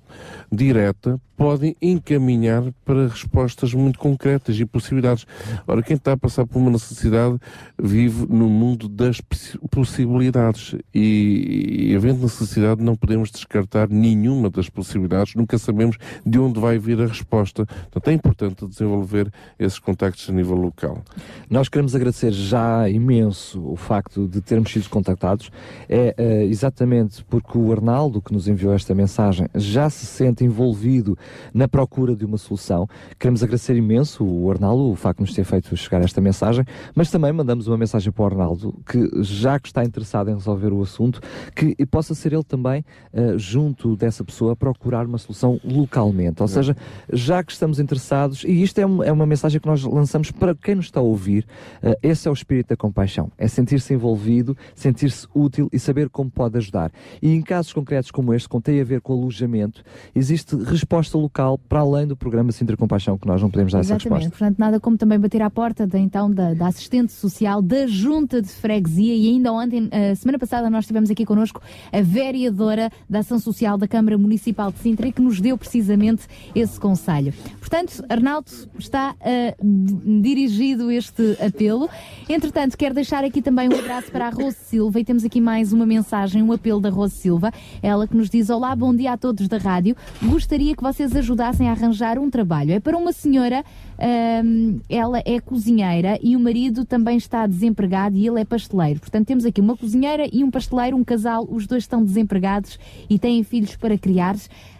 [0.50, 5.28] direta, podem encaminhar para respostas muito concretas e possibilidades.
[5.68, 7.40] Ora, quem está a passar por uma uma sociedade
[7.82, 14.70] vive no mundo das possi- possibilidades e, e havendo necessidade não podemos descartar nenhuma das
[14.70, 17.66] possibilidades, nunca sabemos de onde vai vir a resposta.
[17.66, 21.02] Portanto, é importante desenvolver esses contactos a nível local.
[21.50, 25.50] Nós queremos agradecer já imenso o facto de termos sido contactados.
[25.90, 31.18] É eh, exatamente porque o Arnaldo, que nos enviou esta mensagem, já se sente envolvido
[31.54, 32.88] na procura de uma solução.
[33.18, 37.10] Queremos agradecer imenso o Arnaldo, o facto de nos ter feito chegar esta mensagem, mas
[37.12, 40.82] também mandamos uma mensagem para o Arnaldo, que já que está interessado em resolver o
[40.82, 41.22] assunto,
[41.56, 42.84] que possa ser ele também,
[43.14, 46.42] eh, junto dessa pessoa, a procurar uma solução localmente.
[46.42, 46.76] Ou seja,
[47.12, 50.54] já que estamos interessados, e isto é, um- é uma mensagem que nós lançamos para
[50.56, 51.46] quem nos está a ouvir,
[51.82, 53.32] eh, esse é o espírito da compaixão.
[53.38, 56.92] É sentir-se envolvido, sentir-se útil e saber como pode ajudar.
[57.22, 59.84] E em casos concretos como este, que tem a ver com alojamento,
[60.16, 63.94] existe resposta local para além do programa Sintra Compaixão, que nós não podemos dar essa
[63.94, 64.38] Exatamente, resposta.
[64.38, 68.42] portanto, nada como também bater à porta da, então, da, da assistente social da Junta
[68.42, 71.62] de Freguesia e ainda ontem, a semana passada, nós tivemos aqui connosco
[71.94, 76.24] a vereadora da Ação Social da Câmara Municipal de Sintra que nos deu precisamente
[76.56, 77.34] esse conselho.
[77.60, 79.16] Portanto, Arnaldo, está
[79.62, 81.90] di- dirigido este apelo.
[82.28, 85.72] Entretanto, quero deixar aqui também um abraço para a Rose Silva e temos aqui mais
[85.72, 87.52] uma mensagem, um apelo da Rose Silva.
[87.82, 89.96] Ela que nos diz: Olá, bom dia a todos da rádio.
[90.22, 92.72] Gostaria que vocês ajudassem a arranjar um trabalho.
[92.72, 93.64] É para uma senhora,
[94.00, 99.02] ahm, ela é cozinheira e o marido também está desempregado e ele é pasteleiro.
[99.02, 102.80] Portanto, temos aqui uma cozinheira e um pasteleiro, um casal, os dois estão desempregados
[103.10, 104.38] e têm filhos para criar.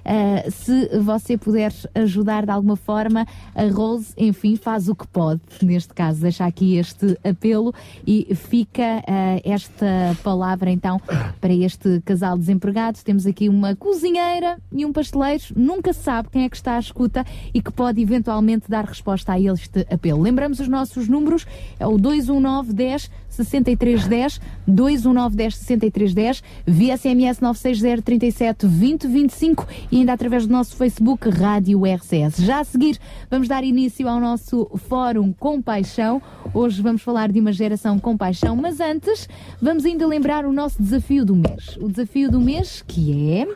[0.08, 5.42] Ah, se você puder ajudar de alguma forma, a Rose, enfim, faz o que pode.
[5.62, 7.74] Neste caso, deixa aqui este apelo
[8.06, 11.02] e fica ah, esta palavra então
[11.42, 13.00] para este casal desempregado.
[13.04, 15.44] Temos aqui uma cozinheira e um pasteleiro.
[15.56, 19.34] Nunca se sabe quem é que está à escuta e que pode eventualmente dar resposta
[19.34, 20.22] a este apelo.
[20.22, 21.46] Lembramos os nossos números:
[21.78, 23.12] é o 219 10
[23.44, 30.76] 6310, 219 10 6310, via SMS 960 37 20 25 e ainda através do nosso
[30.76, 32.38] Facebook Rádio RCS.
[32.38, 33.00] Já a seguir,
[33.30, 36.22] vamos dar início ao nosso Fórum Compaixão.
[36.54, 39.28] Hoje vamos falar de uma geração com paixão, mas antes,
[39.62, 41.78] vamos ainda lembrar o nosso desafio do mês.
[41.82, 43.48] O desafio do mês que é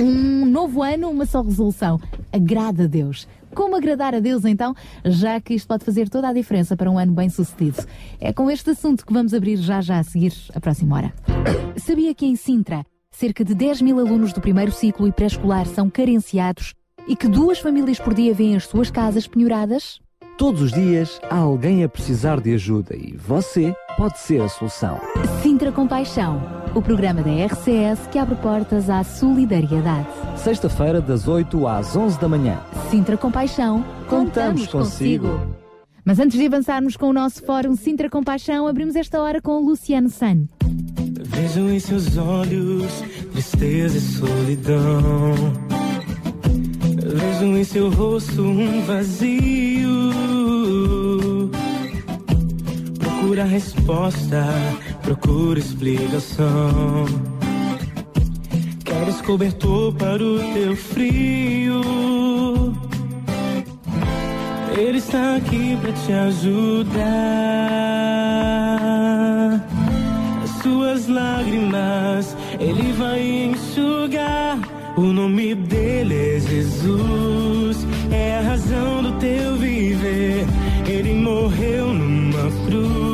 [0.00, 2.00] um novo ano, uma só resolução.
[2.32, 3.28] Agrada a Deus.
[3.54, 4.74] Como agradar a Deus, então,
[5.04, 7.84] já que isto pode fazer toda a diferença para um ano bem sucedido?
[8.20, 11.14] É com este assunto que vamos abrir já já a seguir a próxima hora.
[11.76, 15.88] Sabia que em Sintra, cerca de 10 mil alunos do primeiro ciclo e pré-escolar são
[15.88, 16.74] carenciados
[17.06, 20.00] e que duas famílias por dia vêm as suas casas penhoradas?
[20.36, 24.98] Todos os dias há alguém a precisar de ajuda e você pode ser a solução.
[25.42, 26.42] Sintra Compaixão,
[26.74, 30.06] o programa da RCS que abre portas à solidariedade.
[30.36, 32.60] Sexta-feira, das 8 às 11 da manhã.
[32.90, 35.40] Sintra Compaixão, Contamos consigo.
[36.04, 39.64] Mas antes de avançarmos com o nosso Fórum Sintra Compaixão, abrimos esta hora com o
[39.64, 40.46] Luciano San.
[41.26, 42.92] Vejo em seus olhos
[43.32, 45.34] tristeza e solidão.
[47.02, 50.12] Vejo em seu rosto um vazio.
[52.98, 54.44] Procura resposta,
[55.04, 57.04] procura explicação.
[58.84, 61.82] Queres cobertor para o teu frio.
[64.76, 67.04] Ele está aqui para te ajudar.
[70.42, 73.20] As suas lágrimas ele vai
[73.50, 74.58] enxugar.
[74.96, 80.46] O nome dele é Jesus, é a razão do teu viver.
[80.86, 83.13] Ele morreu numa cruz,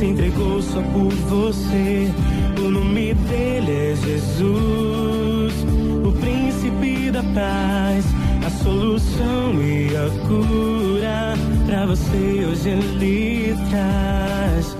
[0.00, 2.10] se entregou só por você.
[2.58, 5.54] O nome dele é Jesus,
[6.02, 8.06] o príncipe da paz,
[8.46, 11.34] a solução e a cura.
[11.66, 14.76] Pra você hoje ele traz.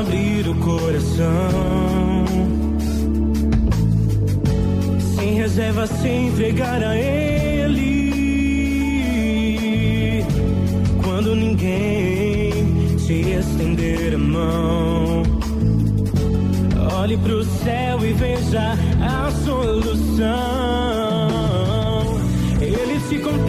[0.00, 1.77] Abrir o coração.
[5.58, 7.88] Reserva, se entregar a Ele.
[11.02, 12.52] Quando ninguém
[12.96, 15.24] te estender a mão.
[17.00, 20.28] Olhe pro céu e veja a solução.
[22.60, 23.47] Ele te contempla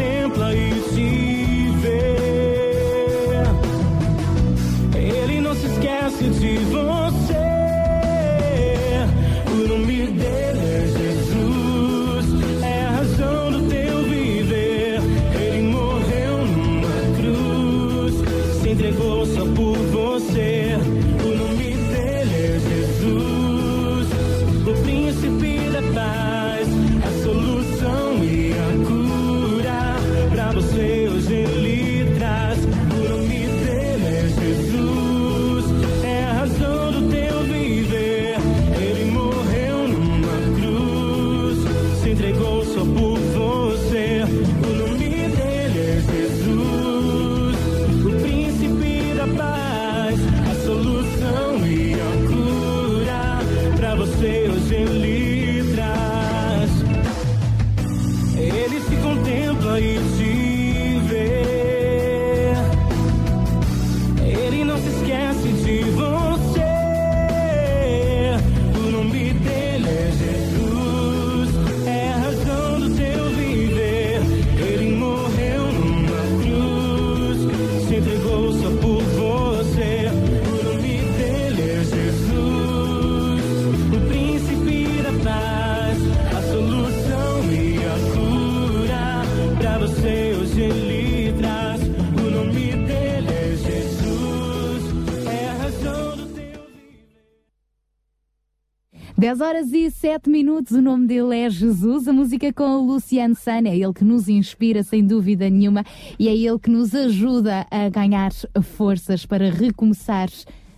[99.30, 103.35] 10 horas e 7 minutos, o nome dele é Jesus, a música com o Luciano
[103.47, 105.85] é ele que nos inspira sem dúvida nenhuma
[106.18, 108.31] e é ele que nos ajuda a ganhar
[108.64, 110.30] forças para recomeçar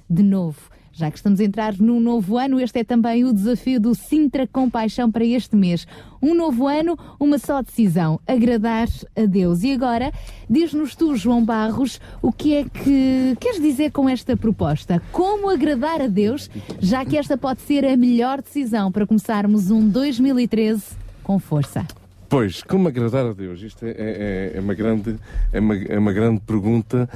[0.09, 0.70] de novo.
[0.93, 4.45] Já que estamos a entrar num novo ano, este é também o desafio do Sintra
[4.45, 5.87] Compaixão para este mês.
[6.21, 9.63] Um novo ano, uma só decisão: agradar a Deus.
[9.63, 10.11] E agora,
[10.49, 15.01] diz-nos tu, João Barros, o que é que queres dizer com esta proposta?
[15.13, 16.49] Como agradar a Deus,
[16.79, 20.83] já que esta pode ser a melhor decisão para começarmos um 2013
[21.23, 21.85] com força?
[22.27, 23.61] Pois, como agradar a Deus?
[23.61, 25.17] Isto é, é- é uma, grande,
[25.51, 27.09] é uma, é uma grande pergunta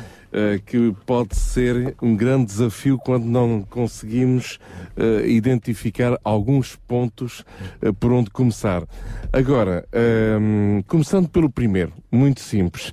[0.66, 4.60] que pode ser um grande desafio quando não conseguimos
[4.98, 7.44] eh, identificar alguns pontos
[7.82, 8.84] eh, por onde começar.
[9.32, 12.92] Agora, ehm, começando pelo primeiro, muito simples.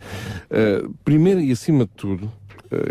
[0.50, 2.41] Eh, primeiro e acima de tudo, eh,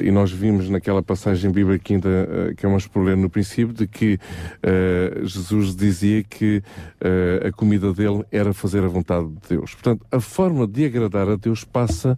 [0.02, 3.88] e nós vimos naquela passagem bíblica ainda eh, que é por ler no princípio, de
[3.88, 4.20] que
[4.62, 6.64] eh, Jesus dizia que
[7.00, 9.74] eh, a comida dele era fazer a vontade de Deus.
[9.74, 12.18] Portanto, a forma de agradar a Deus passa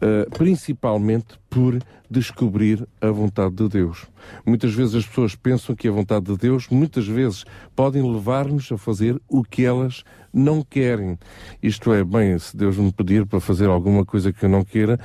[0.00, 1.78] eh, principalmente por
[2.10, 4.06] descobrir a vontade de Deus.
[4.44, 8.76] Muitas vezes as pessoas pensam que a vontade de Deus, muitas vezes, podem levar-nos a
[8.76, 10.04] fazer o que elas
[10.34, 11.16] não querem.
[11.62, 14.98] Isto é, bem, se Deus me pedir para fazer alguma coisa que eu não queira,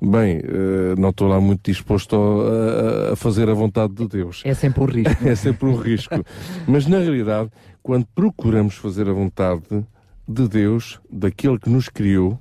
[0.00, 4.42] bem, eh, não estou lá muito disposto a, a- a fazer a vontade de Deus.
[4.44, 5.16] É sempre um risco.
[5.28, 6.24] é sempre um risco.
[6.68, 7.50] Mas na realidade,
[7.82, 9.62] quando procuramos fazer a vontade
[10.28, 12.38] de Deus, daquele que nos criou,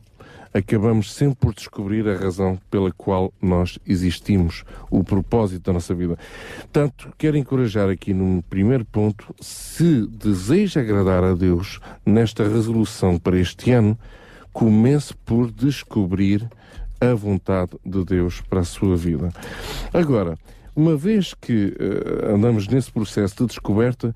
[0.55, 6.17] acabamos sempre por descobrir a razão pela qual nós existimos, o propósito da nossa vida.
[6.59, 13.37] Portanto, quero encorajar aqui num primeiro ponto, se deseja agradar a Deus nesta resolução para
[13.37, 13.99] este ano,
[14.53, 16.49] comece por descobrir
[17.01, 19.33] a vontade de Deus para a sua vida.
[19.93, 20.37] Agora,
[20.73, 24.15] uma vez que eh, andamos nesse processo de descoberta,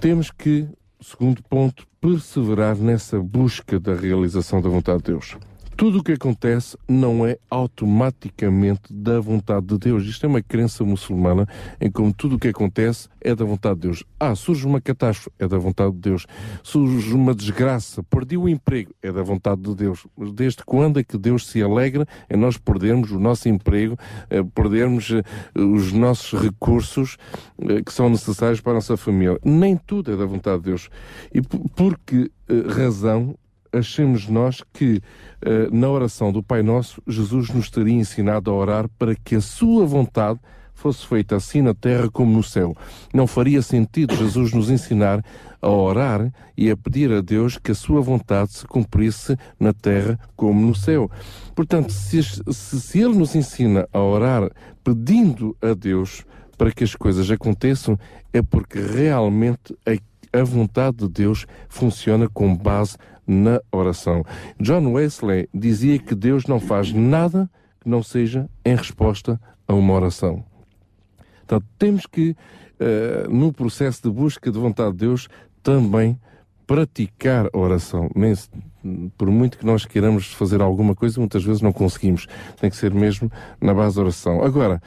[0.00, 0.66] temos que,
[1.00, 5.36] segundo ponto, perseverar nessa busca da realização da vontade de Deus.
[5.78, 10.04] Tudo o que acontece não é automaticamente da vontade de Deus.
[10.06, 11.46] Isto é uma crença muçulmana
[11.80, 14.02] em como tudo o que acontece é da vontade de Deus.
[14.18, 16.26] Ah, surge uma catástrofe, é da vontade de Deus.
[16.64, 20.04] Surge uma desgraça, perdi o emprego, é da vontade de Deus.
[20.16, 23.96] Mas desde quando é que Deus se alegra em nós perdermos o nosso emprego,
[24.30, 25.22] eh, perdermos eh,
[25.56, 27.16] os nossos recursos
[27.62, 29.38] eh, que são necessários para a nossa família?
[29.44, 30.90] Nem tudo é da vontade de Deus.
[31.32, 32.32] E por que
[32.66, 33.36] razão
[33.72, 35.00] achemos nós que
[35.42, 39.40] eh, na oração do Pai Nosso, Jesus nos teria ensinado a orar para que a
[39.40, 40.40] sua vontade
[40.78, 42.74] fosse feita assim na terra como no céu.
[43.12, 45.24] Não faria sentido Jesus nos ensinar
[45.60, 50.18] a orar e a pedir a Deus que a sua vontade se cumprisse na terra
[50.36, 51.10] como no céu.
[51.54, 54.48] Portanto, se, se, Ele nos ensina a orar
[54.84, 56.24] pedindo a Deus
[56.56, 57.98] para que as coisas aconteçam,
[58.32, 62.96] é porque realmente a, a vontade de Deus funciona com base
[63.28, 64.24] na oração.
[64.58, 67.48] John Wesley dizia que Deus não faz nada
[67.78, 69.38] que não seja em resposta
[69.68, 70.42] a uma oração.
[71.46, 72.34] Portanto, temos que,
[72.80, 75.28] eh, no processo de busca de vontade de Deus,
[75.62, 76.18] também
[76.66, 78.10] praticar a oração.
[79.16, 82.26] Por muito que nós queiramos fazer alguma coisa, muitas vezes não conseguimos.
[82.60, 83.30] Tem que ser mesmo
[83.60, 84.42] na base da oração.
[84.42, 84.80] Agora,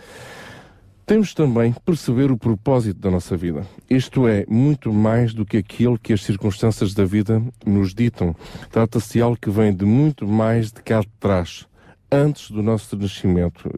[1.11, 3.67] temos também perceber o propósito da nossa vida.
[3.89, 8.33] Isto é muito mais do que aquilo que as circunstâncias da vida nos ditam.
[8.71, 11.67] Trata-se de algo que vem de muito mais de cá de trás,
[12.09, 13.69] antes do nosso nascimento.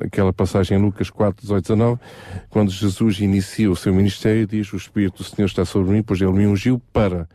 [0.00, 2.00] Naquela passagem em Lucas 4, 18, 19,
[2.48, 6.20] quando Jesus inicia o seu ministério, diz: O Espírito do Senhor está sobre mim, pois
[6.20, 7.28] ele me ungiu para.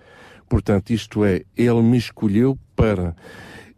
[0.48, 3.14] Portanto, isto é, ele me escolheu para.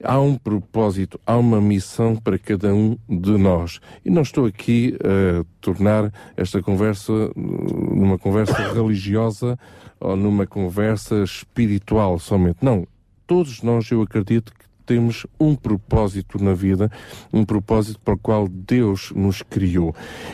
[0.04, 3.80] Há um propósito, há uma missão para cada um de nós.
[4.04, 9.58] E não estou aqui a tornar esta conversa uh, numa conversa religiosa
[10.00, 12.58] ou numa conversa espiritual somente.
[12.62, 12.88] Não.
[13.26, 16.92] todos nós, eu acredito que temos um propósito na vida,
[17.34, 19.94] um propósito para o qual Deus nos criou.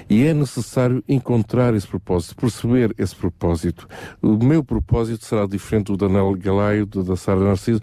[0.10, 3.88] E é necessário encontrar esse propósito, perceber esse propósito.
[4.22, 7.82] O meu propósito será diferente do Daniel Galaio, do da Sara Narciso.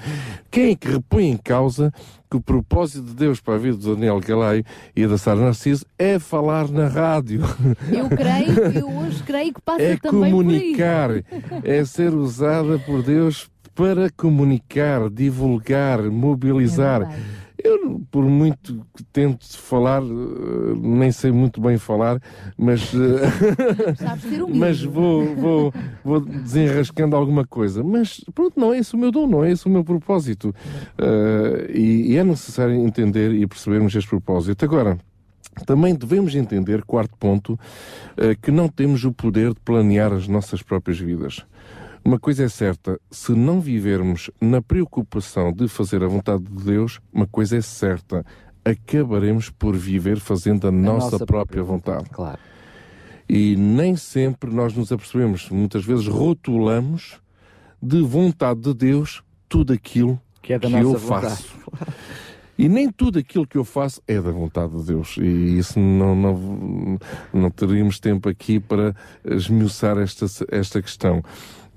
[0.50, 1.92] Quem é que repõe em causa
[2.30, 4.64] que o propósito de Deus para a vida do Daniel Galaio
[4.94, 7.40] e da Sara Narciso é falar na rádio.
[7.90, 11.62] Eu creio, eu hoje creio que passa é também comunicar, por aí.
[11.64, 17.16] é ser usada por Deus para comunicar, divulgar, mobilizar.
[17.62, 22.20] eu, por muito que tento falar, eh, nem sei muito bem falar,
[22.56, 27.84] mas, eh, mas vou, vou, vou desenrascando alguma coisa.
[27.84, 30.52] Mas pronto, não é esse o meu dom, não é esse o meu propósito.
[30.98, 34.64] Eh, e, e é necessário entender e percebermos este propósito.
[34.64, 34.98] Agora,
[35.64, 37.58] também devemos entender, quarto ponto,
[38.42, 41.44] que não temos o poder de planear as nossas próprias vidas.
[42.08, 47.00] Uma coisa é certa, se não vivermos na preocupação de fazer a vontade de Deus,
[47.12, 48.24] uma coisa é certa,
[48.64, 52.08] acabaremos por viver fazendo a, nossa, nossa própria, própria vontade.
[52.08, 52.38] Claro.
[53.28, 57.20] E nem sempre nós nos apercebemos, muitas vezes rotulamos
[57.82, 61.26] de vontade de Deus tudo aquilo Que é da eu nossa vontade.
[61.26, 61.58] faço.
[62.56, 65.16] E nem tudo aquilo que eu faço é da vontade de Deus.
[65.18, 66.98] E isso não, não,
[67.32, 71.22] não teríamos tempo aqui para esmiuçar esta, esta questão.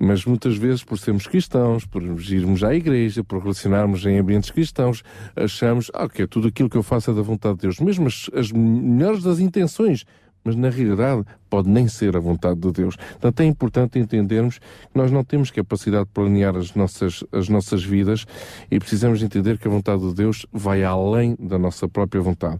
[0.03, 5.03] Mas muitas vezes, por sermos cristãos, por irmos à igreja, por relacionarmos em ambientes cristãos,
[5.36, 7.80] achamos ah, que tudo aquilo que eu faço é da vontade de Deus.
[7.80, 10.03] Mesmo as, as melhores das intenções,
[10.44, 12.95] mas na realidade pode nem ser a vontade de Deus.
[12.95, 17.84] Portanto, é importante entendermos que nós não temos capacidade de planear as nossas, as nossas
[17.84, 18.26] vidas
[18.72, 22.57] e precisamos entender que a vontade de Deus vai além da nossa própria vontade.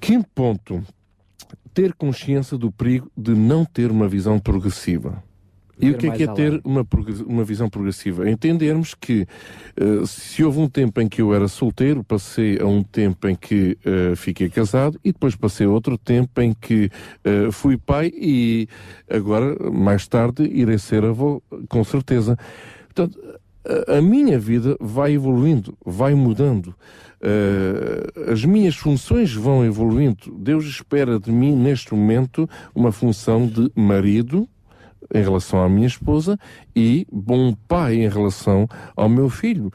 [0.00, 0.82] Quinto ponto,
[1.74, 5.22] ter consciência do perigo de não ter uma visão progressiva.
[5.78, 6.86] E o que é que é ter uma,
[7.26, 8.28] uma visão progressiva?
[8.30, 9.26] Entendermos que
[9.76, 13.34] eh, se houve um tempo em que eu era solteiro, passei a um tempo em
[13.34, 16.90] que eh, fiquei casado e depois passei a outro tempo em que
[17.24, 18.66] eh, fui pai e
[19.10, 22.38] agora, mais tarde, irei ser avô, com certeza.
[22.86, 23.18] Portanto,
[23.88, 26.74] a- minha vida vai evoluindo, vai mudando.
[27.20, 30.34] Eh, as minhas funções vão evoluindo.
[30.38, 34.48] Deus espera de mim, neste momento, uma função de marido,
[35.14, 36.38] em relação à minha esposa
[36.74, 39.72] e bom pai em relação ao meu filho.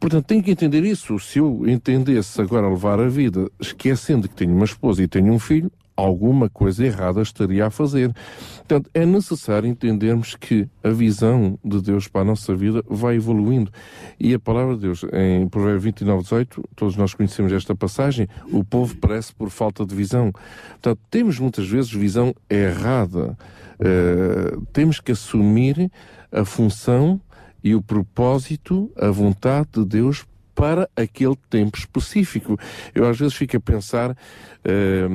[0.00, 1.18] Portanto, tenho que entender isso.
[1.18, 5.38] Se eu entendesse agora levar a vida esquecendo que tenho uma esposa e tenho um
[5.38, 8.12] filho, alguma coisa errada estaria a fazer.
[8.56, 13.70] Portanto, é necessário entendermos que a visão de Deus para a nossa vida vai evoluindo.
[14.18, 18.64] E a palavra de Deus, em Provérbio 29, 18, todos nós conhecemos esta passagem, o
[18.64, 20.32] povo parece por falta de visão.
[20.72, 23.36] Portanto, temos muitas vezes visão errada.
[23.74, 25.90] Uh, temos que assumir
[26.30, 27.20] a função
[27.62, 32.58] e o propósito, a vontade de Deus para aquele tempo específico.
[32.94, 34.16] Eu às vezes fico a pensar,
[34.64, 35.06] eh,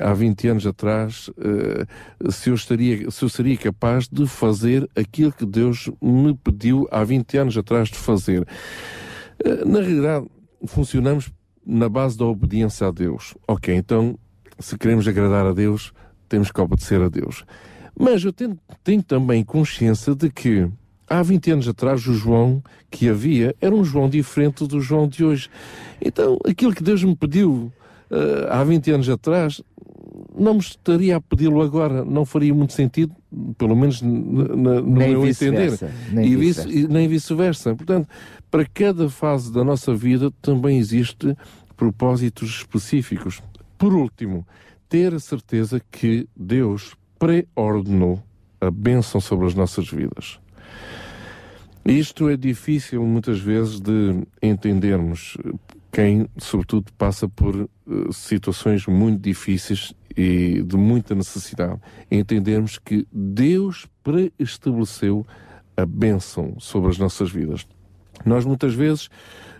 [0.00, 5.32] há 20 anos atrás, eh, se, eu estaria, se eu seria capaz de fazer aquilo
[5.32, 8.46] que Deus me pediu há 20 anos atrás de fazer.
[9.44, 10.26] Eh, na realidade,
[10.66, 11.30] funcionamos
[11.66, 13.34] na base da obediência a Deus.
[13.48, 14.18] Ok, então,
[14.58, 15.92] se queremos agradar a Deus,
[16.28, 17.44] temos que obedecer a Deus.
[17.98, 20.68] Mas eu tenho, tenho também consciência de que
[21.08, 25.24] há 20 anos atrás o João que havia era um João diferente do João de
[25.24, 25.48] hoje.
[26.00, 27.72] Então, aquilo que Deus me pediu
[28.10, 29.60] eh, há 20 anos atrás,
[30.36, 33.12] não me estaria a pedi-lo agora, não faria muito sentido,
[33.58, 35.72] pelo menos no Nem meu entender.
[36.12, 36.68] nem e vice- vice-versa.
[36.68, 37.74] e nem vice-versa.
[37.74, 38.08] Portanto,
[38.50, 41.36] para cada fase da nossa vida também existe
[41.76, 43.42] propósitos específicos.
[43.76, 44.46] Por último,
[44.88, 48.22] ter a certeza que Deus pré-ordenou
[48.60, 50.38] a bênção sobre as nossas vidas.
[51.84, 55.36] Isto é difícil muitas vezes de entendermos.
[55.92, 57.68] Quem, sobretudo, passa por eh,
[58.10, 61.78] situações muito difíceis e de muita necessidade,
[62.10, 65.26] entendermos que Deus pré-estabeleceu
[65.76, 67.66] a bênção sobre as nossas vidas.
[68.24, 69.08] Nós muitas vezes,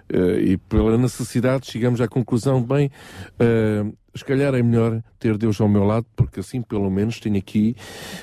[0.08, 2.90] eh, e pela necessidade, chegamos à conclusão, bem,
[3.38, 3.84] eh,
[4.14, 7.76] se calhar é melhor ter Deus ao meu lado, porque assim pelo menos tenho aqui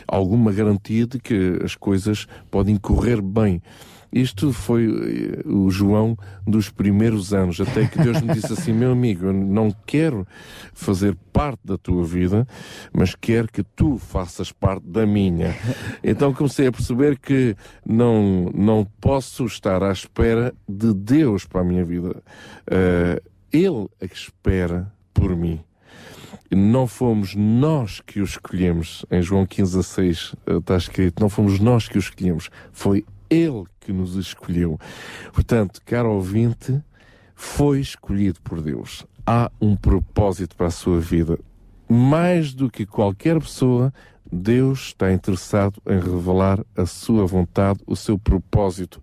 [0.08, 3.62] alguma garantia de que as coisas podem correr bem.
[4.12, 8.92] Isto foi eh, o João dos primeiros anos, até que Deus me disse assim: meu
[8.92, 10.28] amigo, eu não quero
[10.74, 12.46] fazer parte da tua vida,
[12.92, 15.56] mas quero que tu faças parte da minha.
[16.04, 17.56] Então comecei a perceber que
[17.86, 22.22] não, não posso estar à espera de Deus para a minha vida.
[22.70, 23.22] Eh,
[23.54, 25.62] ele é que espera por mim.
[26.54, 29.06] Não fomos nós que o escolhemos.
[29.10, 33.06] Em João 15 a 6 eh, está escrito: não fomos nós que o escolhemos, foi
[33.30, 34.78] Ele que nos escolheu.
[35.32, 36.82] Portanto, caro ouvinte,
[37.34, 39.06] foi escolhido por Deus.
[39.26, 41.40] Há um propósito para a sua vida.
[41.88, 43.94] Mais do que qualquer pessoa,
[44.30, 49.02] Deus está interessado em revelar a sua vontade, o seu propósito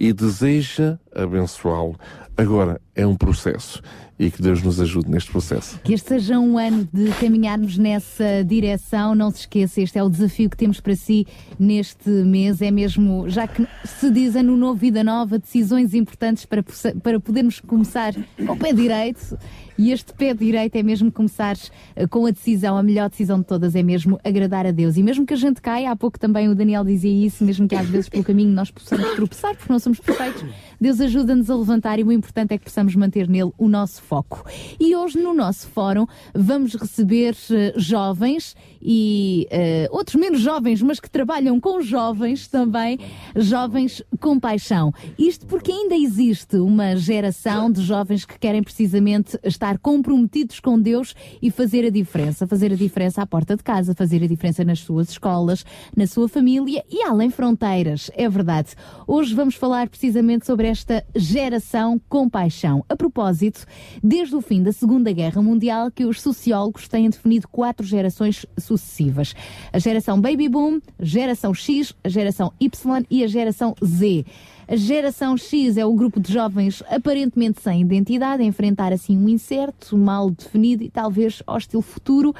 [0.00, 1.98] e deseja abençoá-lo.
[2.36, 3.82] Agora, é um processo
[4.18, 5.78] e que Deus nos ajude neste processo.
[5.84, 9.14] Que este seja um ano de caminharmos nessa direção.
[9.14, 11.26] Não se esqueça, este é o desafio que temos para si
[11.58, 12.62] neste mês.
[12.62, 16.64] É mesmo, já que se diz ano novo, vida nova, decisões importantes para,
[17.02, 19.36] para podermos começar com o pé direito.
[19.78, 21.56] E este pé direito é mesmo começar
[21.94, 24.96] eh, com a decisão, a melhor decisão de todas é mesmo agradar a Deus.
[24.96, 27.74] E mesmo que a gente caia, há pouco também o Daniel dizia isso, mesmo que
[27.74, 30.44] às vezes pelo caminho nós possamos tropeçar, porque não somos perfeitos,
[30.80, 34.44] Deus ajuda-nos a levantar e o importante é que possamos manter nele o nosso foco.
[34.78, 41.00] E hoje no nosso fórum vamos receber eh, jovens e eh, outros menos jovens, mas
[41.00, 42.98] que trabalham com jovens também,
[43.34, 44.92] jovens com paixão.
[45.18, 51.14] Isto porque ainda existe uma geração de jovens que querem precisamente estar comprometidos com Deus
[51.42, 54.78] e fazer a diferença, fazer a diferença à porta de casa, fazer a diferença nas
[54.78, 55.64] suas escolas,
[55.96, 58.10] na sua família e além fronteiras.
[58.14, 58.74] É verdade.
[59.06, 62.84] Hoje vamos falar precisamente sobre esta geração com paixão.
[62.88, 63.66] A propósito,
[64.02, 69.34] desde o fim da Segunda Guerra Mundial, que os sociólogos têm definido quatro gerações sucessivas:
[69.72, 74.24] a geração Baby Boom, geração X, a geração Y e a geração Z.
[74.68, 79.28] A geração X é o grupo de jovens aparentemente sem identidade, a enfrentar assim um
[79.28, 82.34] incerto, mal definido e talvez hostil futuro.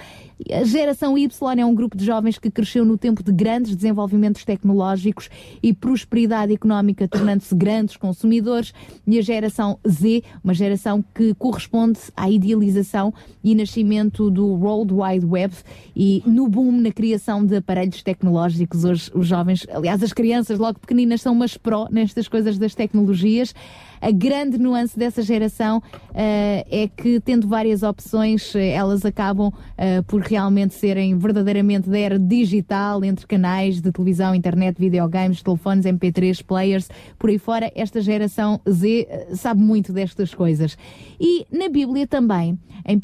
[0.52, 4.44] A geração Y é um grupo de jovens que cresceu no tempo de grandes desenvolvimentos
[4.44, 5.30] tecnológicos
[5.62, 8.74] e prosperidade económica, tornando-se grandes consumidores.
[9.06, 15.24] E a geração Z, uma geração que corresponde à idealização e nascimento do World Wide
[15.24, 15.54] Web
[15.96, 18.84] e no boom na criação de aparelhos tecnológicos.
[18.84, 23.54] Hoje os jovens, aliás, as crianças logo pequeninas são umas pró nestas coisas das tecnologias.
[24.00, 25.82] A grande nuance dessa geração
[26.14, 31.98] eh, é que, tendo várias opções, eh, elas acabam eh, por realmente serem verdadeiramente da
[31.98, 37.72] era digital, entre canais de televisão, internet, videogames, telefones, MP3, players, por aí fora.
[37.74, 40.76] Esta geração Z sabe muito destas coisas.
[41.18, 43.00] E na Bíblia também, em 1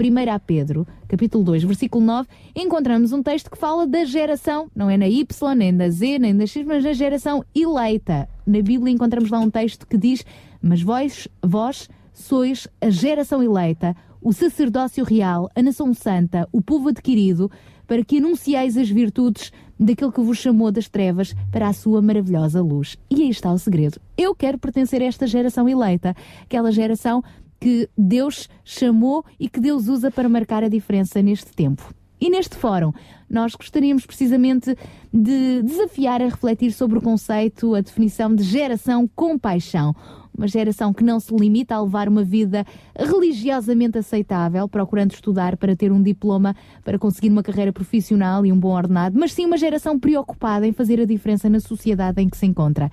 [0.47, 5.09] Pedro, capítulo 2, versículo 9, encontramos um texto que fala da geração, não é na
[5.09, 8.29] Y, nem na Z, nem na X, mas na geração eleita.
[8.47, 10.25] Na Bíblia encontramos lá um texto que diz:
[10.63, 16.91] Mas vós, vós sois a geração eleita, o sacerdócio real, a nação santa, o povo
[16.91, 17.51] adquirido,
[17.87, 22.63] para que anuncieis as virtudes daquele que vos chamou das trevas para a sua maravilhosa
[22.63, 22.97] luz.
[23.11, 24.01] E aí está o segredo.
[24.17, 27.23] Eu quero pertencer a esta geração eleita, aquela geração
[27.59, 31.93] que Deus chamou e que Deus usa para marcar a diferença neste tempo.
[32.21, 32.93] E neste fórum,
[33.29, 34.77] nós gostaríamos precisamente
[35.13, 39.93] de desafiar a refletir sobre o conceito, a definição de geração com paixão.
[40.37, 42.65] Uma geração que não se limita a levar uma vida
[42.99, 48.59] religiosamente aceitável, procurando estudar para ter um diploma, para conseguir uma carreira profissional e um
[48.59, 52.37] bom ordenado, mas sim uma geração preocupada em fazer a diferença na sociedade em que
[52.37, 52.91] se encontra.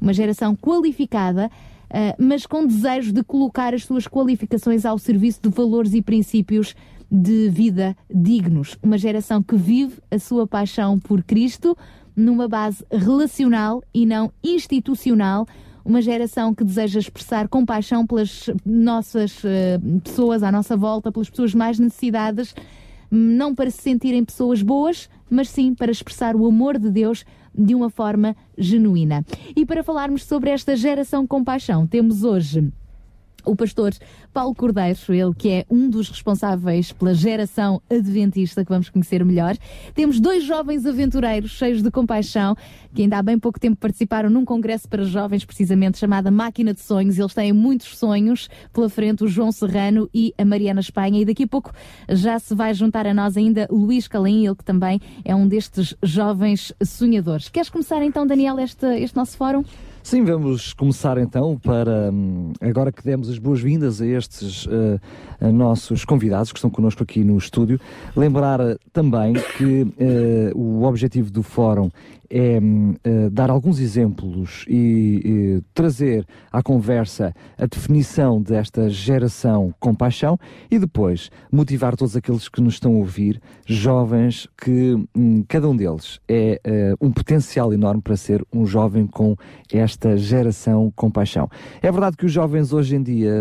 [0.00, 1.50] Uma geração qualificada
[1.90, 6.76] Uh, mas com desejo de colocar as suas qualificações ao serviço de valores e princípios
[7.10, 8.78] de vida dignos.
[8.80, 11.76] Uma geração que vive a sua paixão por Cristo
[12.14, 15.46] numa base relacional e não institucional.
[15.90, 21.52] Uma geração que deseja expressar compaixão pelas nossas uh, pessoas à nossa volta, pelas pessoas
[21.52, 22.54] mais necessitadas,
[23.10, 27.74] não para se sentirem pessoas boas, mas sim para expressar o amor de Deus de
[27.74, 29.26] uma forma genuína.
[29.56, 32.72] E para falarmos sobre esta geração com paixão, temos hoje
[33.44, 33.92] o pastor
[34.32, 39.56] Paulo Cordeiro, ele que é um dos responsáveis pela geração adventista que vamos conhecer melhor.
[39.94, 42.56] Temos dois jovens aventureiros cheios de compaixão
[42.94, 46.80] que ainda há bem pouco tempo participaram num congresso para jovens, precisamente chamada Máquina de
[46.80, 47.18] Sonhos.
[47.18, 51.20] Eles têm muitos sonhos pela frente, o João Serrano e a Mariana Espanha.
[51.20, 51.72] E daqui a pouco
[52.08, 55.94] já se vai juntar a nós ainda Luís Calim, ele que também é um destes
[56.02, 57.48] jovens sonhadores.
[57.48, 59.64] Queres começar então, Daniel, este, este nosso fórum?
[60.02, 64.98] Sim, vamos começar então para, hum, agora que demos as boas-vindas a estes uh,
[65.38, 67.78] a nossos convidados que estão connosco aqui no estúdio,
[68.16, 71.90] lembrar uh, também que uh, o objetivo do fórum
[72.30, 72.60] é
[73.30, 80.38] dar alguns exemplos e, trazer à conversa a definição desta geração com paixão
[80.70, 85.76] e depois motivar todos aqueles que nos estão a ouvir, jovens, que hum, cada um
[85.76, 89.34] deles é uh, um potencial enorme para ser um jovem com
[89.72, 91.48] esta geração com paixão.
[91.82, 93.32] É verdade que os jovens hoje em dia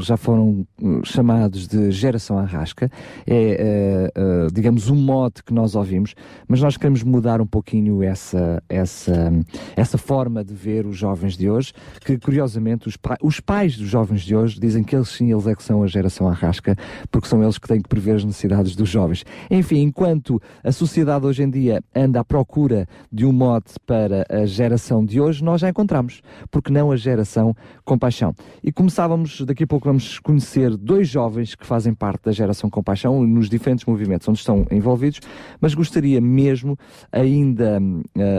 [0.00, 0.66] já foram
[1.04, 2.90] chamados de geração arrasca,
[3.26, 4.10] é,
[4.52, 6.14] digamos, um mote que nós ouvimos,
[6.48, 9.32] mas nós queremos mudar um pouquinho essa essa, essa,
[9.76, 11.72] essa forma de ver os jovens de hoje,
[12.04, 15.46] que curiosamente os, pa- os pais dos jovens de hoje dizem que eles sim, eles
[15.46, 16.74] é que são a geração arrasca,
[17.10, 19.22] porque são eles que têm que prever as necessidades dos jovens.
[19.50, 24.46] Enfim, enquanto a sociedade hoje em dia anda à procura de um mote para a
[24.46, 28.34] geração de hoje, nós já encontramos, porque não a geração compaixão.
[28.64, 33.26] E começávamos, daqui a pouco vamos conhecer dois jovens que fazem parte da geração compaixão
[33.26, 35.20] nos diferentes movimentos onde estão envolvidos,
[35.60, 36.78] mas gostaria mesmo,
[37.12, 37.78] ainda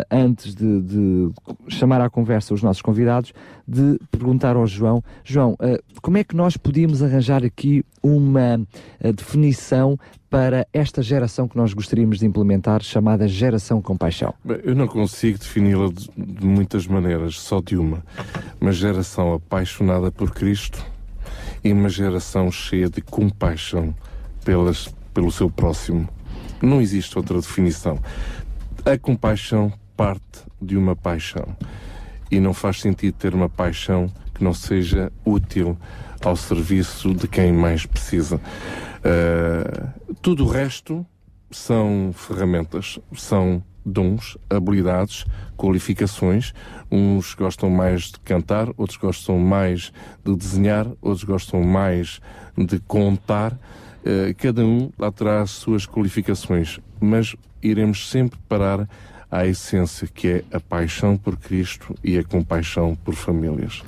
[0.10, 1.31] antes de, de
[1.68, 3.34] chamar à conversa os nossos convidados,
[3.68, 8.65] de perguntar ao João, João, eh, como é que nós podíamos arranjar aqui uma
[8.99, 9.99] eh, definição
[10.30, 14.34] para esta geração que nós gostaríamos de implementar, chamada geração compaixão?
[14.64, 18.03] Eu não consigo defini-la de, de muitas maneiras, só de uma.
[18.60, 20.85] Uma geração apaixonada por Cristo
[21.64, 23.94] e uma geração cheia de compaixão
[24.45, 26.07] pelas, pelo seu próximo.
[26.61, 27.99] Não existe outra definição.
[28.88, 31.57] A compaixão parte de uma paixão.
[32.31, 35.77] E não faz sentido ter uma paixão que não seja útil
[36.23, 38.38] ao serviço de quem mais precisa.
[38.38, 41.05] Uh, tudo o resto
[41.51, 45.26] são ferramentas, são dons, habilidades,
[45.57, 46.53] qualificações.
[46.89, 49.91] Uns gostam mais de cantar, outros gostam mais
[50.23, 52.22] de desenhar, outros gostam mais
[52.57, 53.51] de contar.
[53.51, 58.88] Uh, cada um lá terá as suas qualificações, mas iremos sempre parar
[59.29, 63.83] à essência que é a paixão por Cristo e a compaixão por famílias.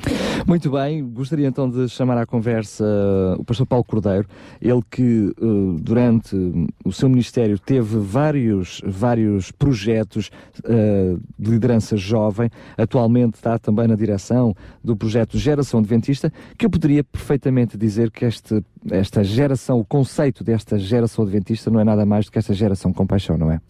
[0.46, 4.28] Muito bem, gostaria então de chamar à conversa uh, o pastor Paulo Cordeiro,
[4.62, 6.36] ele que uh, durante
[6.84, 10.30] o seu ministério teve vários, vários projetos
[10.60, 14.54] uh, de liderança jovem, atualmente está também na direção
[14.84, 20.44] do projeto Geração Adventista, que eu poderia perfeitamente dizer que este, esta geração, o conceito
[20.44, 23.62] desta geração adventista não é nada mais do que esta geração compaixão, não é?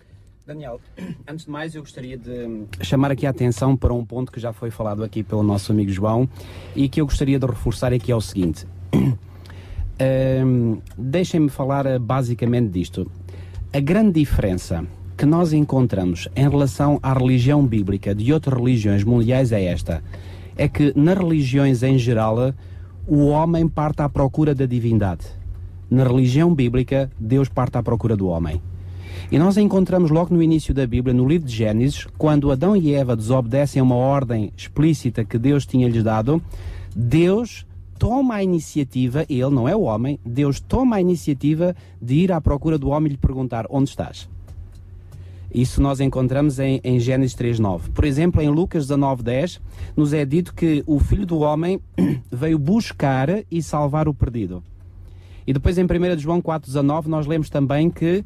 [0.50, 0.82] Daniel,
[1.28, 4.52] antes de mais eu gostaria de chamar aqui a atenção para um ponto que já
[4.52, 6.28] foi falado aqui pelo nosso amigo João
[6.76, 8.66] e que eu gostaria de reforçar aqui é o seguinte.
[10.02, 13.12] Ahm, Deixem-me falar eh, basicamente disto.
[13.72, 14.84] A grande diferença
[15.16, 20.04] que nós encontramos em relação à religião bíblica de outras religiões mundiais é esta:
[20.58, 22.56] é que nas religiões em geral
[23.08, 25.28] o homem parte à procura da divindade.
[25.92, 28.60] Na religião bíblica, Deus parte à procura do homem.
[29.32, 32.94] E nós encontramos logo no início da Bíblia, no livro de Gênesis, quando Adão e
[32.94, 36.42] Eva desobedecem a uma ordem explícita que Deus tinha lhes dado,
[36.96, 37.66] Deus
[38.00, 42.40] toma a iniciativa, ele não é o homem, Deus toma a iniciativa de ir à
[42.40, 44.28] procura do homem e lhe perguntar: onde estás?
[45.54, 47.90] Isso nós encontramos em, em Gênesis 3.9.
[47.94, 49.60] Por exemplo, em Lucas 19.10,
[49.96, 51.82] nos é dito que o Filho do Homem
[52.32, 54.64] veio buscar e salvar o perdido.
[55.48, 58.24] E depois em 1 João 4.19 nós lemos também que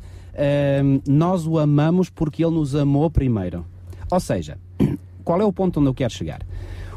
[1.07, 3.65] nós o amamos porque ele nos amou primeiro.
[4.11, 4.57] Ou seja,
[5.23, 6.41] qual é o ponto onde eu quero chegar?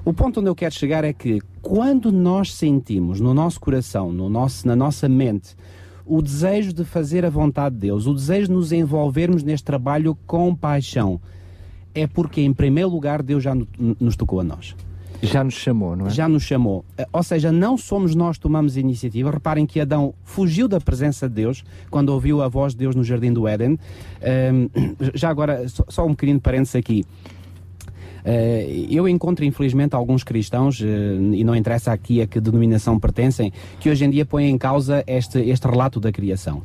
[0.04, 4.28] O ponto onde eu quero chegar é que quando nós sentimos no nosso coração, no
[4.30, 5.56] nosso, na nossa mente,
[6.04, 10.16] o desejo de fazer a vontade de Deus, o desejo de nos envolvermos neste trabalho
[10.26, 11.20] com paixão,
[11.92, 13.66] é porque, em primeiro lugar, Deus já no-
[13.98, 14.76] nos tocou a nós.
[15.22, 16.10] Já nos chamou, não é?
[16.10, 16.84] Já nos chamou.
[16.96, 19.30] Eh, Ou seja, não somos nós que tomamos iniciativa.
[19.30, 23.02] Reparem que Adão fugiu da presença de Deus quando ouviu a voz de Deus no
[23.02, 23.78] jardim do Éden.
[24.20, 24.68] Ehm,
[25.14, 27.04] já agora, só, um de parênteses aqui.
[28.24, 30.86] Eh, eu encontro, infelizmente, alguns cristãos, eh,
[31.32, 35.04] e não interessa aqui a que denominação pertencem, que hoje em dia põem em causa
[35.06, 36.62] este, este relato da criação.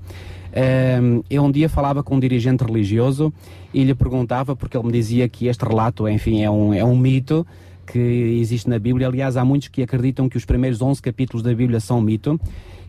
[0.53, 3.32] Ehm, eu um dia falava com um dirigente religioso
[3.73, 6.98] e lhe perguntava, porque ele me dizia que este relato, enfim, é um, é um
[6.98, 7.45] mito
[7.85, 9.07] que existe na Bíblia.
[9.07, 12.39] Aliás, há muitos que acreditam que os primeiros 11 capítulos da Bíblia são mito.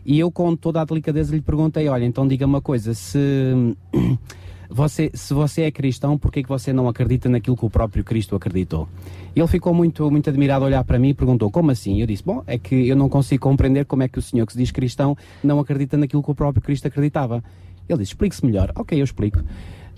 [0.05, 3.19] E eu, com toda a delicadeza, lhe perguntei: olha, então diga uma coisa, se.
[4.69, 8.35] Você, se você é cristão, por que você não acredita naquilo que o próprio Cristo
[8.35, 8.89] acreditou?
[9.35, 12.01] Ele ficou muito, muito admirado a olhar para mim e perguntou, como assim?
[12.01, 14.53] Eu disse, bom, é que eu não consigo compreender como é que o senhor que
[14.53, 17.43] se diz cristão não acredita naquilo que o próprio Cristo acreditava.
[17.87, 18.71] Ele disse, explique-se melhor.
[18.75, 19.43] Ok, eu explico.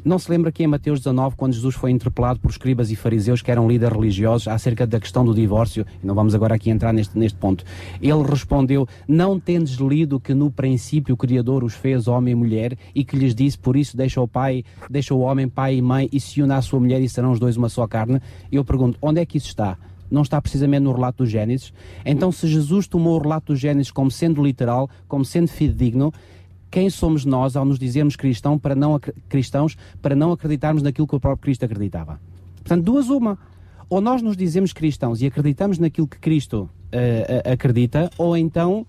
[0.06, 3.42] Não se lembra que em Mateus 19, quando Jesus foi interpelado por escribas e fariseus
[3.42, 6.94] que eram líderes religiosos acerca da questão do divórcio, e não vamos agora aqui entrar
[6.94, 7.66] neste, neste ponto,
[8.00, 12.78] ele respondeu: Não tendes lido que no princípio o Criador os fez homem e mulher
[12.94, 16.08] e que lhes disse: Por isso deixa o pai, deixa o homem, pai e mãe
[16.14, 18.22] e se une à sua mulher e serão os dois uma só carne?
[18.52, 19.76] Eu pergunto: onde é que isso está?
[20.12, 21.74] Não está precisamente no relato do Gênesis?
[22.06, 26.14] Então, se Jesus tomou o relato do Gênesis como sendo literal, como sendo fidedigno,
[26.76, 29.00] quem somos nós ao nos dizermos cristão para não,
[29.30, 32.20] cristãos para não acreditarmos naquilo que o próprio Cristo acreditava?
[32.58, 33.40] Portanto, duas uma.
[33.90, 38.86] Ou nós nos dizemos cristãos e acreditamos naquilo que Cristo eh, acredita, ou então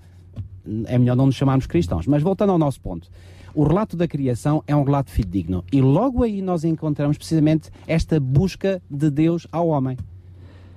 [0.86, 2.08] é melhor não nos chamarmos cristãos.
[2.08, 3.08] Mas voltando ao nosso ponto.
[3.54, 5.64] o relato da criação é um relato fidedigno.
[5.70, 9.96] E logo aí nós encontramos precisamente esta busca de Deus ao homem.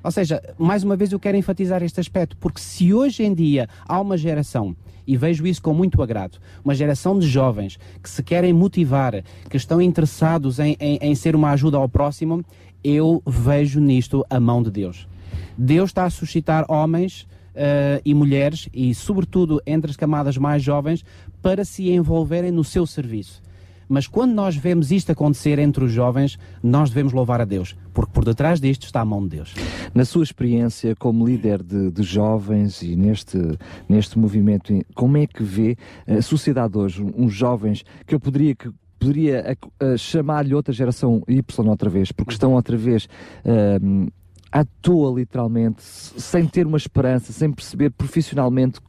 [0.03, 3.67] Ou seja, mais uma vez eu quero enfatizar este aspecto, porque se hoje em dia
[3.87, 8.21] há uma geração, e vejo isso com muito agrado, uma geração de jovens que se
[8.21, 12.45] querem motivar, que estão interessados em, em, em ser uma ajuda ao próximo,
[12.83, 15.07] eu vejo nisto a mão de Deus.
[15.57, 21.03] Deus está a suscitar homens eh, e mulheres, e sobretudo entre as camadas mais jovens,
[21.41, 23.41] para se envolverem no seu serviço.
[23.89, 28.11] Mas quando nós vemos isto acontecer entre os jovens, nós devemos louvar a Deus, porque
[28.13, 29.55] por detrás disto está a mão de Deus.
[29.93, 33.37] Na sua experiência como líder de, de jovens e neste,
[33.89, 35.75] neste movimento, como é que vê
[36.07, 38.69] a sociedade hoje, uns jovens que eu poderia que
[38.99, 39.57] poderia
[39.97, 43.07] chamar-lhe outra geração Y outra vez, porque estão outra vez
[43.45, 43.79] eh,
[44.51, 48.81] à toa literalmente, sem ter uma esperança, sem perceber profissionalmente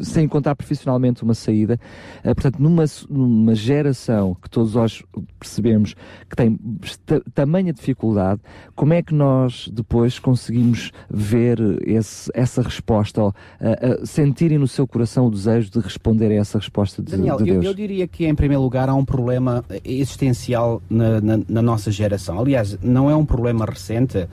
[0.00, 1.78] sem encontrar profissionalmente uma saída.
[2.24, 5.02] Eh, portanto, numa, numa geração que todos nós
[5.38, 5.94] percebemos
[6.28, 6.58] que tem
[7.06, 8.40] ta- tamanha dificuldade,
[8.74, 14.68] como é que nós depois conseguimos ver esse- essa resposta, ou, a- a sentirem no
[14.68, 17.64] seu coração o desejo de responder a essa resposta de, Daniel, de eu, Deus?
[17.66, 22.38] eu diria que em primeiro lugar há um problema existencial na, na- na nossa geração.
[22.38, 24.26] Aliás, não é um problema recente,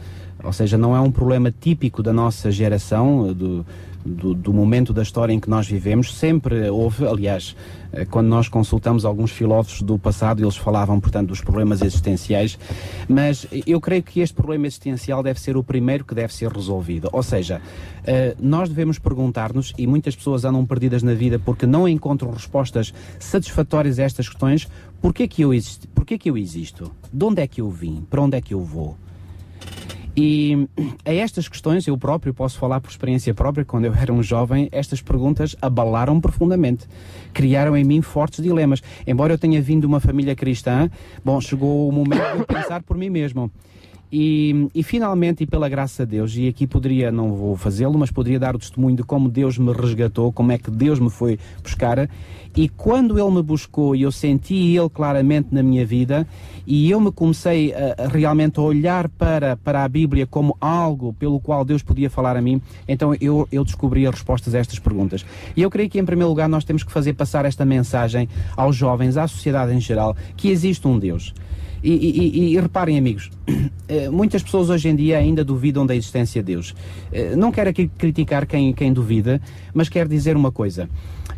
[0.43, 3.65] ou seja, não é um problema típico da nossa geração, do,
[4.05, 6.15] do, do momento da história em que nós vivemos.
[6.15, 7.55] Sempre houve, aliás,
[7.91, 12.59] eh, quando nós consultamos alguns filósofos do passado, eles falavam, portanto, dos problemas existenciais,
[13.09, 17.09] mas eu creio que este problema existencial deve ser o primeiro que deve ser resolvido.
[17.11, 17.61] Ou seja,
[18.05, 22.93] eh, nós devemos perguntar-nos, e muitas pessoas andam perdidas na vida porque não encontram respostas
[23.19, 24.67] satisfatórias a estas questões:
[25.01, 25.87] porquê que eu existo?
[25.89, 26.91] Porquê que eu existo?
[27.11, 28.05] De onde é que eu vim?
[28.09, 28.95] Para onde é que eu vou?
[30.17, 30.67] E
[31.03, 34.69] a estas questões, eu próprio posso falar por experiência própria, quando eu era um jovem,
[34.71, 36.87] estas perguntas abalaram profundamente.
[37.33, 38.81] Criaram em mim fortes dilemas.
[39.05, 40.89] Embora eu tenha vindo de uma família cristã,
[41.23, 43.51] bom, chegou o momento de pensar por mim mesmo.
[44.17, 48.09] E, e finalmente, e pela graça de Deus, e aqui poderia, não vou fazê-lo, mas
[48.09, 51.37] poderia dar o testemunho de como Deus me resgatou, como é que Deus me foi
[51.61, 52.09] buscar.
[52.55, 56.25] E quando Ele me buscou e eu senti Ele claramente na minha vida,
[56.65, 61.11] e eu me comecei a, a realmente a olhar para, para a Bíblia como algo
[61.11, 64.79] pelo qual Deus podia falar a mim, então eu, eu descobri as respostas a estas
[64.79, 65.25] perguntas.
[65.57, 68.77] E eu creio que, em primeiro lugar, nós temos que fazer passar esta mensagem aos
[68.77, 71.33] jovens, à sociedade em geral, que existe um Deus.
[71.87, 73.29] E, e- e- reparem, amigos,
[73.87, 76.73] eh, muitas pessoas hoje em dia ainda duvidam da existência de Deus.
[77.11, 79.39] Eh, Não quero aqui criticar quem, quem duvida,
[79.71, 80.89] mas quero dizer uma coisa.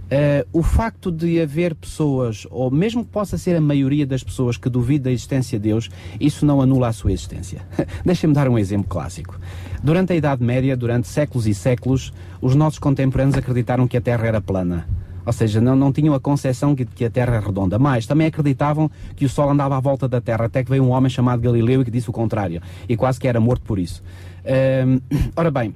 [0.10, 4.56] Eh, o facto de haver pessoas, ou mesmo que possa ser a maioria das pessoas
[4.56, 7.60] que duvidam da existência de Deus, isso não anula a sua existência.
[8.06, 9.38] Deixem-me dar um exemplo clássico.
[9.84, 14.26] Durante a Idade Média, durante séculos e séculos, os nossos contemporâneos acreditaram que a Terra
[14.26, 14.88] era plana.
[15.28, 17.78] Ou seja, não, não tinham a concepção que, que a Terra é redonda.
[17.78, 20.92] Mas também acreditavam que o Sol andava à volta da Terra, até que veio um
[20.92, 22.62] homem chamado Galileu e que disse o contrário.
[22.88, 24.02] E quase que era morto por isso.
[25.36, 25.76] Ora bem,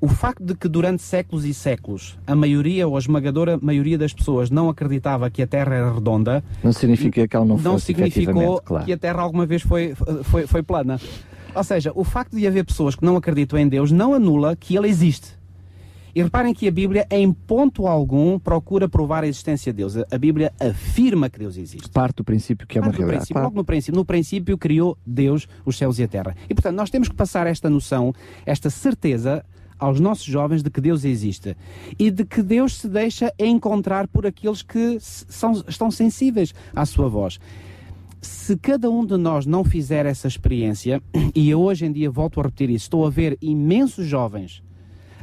[0.00, 4.14] o facto de que durante séculos e séculos a maioria ou a esmagadora maioria das
[4.14, 7.86] pessoas não acreditava que a Terra era redonda, Não significa que ela não, não fosse
[7.86, 8.86] significou claro.
[8.86, 10.98] que a Terra alguma vez foi, foi, foi plana.
[11.54, 14.76] Ou seja, o facto de haver pessoas que não acreditam em Deus não anula que
[14.76, 15.35] Ele existe.
[16.16, 19.98] E reparem que a Bíblia, em ponto algum, procura provar a existência de Deus.
[19.98, 21.90] A- Bíblia afirma que Deus existe.
[21.90, 23.26] Parte do princípio que é uma Parte realidade.
[23.28, 23.48] claro.
[23.48, 26.34] Logo no princípio, no princípio criou Deus os céus e a terra.
[26.48, 28.14] E portanto, nós temos que passar esta noção,
[28.46, 29.44] esta certeza
[29.78, 31.54] aos nossos jovens de que Deus existe
[31.98, 37.10] e de que Deus se deixa encontrar por aqueles que são, estão sensíveis à sua
[37.10, 37.38] voz.
[38.22, 41.02] Se cada um de nós não fizer essa experiência,
[41.34, 44.62] e eu hoje em dia volto a repetir isso, estou a ver imensos jovens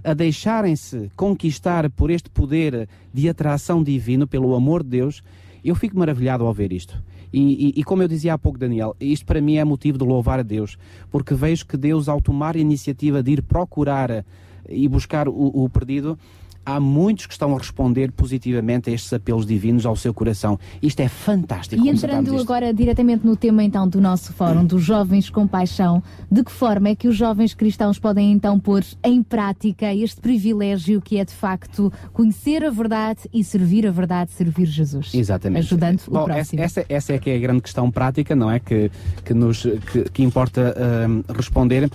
[0.04, 5.24] a deixarem-se conquistar por este poder de atração divino, pelo amor de Deus,
[5.64, 7.02] eu fico maravilhado ao ver isto.
[7.32, 10.04] E, e- e como eu dizia há pouco, Daniel, isto para mim é motivo de
[10.06, 10.78] louvar a Deus,
[11.10, 14.24] porque vejo que Deus, ao tomar a iniciativa de ir procurar
[14.70, 16.18] e buscar o, o perdido,
[16.66, 20.60] há muitos que estão a responder positivamente a estes apelos divinos ao seu coração.
[20.82, 21.86] Isto é fantástico.
[21.86, 26.02] E entrando agora diretamente no tema então do nosso fórum, dos jovens com paixão,
[26.32, 31.02] de que forma é que os jovens cristãos podem então pôr em prática este privilégio
[31.02, 35.14] que é de facto conhecer a verdade e servir a verdade, servir Jesus?
[35.14, 35.66] Exatamente.
[35.66, 36.62] Ajudando o Bom, próximo.
[36.62, 38.60] essa, essa, é que é a grande questão prática, não é?
[38.60, 38.92] Que,
[39.24, 41.90] que, nos, que, que importa ahm, responder.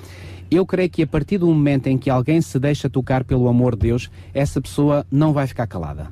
[0.50, 3.74] Eu creio que a partir do momento em que alguém se deixa tocar pelo amor
[3.74, 6.10] de Deus, essa pessoa não vai ficar calada.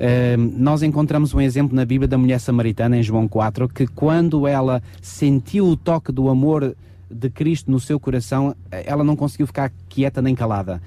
[0.00, 4.46] Ahm, nós encontramos um exemplo na Bíblia da mulher samaritana, em João 4, que quando
[4.46, 6.76] ela sentiu o toque do amor
[7.10, 10.80] de Cristo no seu coração, ela não conseguiu ficar quieta nem calada.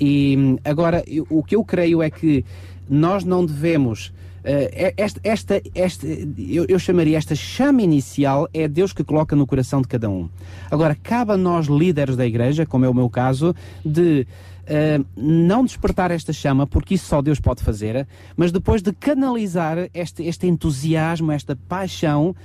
[0.00, 2.44] E hum, agora, o que eu creio é que
[2.88, 4.12] nós não devemos
[4.96, 9.82] esta, esta, esta, eu, eu chamaria esta chama inicial é Deus que coloca no coração
[9.82, 10.28] de cada um.
[10.70, 13.54] Agora, cabe a nós, líderes da igreja, como é o meu caso,
[13.84, 14.26] de
[14.68, 19.88] Uh, não despertar esta chama, porque isso só Deus pode fazer, mas depois de canalizar
[19.94, 22.36] este, este entusiasmo, esta paixão,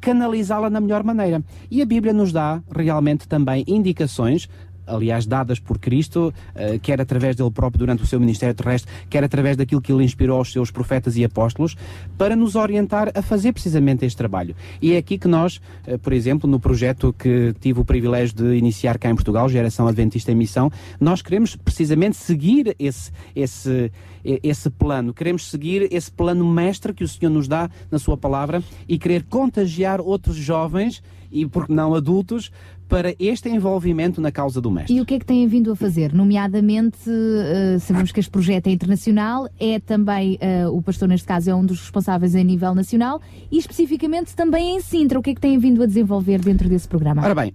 [0.00, 1.42] canalizá-la na melhor maneira.
[1.68, 4.48] E a Bíblia nos dá realmente também indicações
[4.86, 9.24] aliás, dadas por Cristo, uh, quer através dele próprio durante o seu ministério terrestre, quer
[9.24, 11.76] através daquilo que ele inspirou aos seus profetas e apóstolos,
[12.16, 14.54] para nos orientar a fazer precisamente este trabalho.
[14.80, 18.56] E é aqui que nós, uh, por exemplo, no projeto que tive o privilégio de
[18.56, 23.90] iniciar cá em Portugal, Geração Adventista em Missão, nós queremos precisamente seguir esse, esse,
[24.24, 28.62] esse plano, queremos seguir esse plano mestre que o Senhor nos dá na Sua palavra
[28.88, 32.50] e querer contagiar outros jovens e, por que não, adultos
[32.94, 34.94] para este envolvimento na causa do mestre.
[34.94, 36.14] E o que é que têm vindo a fazer?
[36.14, 41.50] Nomeadamente, uh, sabemos que este projeto é internacional, é também, uh, o pastor neste caso
[41.50, 45.18] é um dos responsáveis a nível nacional e especificamente também em Sintra.
[45.18, 47.20] O que é que têm vindo a desenvolver dentro desse programa?
[47.24, 47.52] Ora bem,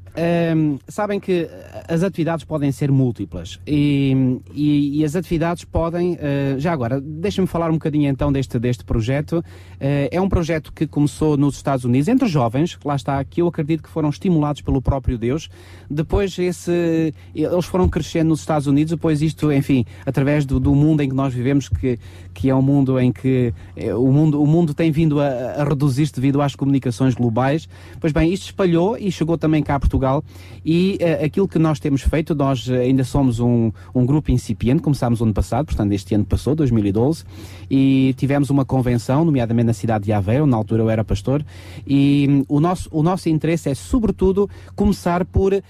[0.58, 1.48] um, sabem que
[1.88, 7.48] as atividades podem ser múltiplas e, e, e as atividades podem, uh, já agora, deixem-me
[7.48, 9.42] falar um bocadinho então deste, deste projeto.
[9.80, 13.84] é um projeto que começou nos Estados Unidos, entre jovens, lá está, que eu acredito
[13.84, 15.29] que foram estimulados pelo próprio Deus.
[15.90, 21.02] Depois esse, eles foram crescendo nos Estados Unidos, depois isto, enfim, através do, do mundo
[21.02, 22.00] em que nós vivemos, que,
[22.34, 25.64] que é um mundo em que eh, o mundo, o mundo tem vindo a, a
[25.64, 27.68] reduzir-se devido às comunicações globais.
[28.00, 30.24] Pois bem, isto espalhou e chegou também cá a Portugal
[30.64, 35.22] e uh, aquilo que nós temos feito, nós ainda somos um, um grupo incipiente, começámos
[35.22, 37.24] ano passado, portanto este ano passou, 2012,
[37.70, 41.44] e tivemos uma convenção, nomeadamente na cidade de Aveiro, na altura eu era pastor,
[41.88, 45.62] e hum, o nosso, o nosso interesse é sobretudo começar por uh,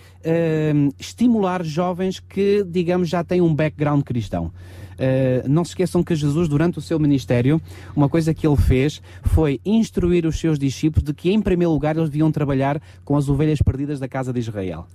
[1.00, 4.52] estimular jovens que, digamos, já têm um background cristão.
[5.00, 7.62] Uh, não se esqueçam que Jesus, durante o seu ministério,
[7.96, 11.96] uma coisa que ele fez foi instruir os seus discípulos de que, em primeiro lugar,
[11.96, 14.86] eles deviam trabalhar com as ovelhas perdidas da casa de Israel.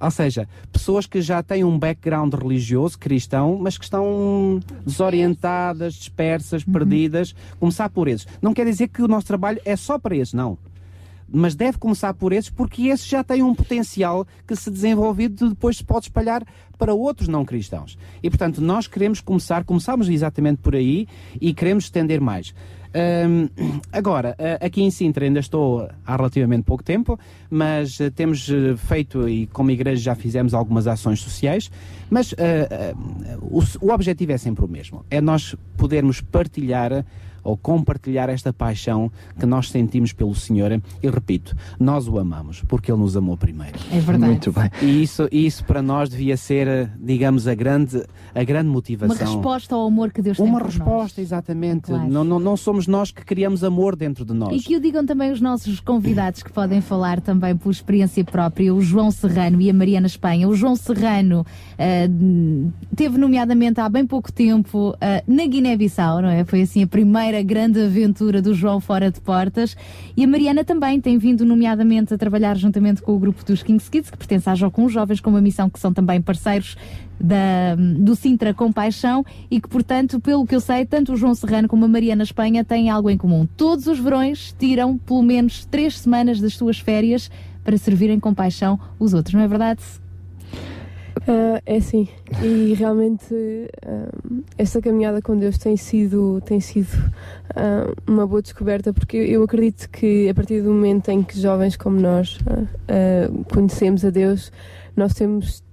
[0.00, 6.64] Ou seja, pessoas que já têm um background religioso, cristão, mas que estão desorientadas, dispersas,
[6.64, 7.34] perdidas.
[7.60, 8.26] Começar por esses.
[8.42, 10.58] Não quer dizer que o nosso trabalho é só para esses, não
[11.28, 15.78] mas deve começar por esses porque esses já têm um potencial que se desenvolvido depois
[15.78, 16.44] se pode espalhar
[16.78, 17.96] para outros não cristãos.
[18.22, 21.06] E portanto nós queremos começar, começamos exatamente por aí
[21.40, 22.54] e queremos estender mais.
[22.94, 23.48] Hum,
[23.92, 27.18] agora, aqui em Sintra ainda estou há relativamente pouco tempo,
[27.50, 31.72] mas uh, temos uh, feito e como igreja já fizemos algumas ações sociais,
[32.08, 32.36] mas uh,
[33.42, 37.04] o, o objetivo é sempre o mesmo, é nós podermos partilhar
[37.44, 40.80] ou compartilhar esta paixão que nós sentimos pelo Senhor.
[41.02, 43.78] E repito, nós o amamos porque Ele nos amou primeiro.
[43.92, 44.32] É verdade.
[44.32, 44.70] Muito bem.
[44.82, 48.02] E isso, isso para nós devia ser, digamos, a grande,
[48.34, 49.16] a grande motivação.
[49.16, 51.92] Uma resposta ao amor que Deus tem Uma resposta, exatamente.
[51.92, 54.54] Não, não, não somos nós que criamos amor dentro de nós.
[54.54, 58.74] E que o digam também os nossos convidados que podem falar também por experiência própria,
[58.74, 60.48] o João Serrano e a Mariana Espanha.
[60.48, 66.44] O João Serrano uh, teve nomeadamente há bem pouco tempo uh, na Guiné-Bissau, não é?
[66.44, 66.86] Foi assim a
[67.34, 69.76] primeira grande aventura do João fora de portas.
[70.16, 73.90] E a Mariana também tem vindo nomeadamente a trabalhar juntamente com o grupo dos Kings
[73.90, 76.76] Kids, que pertence à Jocum Jovens, com uma missão que são também parceiros
[77.18, 81.66] da, do Sintra Compaixão e que, portanto, pelo que eu sei, tanto o João Serrano
[81.66, 83.46] como a Mariana Espanha têm algo em comum.
[83.56, 87.30] Todos os verões tiram pelo menos três semanas das suas férias
[87.64, 89.80] para servirem com paixão os outros, não é verdade?
[91.26, 92.06] Uh, é sim,
[92.42, 98.92] e realmente uh, esta caminhada com Deus tem sido, tem sido uh, uma boa descoberta,
[98.92, 102.38] porque eu acredito que a partir do momento em que jovens como nós
[103.50, 104.52] conhecemos a Deus,
[104.94, 105.63] nós temos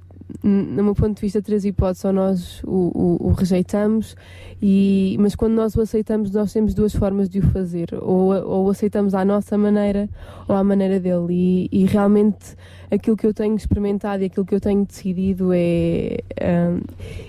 [0.43, 4.15] no meu ponto de vista, três hipóteses, ou nós o, o, o, rejeitamos,
[4.61, 8.65] e, mas quando nós o aceitamos, nós temos duas formas de o fazer, ou, ou
[8.67, 10.09] o aceitamos à nossa maneira
[10.47, 12.55] ou à maneira dele, e, e, realmente
[12.89, 16.81] aquilo que eu tenho experimentado e aquilo que eu tenho decidido é, um,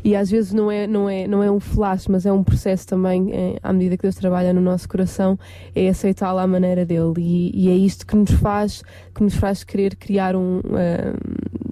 [0.02, 2.86] e às vezes não é, não, é, não é um flash, mas é um processo
[2.86, 5.38] também, é, à medida que Deus trabalha no nosso coração,
[5.74, 8.82] é aceitá-lo à maneira dele, e, e, é isto que nos faz,
[9.14, 11.71] que nos faz querer criar um, um,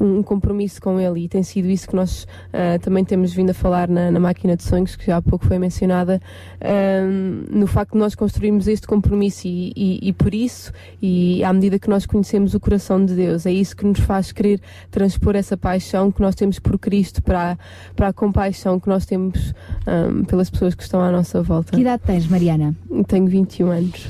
[0.00, 3.54] um compromisso com ele e tem sido isso que nós uh, também temos vindo a
[3.54, 6.20] falar na, na, máquina de sonhos, que já há pouco foi mencionada,
[6.60, 11.52] uh, no facto de nós construirmos este compromisso e, e, e, por isso, e à
[11.52, 14.60] medida que nós conhecemos o coração de Deus, é isso que nos faz querer
[14.90, 17.58] transpor essa paixão que nós temos por Cristo para, a,
[17.94, 19.54] para a compaixão que nós temos
[19.86, 21.72] um, pelas pessoas que estão à nossa volta.
[21.72, 22.74] Que idade tens, Mariana?
[23.06, 24.08] Tenho 21 anos.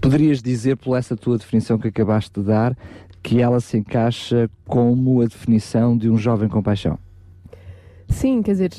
[0.00, 2.76] Poderias dizer, por essa tua definição que acabaste de dar,
[3.22, 6.98] que ela se encaixa como a definição de um jovem com paixão?
[8.08, 8.70] Sim, quer dizer,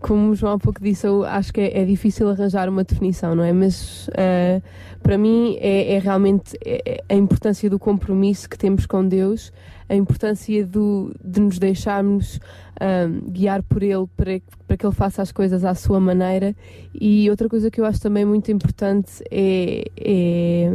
[0.00, 3.34] como o João há pouco disse, eu acho que é, é difícil arranjar uma definição,
[3.34, 3.52] não é?
[3.52, 4.62] Mas eh,
[5.02, 9.52] para mim é, é realmente é- é a importância do compromisso que temos com Deus,
[9.90, 12.40] a importância do, de nos deixarmos
[12.80, 16.54] ahm, guiar por Ele para, para que Ele faça as coisas à sua maneira.
[17.00, 20.70] E outra coisa que eu acho também muito importante é, é,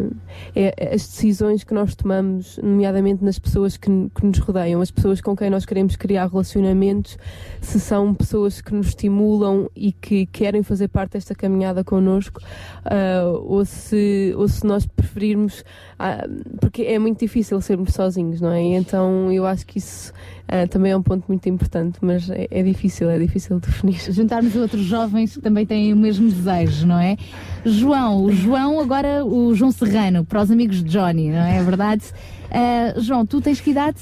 [0.55, 5.19] é as decisões que nós tomamos, nomeadamente nas pessoas que, que nos rodeiam, as pessoas
[5.21, 7.17] com quem nós queremos criar relacionamentos,
[7.61, 12.39] se são pessoas que nos estimulam e que querem fazer parte desta caminhada connosco,
[12.85, 15.63] ah, ou, se, ou se nós preferirmos,
[15.99, 16.27] ah,
[16.59, 18.61] porque é muito difícil sermos sozinhos, não é?
[18.61, 20.13] Então eu acho que isso
[20.47, 23.99] ah, também é um ponto muito importante, mas é, é difícil, é difícil definir.
[24.11, 27.17] Juntarmos outros jovens que também têm o mesmo desejo, não é?
[27.65, 32.03] João, o João, agora o João Serrano, para os amigos de Johnny, não é verdade?
[32.51, 33.97] Ah, João, tu tens que idade?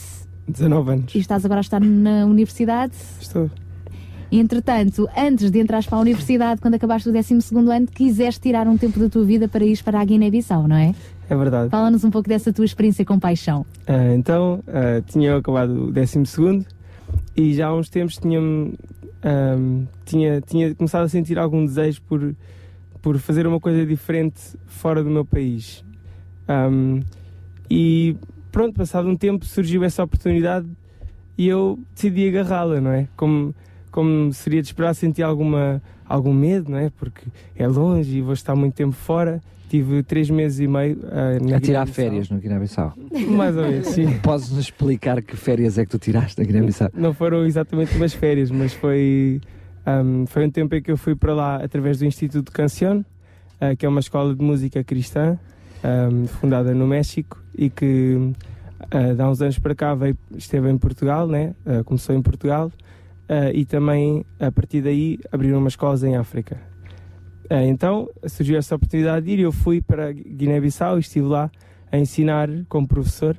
[0.47, 1.15] 19 anos.
[1.15, 2.93] E estás agora a estar na universidade?
[3.19, 3.49] Estou.
[4.31, 7.33] Entretanto, antes de entrares para a universidade, quando acabaste o 12
[7.69, 10.95] ano, quiseste tirar um tempo da tua vida para ir para a Guiné-Bissau, não é?
[11.29, 11.69] É verdade.
[11.69, 13.65] Fala-nos um pouco dessa tua experiência com paixão.
[13.87, 16.65] Ah, então, ah, tinha acabado o 12
[17.35, 18.41] e já há uns tempos tinha,
[20.05, 22.35] tinha, tinha começado a sentir algum desejo por,
[23.01, 25.83] por fazer uma coisa diferente fora do meu país.
[26.47, 27.01] Ahm,
[27.69, 28.17] e
[28.51, 30.67] pronto, passado um tempo surgiu essa oportunidade
[31.37, 33.07] e eu decidi agarrá-la, não é?
[33.15, 33.55] Como,
[33.89, 36.89] como seria de esperar, senti alguma, algum medo, não é?
[36.89, 37.21] Porque
[37.55, 39.41] é longe e vou estar muito tempo fora.
[39.71, 42.93] Tive três meses e meio ah, na A tirar férias no Guiné-Bissau.
[43.29, 44.05] Mais ou menos, sim.
[44.21, 46.89] Podes-nos explicar que férias é que tu tiraste na Guiné-Bissau?
[46.93, 49.39] Não foram exatamente umas férias, mas foi,
[49.85, 53.01] ahm, foi um tempo em que eu fui para lá através do Instituto de Cancion,
[53.61, 55.39] ah, que é uma escola de música cristã,
[55.81, 58.33] ahm, fundada no México e que
[58.91, 61.55] ah, de há uns anos para cá veio, esteve em Portugal, né?
[61.65, 62.69] Ah, começou em Portugal
[63.29, 66.70] ah, e também a partir daí abriram umas escolas em África.
[67.51, 71.51] Ah, então surgiu essa oportunidade de ir e eu fui para Guiné-Bissau e estive lá
[71.91, 73.37] a ensinar como professor.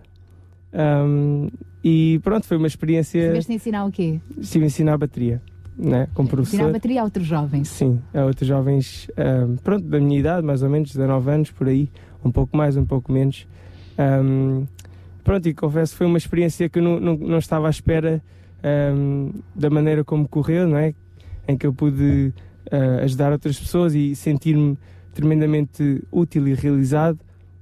[0.70, 1.48] Ahm,
[1.82, 3.18] e pronto, foi uma experiência.
[3.20, 4.20] Estiveste a ensinar o quê?
[4.36, 5.40] Estive a ensinar bateria,
[5.78, 6.08] né?
[6.12, 6.68] como Ensinar professor.
[6.68, 7.68] a bateria a outros jovens.
[7.68, 11.66] Sim, a outros jovens, ahm, pronto, da minha idade, mais ou menos, 19 anos, por
[11.68, 11.88] aí,
[12.22, 13.48] um pouco mais, um pouco menos.
[13.96, 14.64] Ahm,
[15.24, 18.22] pronto, e confesso foi uma experiência que eu não, não, não estava à espera
[19.56, 20.94] da maneira como correu, não é?
[21.48, 22.32] Em que eu pude
[22.70, 24.78] ah, ajudar outras pessoas e sentir-me
[25.14, 27.18] tremendamente útil e realizado.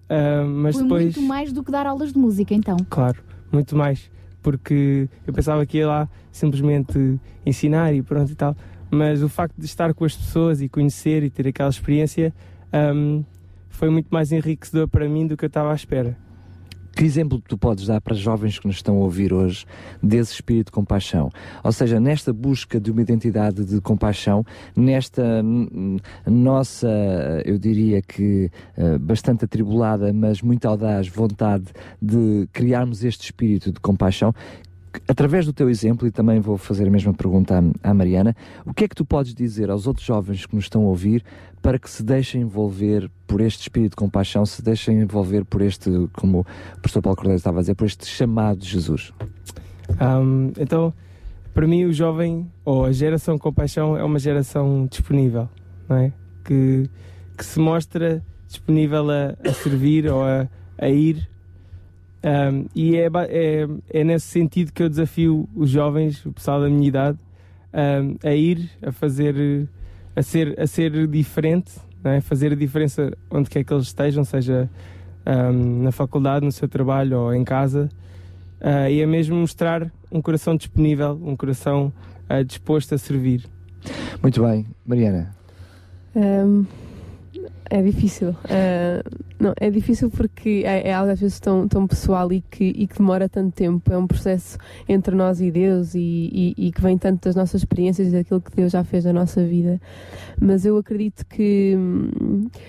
[0.08, 1.04] Ah, mas Foi depois.
[1.16, 2.76] muito mais do que dar aulas de música, então.
[2.88, 3.22] Claro,
[3.52, 4.10] muito mais.
[4.42, 8.56] Porque eu pensava que ia lá simplesmente ensinar e pronto e tal.
[8.90, 12.34] Mas o facto de estar com as pessoas e conhecer e ter aquela experiência
[12.94, 13.22] hum,
[13.68, 16.16] foi muito mais enriquecedor para mim do que eu estava à espera.
[17.00, 19.64] Que exemplo tu podes dar para jovens que nos estão a ouvir hoje
[20.02, 21.30] desse espírito de compaixão?
[21.64, 24.44] Ou seja, nesta busca de uma identidade de compaixão,
[24.76, 25.42] nesta
[26.26, 26.90] nossa,
[27.46, 31.68] eu diria que eh, bastante atribulada, mas muito audaz vontade
[32.02, 34.34] de criarmos este espírito de compaixão,
[35.06, 38.74] através do teu exemplo, e também vou fazer a mesma pergunta à, à Mariana, o
[38.74, 41.24] que é que tu podes dizer aos outros jovens que nos estão a ouvir
[41.62, 45.90] para que se deixem envolver por este espírito de compaixão, se deixem envolver por este,
[46.14, 49.12] como o professor Paulo Cordeiro estava a dizer, por este chamado de Jesus?
[50.00, 50.92] Hum, então,
[51.54, 55.48] para mim, o jovem ou a geração compaixão é uma geração disponível,
[55.88, 56.12] não é?
[56.44, 56.88] Que,
[57.36, 61.29] que se mostra disponível a, a servir ou a, a ir.
[62.22, 66.68] Hum, e é, é, é nesse sentido que eu desafio os jovens, o pessoal da
[66.68, 67.18] minha idade,
[67.72, 69.68] hum, a ir, a fazer,
[70.14, 71.72] a ser, a ser diferente,
[72.04, 72.20] não é?
[72.20, 74.68] fazer a diferença onde quer que eles estejam, seja
[75.26, 77.88] hum, na faculdade, no seu trabalho ou em casa.
[78.60, 81.92] Ah, e é mesmo mostrar um coração disponível, um coração
[82.28, 83.44] ah, disposto a servir.
[84.22, 85.34] Muito bem, Mariana.
[87.70, 88.36] É difícil.
[88.44, 89.02] Ah,
[89.40, 92.86] não, é difícil porque é, é algo às vezes tão, tão pessoal e que, e
[92.86, 93.90] que demora tanto tempo.
[93.90, 97.62] É um processo entre nós e Deus e, e, e que vem tanto das nossas
[97.62, 99.80] experiências e daquilo que Deus já fez na nossa vida.
[100.38, 101.74] Mas eu acredito que,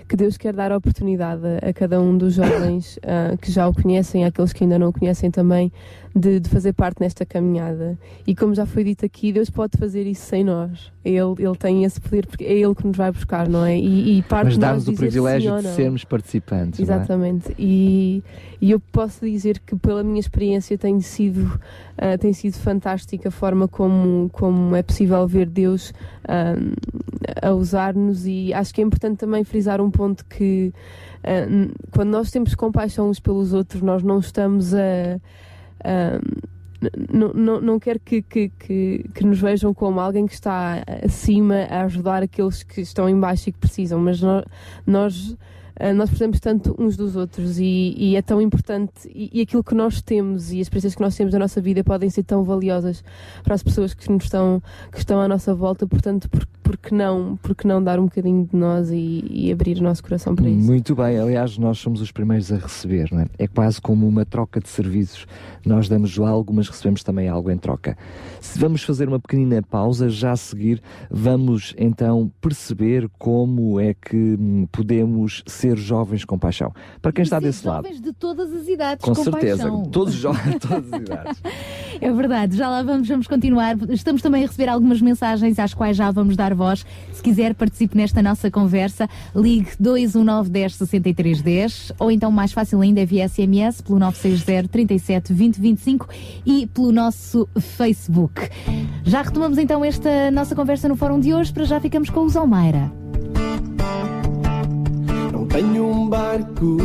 [0.08, 3.74] que Deus quer dar oportunidade a, a cada um dos jovens ah, que já o
[3.74, 5.72] conhecem, àqueles que ainda não o conhecem também,
[6.16, 7.98] de, de fazer parte nesta caminhada.
[8.25, 10.91] E como já foi dito aqui, Deus pode fazer isso sem nós.
[11.03, 13.77] Ele, ele tem esse poder porque é Ele que nos vai buscar, não é?
[13.77, 16.60] E, e parte Mas dá-nos o privilégio de sermos participantes.
[16.65, 16.98] Não é?
[16.98, 17.56] Exatamente.
[17.57, 18.23] E,
[18.61, 21.59] e eu posso dizer que pela minha experiência tem sido,
[21.98, 25.93] ah, tem sido fantástica a forma como, como é possível ver Deus
[26.27, 26.56] ah,
[27.41, 30.73] a usar-nos e acho que é importante também frisar um ponto que
[31.23, 35.19] n- quando nós temos compaixão uns pelos outros, nós não estamos a,
[35.83, 36.19] a,
[37.14, 41.67] não, não, não quero que, que, que, que nos vejam como alguém que está acima
[41.69, 44.43] a ajudar aqueles que estão em baixo e que precisam, mas nós,
[44.85, 45.38] nós
[45.81, 49.63] Uh, nós precisamos tanto uns dos outros e, e é tão importante e, e, aquilo
[49.63, 52.43] que nós temos e as experiências que nós temos na nossa vida podem ser tão
[52.43, 53.03] valiosas
[53.43, 54.61] para as pessoas que nos estão
[54.91, 58.03] que estão à nossa volta portanto por, por que não por que não dar um
[58.03, 60.63] bocadinho de nós e, e abrir o nosso coração para isso?
[60.63, 63.25] Muito bem aliás nós somos os primeiros a receber não é?
[63.39, 65.25] é quase como uma troca de serviços.
[65.65, 67.97] Nós damos algo mas recebemos também algo em troca.
[68.39, 70.79] Se vamos fazer uma pequenina pausa já a seguir
[71.09, 76.74] vamos então perceber como é que hum, podemos ser jovens com paixão.
[77.01, 77.83] Para quem está desse lado.
[77.85, 79.83] jovens de todas as idades, Com com certeza, paixão.
[79.83, 81.41] todos jovens, todas as idades.
[82.00, 83.75] É verdade, já lá vamos, vamos continuar.
[83.90, 86.85] Estamos também a receber algumas mensagens às quais já vamos dar voz.
[87.11, 89.08] Se quiser, participe nesta nossa conversa.
[89.35, 94.67] Ligue 219 10 63 10 ou então, mais fácil ainda, é via SMS pelo 960
[94.69, 96.08] 37 20 25
[96.45, 98.50] e pelo nosso Facebook.
[99.03, 101.51] Já retomamos então esta nossa conversa no fórum de hoje.
[101.53, 102.91] Para já ficamos com os Almeira.
[105.51, 106.77] Tenho um barco,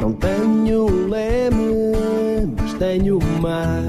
[0.00, 3.82] não tenho um leme, mas tenho mar.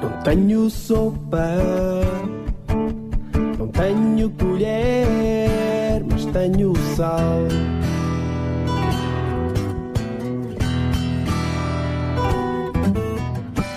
[0.00, 1.48] Não tenho sopa,
[3.58, 7.48] não tenho colher, mas tenho sal.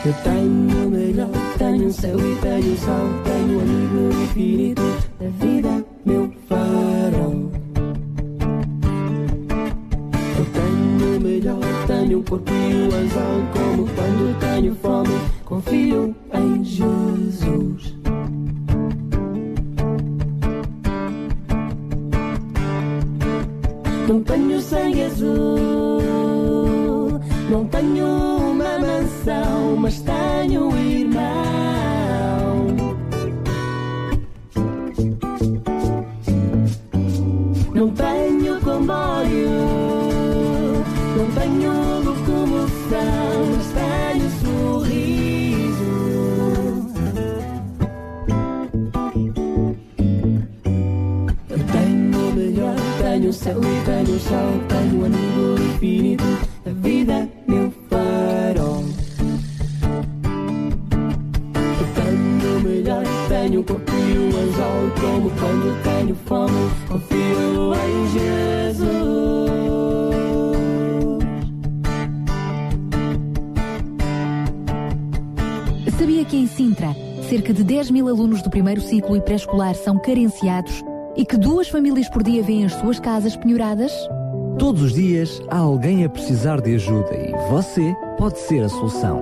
[0.06, 0.90] Eu tenho
[1.58, 4.82] tenho céu e tenho o sol, tenho amigo infinito
[5.20, 7.52] da vida, meu farol.
[10.38, 16.16] Eu tenho o melhor, tenho o corpo e o anzol, como quando tenho fome, confio
[16.34, 17.96] em Jesus.
[24.08, 26.02] Não tenho sangue azul,
[27.50, 31.26] não tenho uma mansão, mas tenho um irmão.
[37.74, 39.50] Não tenho comboio,
[41.18, 41.72] não tenho
[42.04, 45.26] locomoção, mas tenho sorriso.
[51.50, 56.24] Eu tenho o melhor, tenho o céu e tenho o sol, tenho amigo infinito,
[57.06, 58.84] vida, meu farol.
[61.80, 67.74] Eu tenho o melhor, tenho o corpo e o anzol, como quando tenho fome, confio
[67.76, 68.86] em Jesus.
[75.98, 76.96] Sabia que em Sintra,
[77.30, 80.84] cerca de 10 mil alunos do primeiro ciclo e pré-escolar são carenciados
[81.16, 83.92] e que duas famílias por dia vêm as suas casas penhoradas?
[84.58, 89.22] Todos os dias há alguém a precisar de ajuda e você pode ser a solução.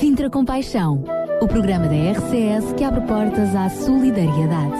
[0.00, 1.04] Sintra Compaixão,
[1.42, 4.76] o programa da RCS que abre portas à solidariedade.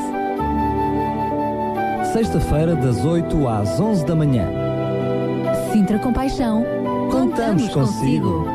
[2.12, 4.48] Sexta-feira, das 8 às 11 da manhã.
[5.72, 6.64] Sintra Compaixão,
[7.10, 8.46] Contamos consigo.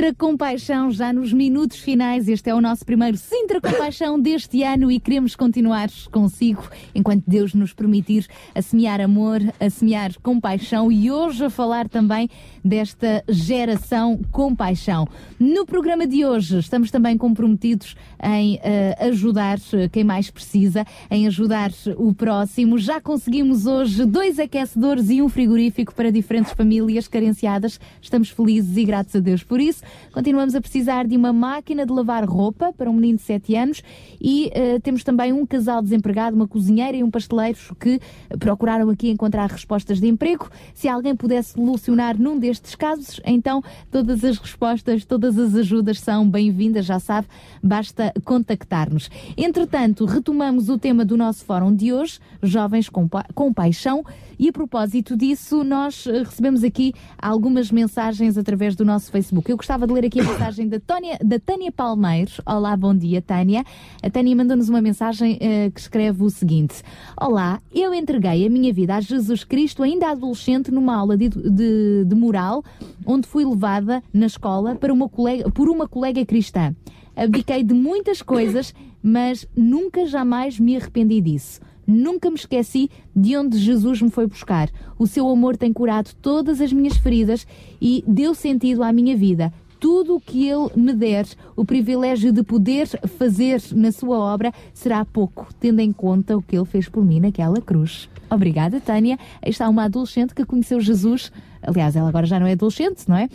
[0.00, 2.26] Sintra Compaixão, já nos minutos finais.
[2.26, 7.52] Este é o nosso primeiro Sintra Compaixão deste ano e queremos continuar consigo enquanto Deus
[7.52, 12.30] nos permitir a semear amor, a semear compaixão e hoje a falar também
[12.64, 15.06] desta geração compaixão.
[15.38, 21.26] No programa de hoje estamos também comprometidos em eh, ajudar eh, quem mais precisa, em
[21.26, 22.78] ajudar o próximo.
[22.78, 27.78] Já conseguimos hoje dois aquecedores e um frigorífico para diferentes famílias carenciadas.
[28.00, 29.89] Estamos felizes e gratos a Deus por isso.
[30.12, 33.82] Continuamos a precisar de uma máquina de lavar roupa para um menino de 7 anos
[34.20, 38.00] e eh, temos também um casal desempregado, uma cozinheira e um pasteleiro que
[38.38, 40.50] procuraram aqui encontrar respostas de emprego.
[40.74, 46.28] Se alguém pudesse solucionar num destes casos, então todas as respostas, todas as ajudas são
[46.28, 47.26] bem-vindas, já sabe,
[47.62, 49.10] basta contactar-nos.
[49.36, 54.04] Entretanto, retomamos o tema do nosso fórum de hoje, Jovens com, pa com Paixão,
[54.38, 59.50] e a propósito disso, nós eh, recebemos aqui algumas mensagens através do nosso Facebook.
[59.50, 62.40] Eu gostava de ler aqui a mensagem da, Tónia, da Tânia Palmeiros.
[62.46, 63.64] Olá, bom dia, Tânia.
[64.02, 66.82] A Tânia mandou-nos uma mensagem eh, que escreve o seguinte:
[67.20, 72.04] Olá, eu entreguei a minha vida a Jesus Cristo ainda adolescente numa aula de, de,
[72.04, 72.64] de moral,
[73.06, 76.74] onde fui levada na escola para uma colega, por uma colega cristã.
[77.16, 81.60] Abdiquei de muitas coisas, mas nunca jamais me arrependi disso.
[81.86, 84.70] Nunca me esqueci de onde Jesus me foi buscar.
[84.96, 87.44] O seu amor tem curado todas as minhas feridas
[87.80, 89.52] e deu sentido à minha vida.
[89.80, 91.26] Tudo o que Ele me der,
[91.56, 92.86] o privilégio de poder
[93.18, 97.18] fazer na sua obra será pouco, tendo em conta o que Ele fez por mim
[97.18, 98.08] naquela cruz.
[98.30, 99.18] Obrigada, Tânia.
[99.42, 101.32] Aí está uma adolescente que conheceu Jesus.
[101.62, 103.28] Aliás, ela agora já não é adolescente, não é?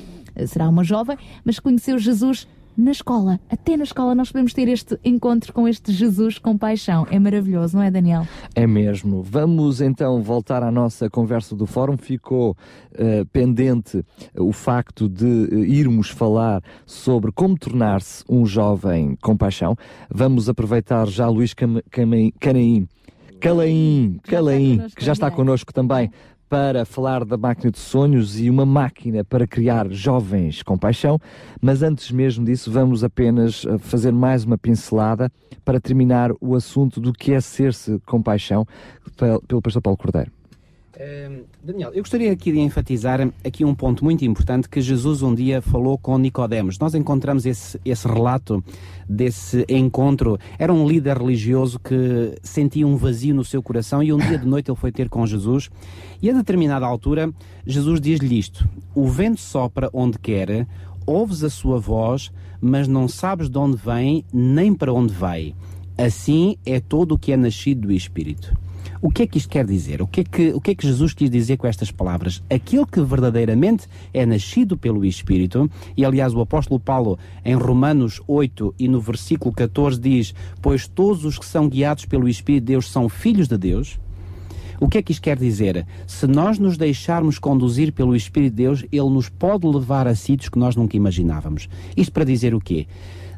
[0.47, 3.39] Será uma jovem, mas conheceu Jesus na escola.
[3.49, 7.07] Até na escola nós podemos ter este encontro com este Jesus com paixão.
[7.09, 8.27] É maravilhoso, não é, Daniel?
[8.53, 9.23] É mesmo.
[9.23, 11.97] Vamos então voltar à nossa conversa do fórum.
[11.97, 12.55] Ficou
[12.93, 14.03] eh, pendente
[14.37, 19.75] o facto de eh, irmos falar sobre como tornar-se um jovem com paixão.
[20.09, 22.87] Vamos aproveitar já Luís Cam Cam Canaim.
[23.39, 26.09] Calaim, Calaim, que já está connosco também
[26.49, 31.19] para falar da máquina de sonhos e uma máquina para criar jovens com paixão,
[31.61, 35.31] mas antes mesmo disso vamos apenas eh, fazer mais uma pincelada
[35.63, 38.65] para terminar o assunto do que é ser-se com paixão
[39.17, 40.31] pel- pelo pastor Paulo Cordeiro.
[40.97, 45.35] Ehm, Daniel, eu gostaria aqui de enfatizar aqui um ponto muito importante que Jesus um
[45.35, 46.79] dia falou com Nicodemos.
[46.79, 48.63] Nós encontramos esse, esse relato
[49.07, 50.39] desse encontro.
[50.57, 54.47] Era um líder religioso que sentia um vazio no seu coração e um dia de
[54.47, 55.69] noite ele foi ter com Jesus
[56.21, 57.29] e a determinada altura
[57.67, 60.65] Jesus diz-lhe isto: O vento sopra onde quer,
[61.05, 65.53] ouves a sua voz, mas não sabes de onde vem nem para onde vai.
[65.97, 68.64] Assim é todo o que é nascido do Espírito.
[69.01, 70.01] O que é que isto quer dizer?
[70.01, 72.41] O que é que, o que, é que Jesus quis dizer com estas palavras?
[72.49, 78.75] Aquele que verdadeiramente é nascido pelo Espírito, e aliás o apóstolo Paulo em Romanos 8
[78.79, 82.89] e no versículo 14 diz: Pois todos os que são guiados pelo Espírito de Deus
[82.89, 83.99] são filhos de Deus.
[84.79, 85.85] O que é que isto quer dizer?
[86.05, 90.49] Se nós nos deixarmos conduzir pelo Espírito de Deus, Ele nos pode levar a sítios
[90.49, 91.69] que nós nunca imaginávamos.
[91.95, 92.87] Isto para dizer o quê?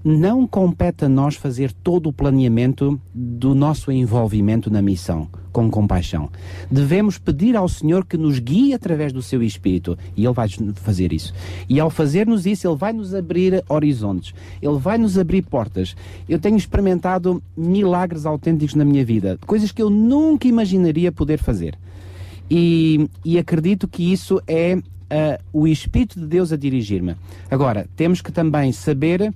[0.03, 5.27] Não compete a nós fazer todo o planeamento do nosso envolvimento na missão
[5.57, 6.29] com compaixão.
[6.69, 11.11] Devemos pedir ao Senhor que nos guie através do seu Espírito e Ele vai fazer
[11.11, 11.33] isso.
[11.67, 15.95] E ao fazermos isso, Ele vai nos abrir horizontes, Ele vai nos abrir portas.
[16.29, 21.75] Eu tenho experimentado milagres autênticos na minha vida, coisas que eu nunca imaginaria poder fazer.
[22.51, 24.77] E, e acredito que isso é
[25.09, 27.15] ah, o Espírito de Deus a dirigir-me.
[27.49, 29.33] Agora, temos que também saber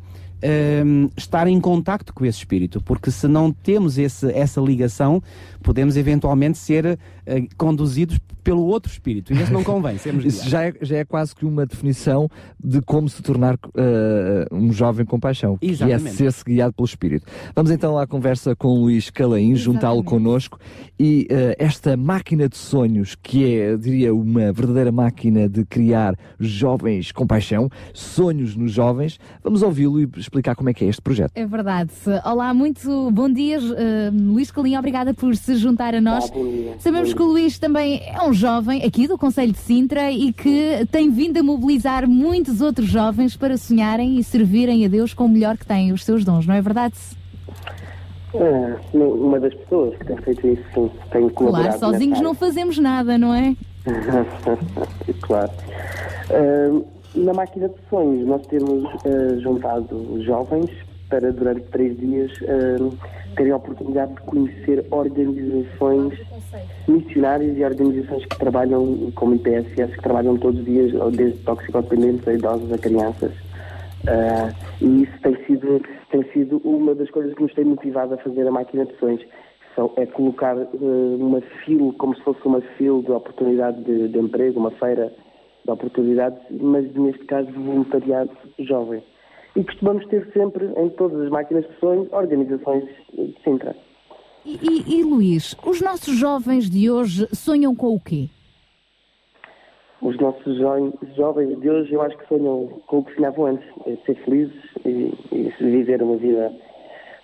[0.86, 5.22] hum, estar em contacto com esse Espírito, porque se não temos esse, essa ligação,
[5.62, 6.98] podemos eventualmente ser
[7.28, 9.34] ah, conduzidos pelo outro Espírito.
[9.34, 12.30] E isso não convém, sermos Isso já é, já é quase que uma definição
[12.60, 16.16] de como se tornar eh, um jovem com paixão, que é Exatamente.
[16.16, 17.26] ser-se guiado pelo Espírito.
[17.56, 20.60] Vamos então à conversa com o Luís Calaim, juntá-lo connosco
[21.00, 27.12] e eh, esta máquina de sonhos, que é, diria, uma verdadeira máquina de criar jovens
[27.12, 31.34] com paixão, sonhos nos jovens, vamos ouvi-lo e explicar como é que é este projeto.
[31.36, 31.92] É verdade.
[32.26, 36.32] Olá, muito bom dia, eh, Luís Calinho, obrigada por se juntar a nós.
[36.80, 40.88] Sabemos que o Luís também é um jovem aqui do Conselho de Sintra e que
[40.90, 45.30] tem vindo a mobilizar muitos outros jovens para sonharem e servirem a Deus com o
[45.30, 46.96] melhor que têm, os seus dons, não é verdade?
[48.34, 51.78] É, uma das pessoas que tem feito isso, sim, tem colaborado.
[51.78, 53.54] Claro, sozinhos não fazemos nada, não é?
[55.20, 55.52] claro.
[56.30, 60.70] Ah, na máquina de sonhos, nós temos ah, juntado jovens
[61.10, 66.20] para, durante três dias, ah, terem a oportunidade de conhecer organizações
[66.88, 72.34] missionárias e organizações que trabalham, como IPSS, que trabalham todos os dias, desde toxicodependentes a
[72.34, 73.32] idosos a crianças.
[74.08, 75.82] Ah, e isso tem sido,
[76.12, 79.22] tem sido uma das coisas que nos tem motivado a fazer a máquina de sonhos.
[79.96, 80.68] É colocar eh,
[81.18, 85.14] uma fila, como se fosse uma fila de oportunidade de, de emprego, uma feira
[85.66, 89.04] de oportunidades, mas neste caso voluntariado jovem.
[89.56, 93.76] E costumamos ter sempre, em todas as máquinas de sonhos, organizações de Sintra.
[94.46, 98.28] E, e- e, Luís, os nossos jovens de hoje sonham com o quê?
[100.02, 103.68] Os nossos jo- jovens de hoje, eu acho que sonham com o que sonhavam antes,
[103.86, 106.52] é ser felizes e, e viver uma vida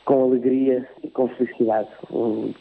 [0.06, 1.90] com alegria e com felicidade.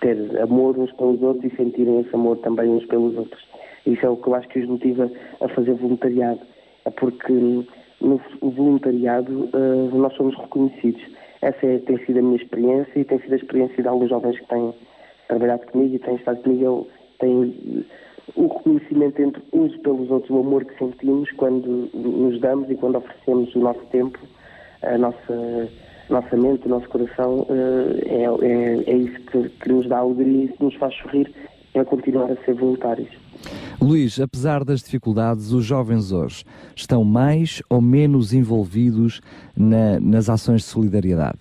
[0.01, 3.45] Ter amor uns pelos outros e sentirem esse amor também uns pelos outros.
[3.87, 6.41] Isso é o que eu acho que os motiva a fazer voluntariado.
[6.85, 11.03] É porque no voluntariado eh, nós somos reconhecidos.
[11.41, 14.39] Essa é- tem sido a minha experiência e tem sido a experiência de alguns jovens
[14.39, 14.75] que têm
[15.29, 16.63] trabalhado comigo e têm estado comigo.
[16.65, 17.85] Eu tenho
[18.35, 22.97] o reconhecimento entre uns pelos outros, o amor que sentimos quando nos damos e quando
[22.97, 24.19] oferecemos o nosso tempo,
[24.83, 25.69] a nossa,
[26.11, 29.99] a nossa mente, o nosso coração, eh, é, é, é isso que, que nos dá
[29.99, 31.33] alegria e que nos faz sorrir
[31.73, 33.26] para continuar a ser voluntários.
[33.81, 39.21] Luís, apesar das dificuldades, os jovens hoje estão mais ou menos envolvidos
[39.57, 41.39] na- nas ações de solidariedade?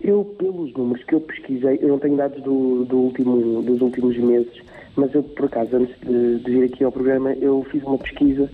[0.00, 4.16] Eu, pelos números que eu pesquisei, eu não tenho dados do, do último, dos últimos
[4.16, 4.52] meses,
[4.96, 8.50] mas eu, por acaso, antes de, de vir aqui ao programa, eu fiz uma pesquisa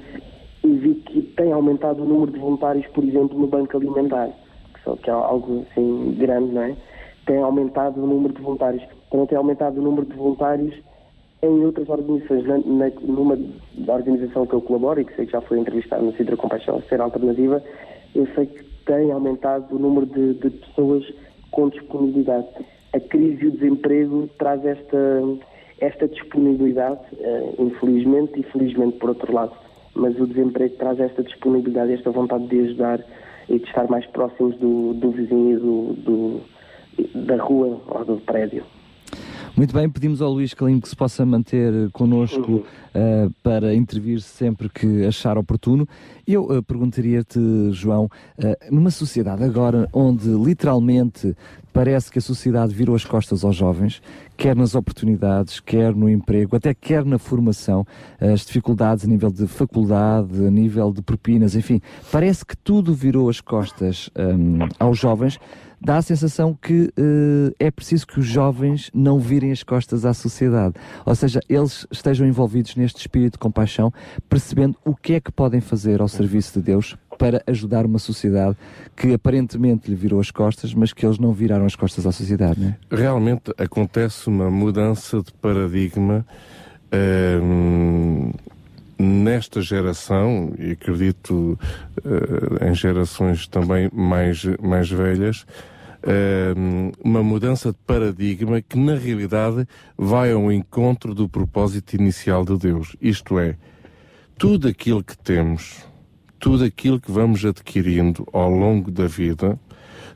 [0.65, 4.28] e vi que tem aumentado o número de voluntários, por exemplo, no Banco Alimentar,
[4.75, 6.76] que, só, que é algo assim grande, não é?
[7.25, 8.83] Tem aumentado o número de voluntários.
[9.10, 10.75] Também tem aumentado o número de voluntários
[11.42, 12.44] em outras organizações.
[12.47, 13.39] Na, na, numa
[13.74, 16.82] da organização que eu colaboro e que sei que já foi entrevistado no Cidra Compaixão,
[16.82, 17.62] Ser Alternativa,
[18.15, 21.05] eu sei que tem aumentado o número de, de pessoas
[21.50, 22.47] com disponibilidade.
[22.92, 25.23] A crise e o desemprego traz esta,
[25.81, 29.52] esta disponibilidade, eh, infelizmente e felizmente por outro lado.
[29.94, 33.00] Mas o desemprego traz esta disponibilidade, esta vontade de ajudar
[33.48, 36.40] e de estar mais próximos do, do vizinho do, do,
[37.26, 38.65] da rua ou do prédio.
[39.57, 44.68] Muito bem, pedimos ao Luís Calinho que se possa manter connosco uh, para intervir sempre
[44.68, 45.89] que achar oportuno.
[46.28, 47.41] Eu uh, perguntaria-te,
[47.73, 48.10] João, uh,
[48.70, 51.35] numa sociedade agora onde literalmente
[51.73, 54.02] parece que a sociedade virou as costas aos jovens,
[54.36, 57.86] quer nas oportunidades, quer no emprego, até quer na formação,
[58.20, 61.81] as dificuldades a nível de faculdade, a nível de propinas, enfim,
[62.12, 65.39] parece que tudo virou as costas um, aos jovens
[65.80, 70.14] dá a sensação que uh, é preciso que os jovens não virem as costas à
[70.14, 70.74] sociedade.
[71.05, 73.92] Ou seja, eles estejam envolvidos neste espírito de compaixão,
[74.28, 78.56] percebendo o que é que podem fazer ao serviço de Deus para ajudar uma sociedade
[78.94, 82.60] que aparentemente lhe virou as costas, mas que eles não viraram as costas à sociedade.
[82.60, 82.76] Não é?
[82.90, 86.26] Realmente acontece uma mudança de paradigma.
[86.92, 88.32] Ehm,
[88.99, 91.58] nesta geração, e acredito
[92.05, 95.47] uh, em gerações também mais, mais velhas,
[96.02, 99.66] uh, uma mudança de paradigma que na realidade
[99.97, 102.97] vai ao encontro do propósito inicial de Deus.
[103.00, 103.57] Isto é,
[104.39, 105.84] tudo aquilo que temos,
[106.39, 109.58] tudo aquilo que vamos adquirindo ao longo da vida,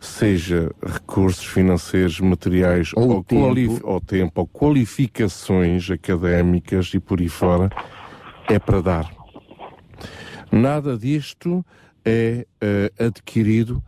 [0.01, 3.81] seja recursos financeiros, materiais ou, ou tempo.
[3.83, 7.71] ou tempo, ou qualificações académicas e por aí fora,
[8.51, 9.11] é para dar.
[10.51, 11.65] Nada disto
[12.05, 13.83] é uh, adquirido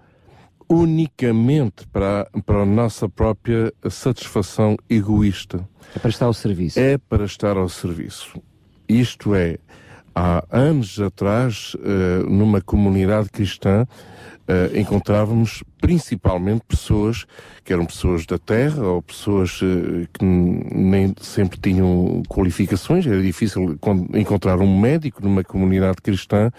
[0.69, 5.69] unicamente para, para a nossa própria satisfação egoísta.
[5.95, 6.79] É para estar ao serviço.
[6.79, 8.41] É para estar ao serviço.
[8.89, 9.59] Isto é,
[10.15, 13.85] há anos atrás, uh, numa comunidade cristã,
[14.49, 17.27] uh, encontrávamos principalmente pessoas
[17.65, 23.07] que eram pessoas da terra ou pessoas uh, que nem sempre tinham qualificações.
[23.07, 23.79] Era difícil
[24.15, 26.51] encontrar um médico numa comunidade cristã.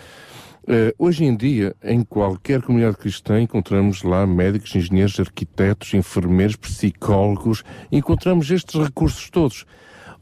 [0.64, 7.64] Uh, hoje em dia, em qualquer comunidade cristã, encontramos lá médicos, engenheiros, arquitetos, enfermeiros, psicólogos,
[7.92, 9.66] encontramos estes recursos todos.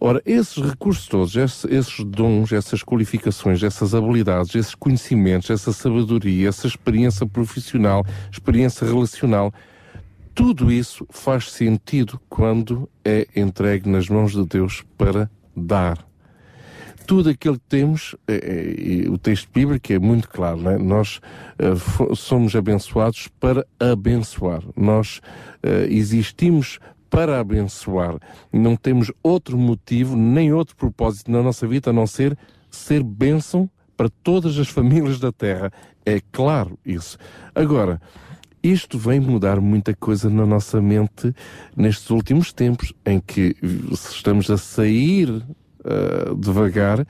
[0.03, 6.49] Ora, esses recursos todos, esses, esses, dons, essas qualificações, essas habilidades, esses conhecimentos, essa sabedoria,
[6.49, 9.53] essa experiência profissional, experiência relacional,
[10.33, 16.03] tudo isso faz sentido quando é entregue nas mãos de Deus para dar.
[17.05, 20.79] Tudo aquilo que temos, é, é, o texto bíblico é muito claro, é?
[20.79, 21.21] nós
[21.59, 24.63] uh, somos abençoados para abençoar.
[24.75, 25.17] Nós
[25.63, 26.79] uh, existimos
[27.11, 28.17] para abençoar.
[28.51, 32.35] Não temos outro motivo, nem outro propósito na nossa vida a não ser
[32.71, 35.71] ser bênção para todas as famílias da Terra.
[36.05, 37.17] É claro isso.
[37.53, 38.01] Agora,
[38.63, 41.35] isto vem mudar muita coisa na nossa mente
[41.75, 43.55] nestes últimos tempos, em que
[43.91, 47.05] estamos a sair uh, devagar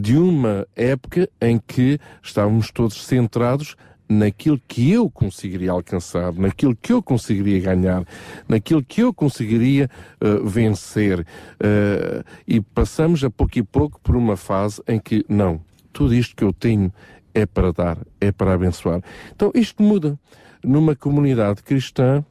[0.00, 3.74] de uma época em que estávamos todos centrados
[4.10, 8.04] naquilo que eu conseguiria alcançar, naquilo que eu conseguiria ganhar,
[8.48, 9.88] naquilo que eu conseguiria
[10.20, 11.20] uh, vencer.
[11.20, 15.60] Uh, e passamos a pouco e pouco por uma fase em que, não,
[15.92, 16.92] tudo isto que eu tenho
[17.32, 19.00] é para dar, é para abençoar.
[19.34, 20.18] Então isto muda.
[20.62, 22.22] Numa comunidade cristã,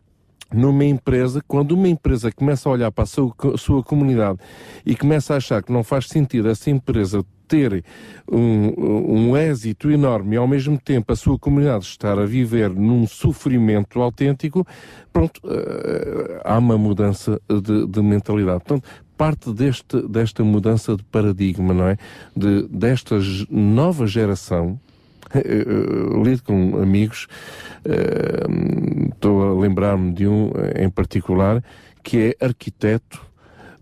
[0.54, 4.38] numa empresa, quando uma empresa começa a olhar para a sua, sua comunidade
[4.86, 7.84] e começa a achar que não faz sentido essa empresa ter
[8.32, 13.08] um, um êxito enorme e ao mesmo tempo a sua comunidade estar a viver num
[13.08, 14.66] sofrimento autêntico,
[15.12, 18.64] pronto, uh, há uma mudança de, de mentalidade.
[18.64, 18.88] Portanto,
[19.18, 21.98] parte deste, desta mudança de paradigma, não é?
[22.34, 23.20] De, desta
[23.50, 24.80] nova geração,
[26.24, 27.28] lido com amigos,
[29.12, 31.62] estou a lembrar-me de um em particular,
[32.02, 33.22] que é arquiteto,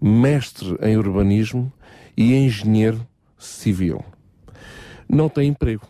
[0.02, 1.72] mestre em urbanismo
[2.16, 3.06] e engenheiro
[3.38, 4.04] civil.
[5.08, 5.88] Não tem emprego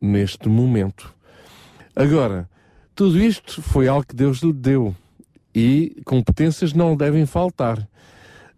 [0.00, 1.14] neste momento.
[1.94, 2.48] Agora,
[2.94, 4.94] tudo isto foi algo que Deus lhe deu
[5.54, 7.78] e competências não devem faltar.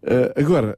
[0.01, 0.77] Uh, agora,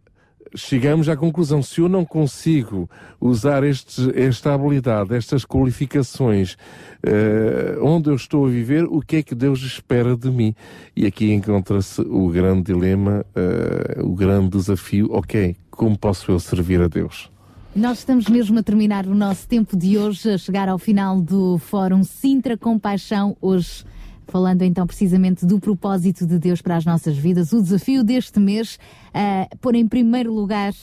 [0.55, 2.89] chegamos à conclusão: se eu não consigo
[3.19, 9.35] usar esta habilidade, estas qualificações, uh, onde eu estou a viver, o que é que
[9.35, 10.55] Deus espera de mim?
[10.95, 16.81] E aqui encontra-se o grande dilema, uh, o grande desafio: ok, como posso eu servir
[16.81, 17.30] a Deus?
[17.73, 21.57] Nós estamos mesmo a terminar o nosso tempo de hoje, a chegar ao final do
[21.57, 23.85] Fórum Sintra Compaixão, hoje
[24.31, 28.80] falando então precisamente do propósito de Deus para as nossas vidas, o desafio deste mês,
[29.14, 30.73] uh, pôr em primeiro lugar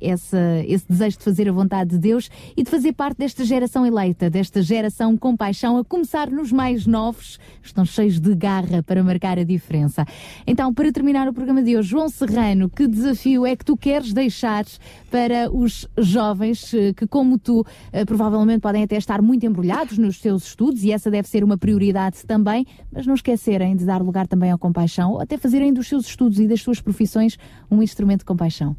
[0.00, 3.86] essa, esse desejo de fazer a vontade de Deus e de fazer parte desta geração
[3.86, 9.02] eleita, desta geração com paixão, a começar nos mais novos, estão cheios de garra para
[9.02, 10.04] marcar a diferença.
[10.46, 14.12] Então, para terminar o programa de hoje, João Serrano, que desafio é que tu queres
[14.12, 14.64] deixar
[15.10, 17.64] para os jovens uh, que, como tu,
[18.06, 22.24] provavelmente podem até estar muito embrulhados nos seus estudos e essa deve ser uma prioridade
[22.26, 26.06] também, mas não esquecerem de dar lugar também à compaixão, ou até fazerem dos seus
[26.06, 27.38] estudos e das suas profissões
[27.74, 28.76] um instrumento de compaixão?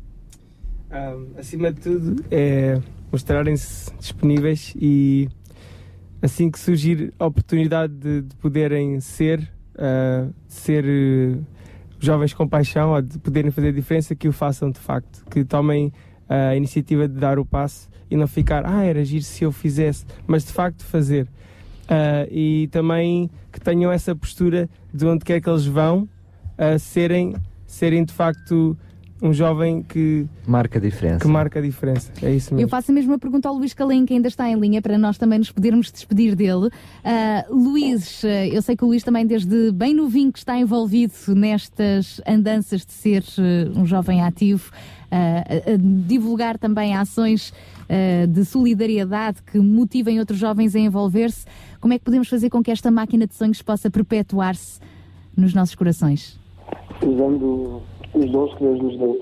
[0.91, 2.79] Um, acima de tudo, é
[3.11, 5.27] mostrarem-se disponíveis e
[6.21, 9.39] assim que surgir a oportunidade de, de poderem ser,
[9.75, 11.43] uh, ser uh,
[11.99, 15.43] jovens com paixão ou de poderem fazer a diferença, que o façam de facto, que
[15.43, 19.43] tomem uh, a iniciativa de dar o passo e não ficar, ah, era agir se
[19.43, 21.27] eu fizesse, mas de facto fazer.
[21.85, 26.07] Uh, e também que tenham essa postura de onde quer que eles vão,
[26.57, 27.35] uh, serem,
[27.75, 28.77] serem de facto
[29.21, 31.19] um jovem que marca a diferença.
[31.19, 32.11] Que marca a diferença.
[32.21, 32.65] É isso mesmo.
[32.65, 35.17] Eu faço a mesma pergunta ao Luís Calim, que ainda está em linha, para nós
[35.17, 36.67] também nos podermos despedir dele.
[36.67, 42.21] Uh, Luís, eu sei que o Luís também, desde bem novinho, que está envolvido nestas
[42.27, 43.23] andanças de ser
[43.75, 44.71] um jovem ativo,
[45.11, 47.51] uh, a divulgar também ações
[47.89, 51.45] uh, de solidariedade que motivem outros jovens a envolver-se.
[51.79, 54.79] Como é que podemos fazer com que esta máquina de sonhos possa perpetuar-se
[55.35, 56.44] nos nossos corações?
[57.01, 57.81] Usando
[58.13, 59.19] os dons que Deus nos deu.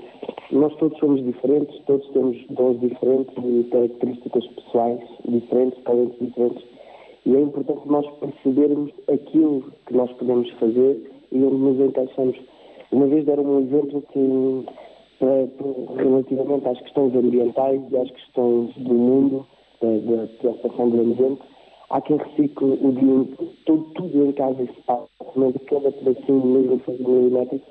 [0.52, 6.64] Nós todos somos diferentes, todos temos dons diferentes e características pessoais diferentes, talentos diferentes.
[7.26, 12.36] E é importante nós percebermos aquilo que nós podemos fazer e onde nos encaixamos.
[12.92, 14.66] Uma vez deram um exemplo que,
[15.96, 19.46] relativamente às questões ambientais e às questões do mundo,
[19.80, 21.42] da, da preocupação do ambiente,
[21.90, 23.28] há quem recicle o dinheiro,
[23.66, 25.08] tudo, tudo em casa e se passa,
[25.66, 27.70] cada pedacinho mesmo faz um milimétrico,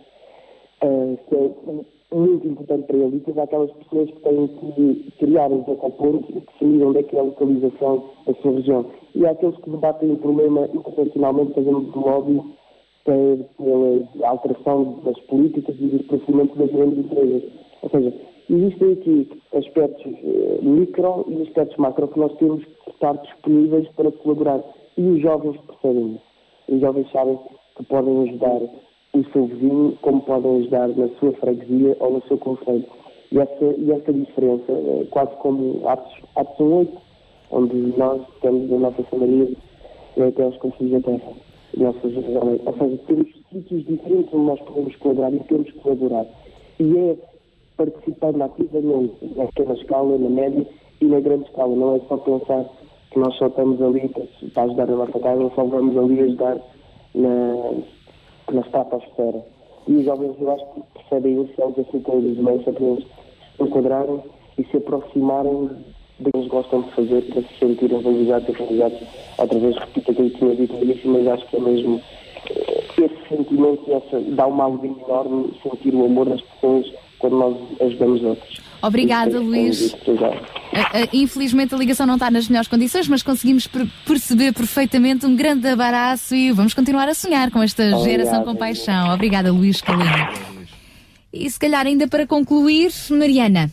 [0.84, 3.18] uh, é muito importante para ele.
[3.18, 7.16] E todas aquelas pessoas que têm que criar os ecopontos e definir onde é que
[7.16, 8.86] é a localização da sua região.
[9.16, 12.42] E há aqueles que debatem o problema internacionalmente, fazendo lobby
[13.06, 17.44] pela alteração das políticas e dos procedimentos das grandes empresas.
[17.82, 18.14] Ou seja,
[18.50, 22.64] existem aqui aspectos eh, micro e aspectos macro que nós temos
[22.94, 24.62] estar disponíveis para colaborar.
[24.98, 26.34] E os jovens percebem isso.
[26.70, 27.40] Os jovens sabem
[27.76, 28.62] que podem ajudar
[29.14, 32.86] o seu vizinho, como podem ajudar na sua freguesia ou no seu conselho.
[33.32, 37.02] E essa, e essa diferença, é quase como Atos, Atos 8,
[37.52, 39.56] onde nós temos a nossa família
[40.18, 41.34] e até os confins da terra.
[41.76, 46.26] Nossas, ou seja, temos sítios diferentes onde nós podemos colaborar e temos que colaborar.
[46.80, 47.18] E é
[47.78, 50.66] participando ativamente na pequena escala, na média
[51.02, 51.76] e na grande escala.
[51.76, 52.70] Não é só pensar
[53.14, 54.10] que nós só estamos ali
[54.54, 56.58] para ajudar a nossa casa, só vamos ali ajudar
[57.14, 57.72] na,
[58.52, 59.46] na estratosfera.
[59.88, 63.06] E os jovens, eu acho que percebem isso, eles assim com os meios, para eles
[63.56, 64.24] se enquadrarem
[64.58, 65.70] e se aproximarem
[66.20, 69.00] do que eles gostam de fazer para se sentirem valorizados e realizados.
[69.38, 72.02] Outra vez, repito aquilo que tinha dito no início, mas acho que é mesmo
[72.50, 77.58] eh, esse sentimento, essa, dá uma alegria enorme sentir o amor das pessoas quando nós
[77.82, 78.73] ajudamos outros.
[78.84, 79.96] Obrigada, Luís.
[81.14, 83.66] Infelizmente a ligação não está nas melhores condições, mas conseguimos
[84.06, 88.04] perceber perfeitamente um grande abraço e vamos continuar a sonhar com esta Obrigado.
[88.04, 89.14] geração com paixão.
[89.14, 90.12] Obrigada, Luís Calino.
[91.32, 93.72] E se calhar ainda para concluir, Mariana,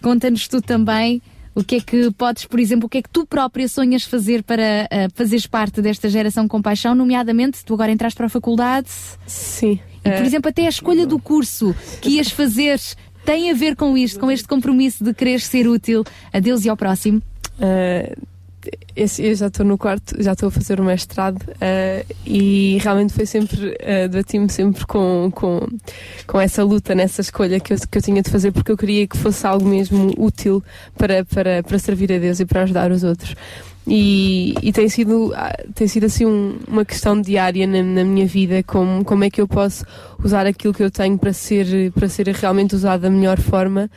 [0.00, 1.20] conta-nos tu também
[1.54, 4.44] o que é que podes, por exemplo, o que é que tu própria sonhas fazer
[4.44, 8.88] para uh, fazeres parte desta geração com paixão, nomeadamente, tu agora entraste para a faculdade.
[9.26, 9.80] Sim.
[10.04, 10.24] E, por uh...
[10.24, 12.78] exemplo, até a escolha do curso que ias fazer
[13.28, 16.70] tem a ver com isto, com este compromisso de querer ser útil a Deus e
[16.70, 17.20] ao próximo?
[17.58, 18.26] Uh,
[18.96, 23.26] eu já estou no quarto, já estou a fazer o mestrado uh, e realmente foi
[23.26, 25.60] sempre, uh, debati-me sempre com, com,
[26.26, 29.06] com essa luta, nessa escolha que eu, que eu tinha de fazer, porque eu queria
[29.06, 30.64] que fosse algo mesmo útil
[30.96, 33.34] para, para, para servir a Deus e para ajudar os outros.
[33.90, 35.32] E, e tem sido
[35.74, 39.40] tem sido assim um, uma questão diária na, na, minha vida como como é que
[39.40, 39.82] eu posso
[40.22, 43.90] usar aquilo que eu tenho para ser para ser realmente usado da melhor forma.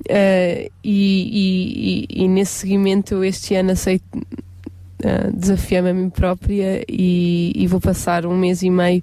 [0.00, 6.82] Uh, e, e, e, nesse seguimento eu este ano aceito uh, desafiei-me a mim própria
[6.88, 9.02] e, e, vou passar um mês e meio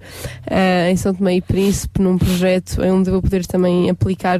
[0.49, 4.40] uh, em São Tomé e Príncipe num projeto onde vou poder também aplicar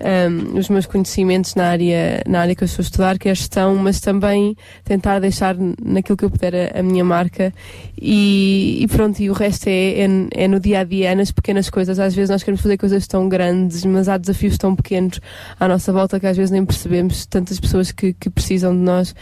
[0.00, 3.32] um, os meus conhecimentos na área, na área que eu estou a estudar, que é
[3.32, 7.52] a gestão, mas também tentar deixar naquilo que eu puder a, a minha marca
[8.00, 11.30] e, e, pronto, e o resto é, é, é, no dia a dia, é nas
[11.30, 11.98] pequenas coisas.
[11.98, 15.20] Às vezes nós queremos fazer coisas tão grandes, mas há desafios tão pequenos
[15.58, 19.14] à nossa volta que às vezes nem percebemos tantas pessoas que, que precisam de nós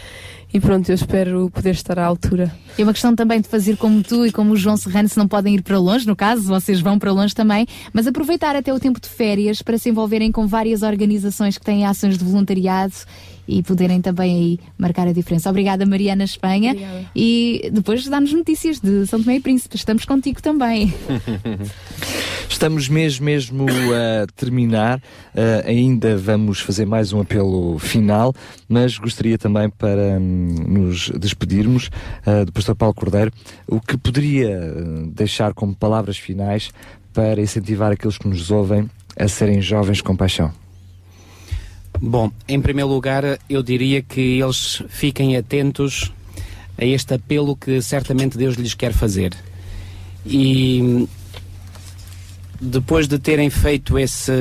[0.53, 2.51] e pronto, eu espero poder estar à altura.
[2.79, 5.29] É uma questão também de fazer como tu e como o João Serrano, se não
[5.29, 8.81] podem ir para longe, no caso, vocês vão para longe também, mas aproveitar até o
[8.81, 12.95] tempo de férias para se envolverem com várias organizações que têm ações de voluntariado
[13.49, 15.49] e poderem também aí marcar a diferença.
[15.49, 16.73] Obrigada, Mariana Espanha.
[16.73, 17.07] Obrigada.
[17.17, 19.75] E depois dá-nos notícias de São Tomé e Príncipe.
[19.75, 20.93] Estamos contigo também.
[22.47, 24.99] Estamos mesmo, mesmo a terminar.
[24.99, 28.35] Uh, ainda vamos fazer mais um apelo final,
[28.69, 31.89] mas gostaria também para um, nos despedirmos
[32.27, 33.33] uh, do Pastor Paulo Cordeiro,
[33.67, 34.75] o que poderia
[35.15, 36.71] deixar como palavras finais
[37.13, 38.89] para incentivar aqueles que nos ouvem
[39.19, 40.53] a serem jovens com paixão.
[42.01, 46.13] Bom, em primeiro lugar, eu diria que eles fiquem atentos
[46.81, 49.35] a este apelo que certamente Deus lhes quer fazer.
[50.25, 51.09] E
[52.61, 54.33] depois de terem feito esse,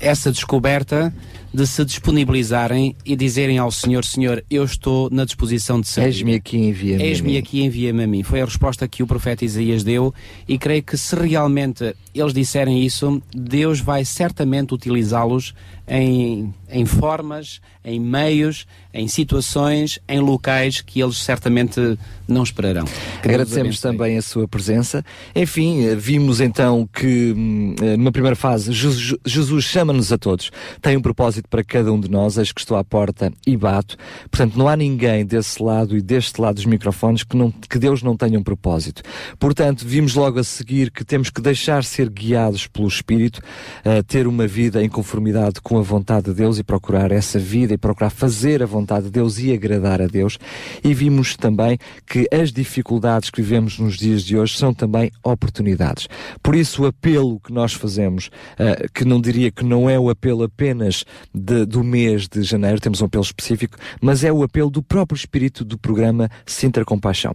[0.00, 1.12] essa descoberta,
[1.56, 6.08] de se disponibilizarem e dizerem ao Senhor: Senhor, eu estou na disposição de servir.
[6.08, 7.02] Eis-me aqui, envia-me.
[7.02, 8.22] Eis-me aqui, envia-me a mim.
[8.22, 10.12] Foi a resposta que o profeta Isaías deu
[10.46, 15.54] e creio que se realmente eles disserem isso, Deus vai certamente utilizá-los
[15.88, 22.84] em, em formas, em meios, em situações, em locais que eles certamente não esperarão.
[23.22, 25.04] Agradecemos também a sua presença.
[25.34, 31.48] Enfim, vimos então que hum, numa primeira fase Jesus chama-nos a todos, tem um propósito
[31.48, 33.96] para cada um de nós, eis que estou à porta e bato.
[34.30, 38.02] Portanto, não há ninguém desse lado e deste lado dos microfones que, não, que Deus
[38.02, 39.02] não tenha um propósito.
[39.38, 43.40] Portanto, vimos logo a seguir que temos que deixar ser guiados pelo Espírito,
[43.84, 47.74] uh, ter uma vida em conformidade com a vontade de Deus e procurar essa vida
[47.74, 50.38] e procurar fazer a vontade de Deus e agradar a Deus.
[50.82, 56.08] E vimos também que as dificuldades que vivemos nos dias de hoje são também oportunidades.
[56.42, 60.10] Por isso, o apelo que nós fazemos, uh, que não diria que não é o
[60.10, 61.04] apelo apenas
[61.34, 65.16] de, do mês de janeiro, temos um apelo específico, mas é o apelo do próprio
[65.16, 67.34] espírito do programa Sintra Compaixão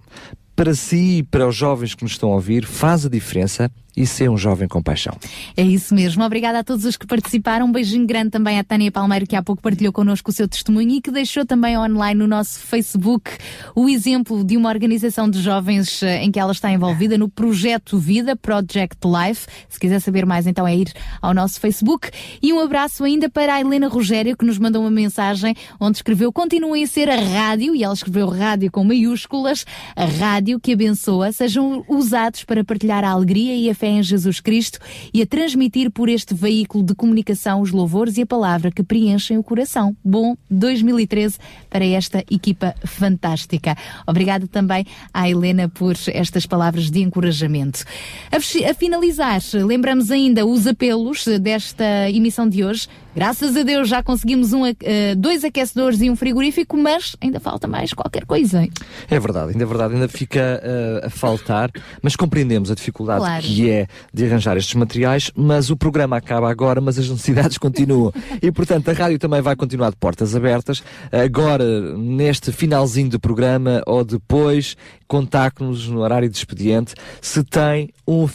[0.55, 4.05] para si e para os jovens que nos estão a ouvir, faz a diferença e
[4.05, 5.15] ser um jovem com paixão.
[5.55, 6.23] É isso mesmo.
[6.23, 7.65] Obrigada a todos os que participaram.
[7.65, 10.91] Um beijinho grande também à Tânia Palmeiro, que há pouco partilhou connosco o seu testemunho
[10.91, 13.31] e que deixou também online no nosso Facebook
[13.75, 17.97] o exemplo de uma organização de jovens eh, em que ela está envolvida no Projeto
[17.97, 19.47] Vida, Project Life.
[19.69, 22.09] Se quiser saber mais, então é ir ao nosso Facebook.
[22.41, 26.31] E um abraço ainda para a Helena Rogério, que nos mandou uma mensagem onde escreveu:
[26.31, 31.31] continuem a ser a rádio, e ela escreveu rádio com maiúsculas, a rádio que abençoa,
[31.31, 34.77] sejam usados para partilhar a alegria e a fé em Jesus Cristo
[35.11, 39.39] e a transmitir por este veículo de comunicação os louvores e a palavra que preenchem
[39.39, 39.97] o coração.
[40.05, 43.75] Bom 2013 para esta equipa fantástica.
[44.05, 47.83] Obrigada também à Helena por estas palavras de encorajamento.
[48.31, 48.37] A,
[48.69, 52.87] a finalizar, lembramos ainda os apelos desta emissão de hoje.
[53.15, 54.73] Graças a Deus já conseguimos um, uh,
[55.17, 58.67] dois aquecedores e um frigorífico, mas ainda falta mais qualquer coisa.
[59.09, 61.69] É verdade, ainda é verdade, ainda fica uh, a faltar,
[62.01, 63.43] mas compreendemos a dificuldade claro.
[63.43, 68.13] que é de arranjar estes materiais, mas o programa acaba agora, mas as necessidades continuam.
[68.41, 70.81] E portanto a rádio também vai continuar de portas abertas.
[71.11, 74.77] Agora, neste finalzinho do programa ou depois,
[75.11, 78.27] contacte-nos no horário de expediente se tem um, uh,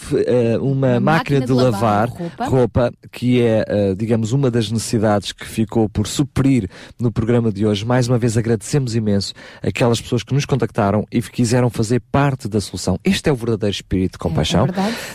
[0.60, 2.44] uma, máquina, máquina, de, de lavar, lavar roupa.
[2.44, 2.92] roupa.
[3.10, 6.68] que é, uh, digamos, uma das necessidades que ficou por suprir
[7.00, 7.82] no programa de hoje.
[7.82, 9.32] Mais uma vez agradecemos imenso
[9.62, 13.00] aquelas pessoas que nos contactaram e que quiseram fazer parte da solução.
[13.02, 14.66] Este é o verdadeiro espírito de compaixão,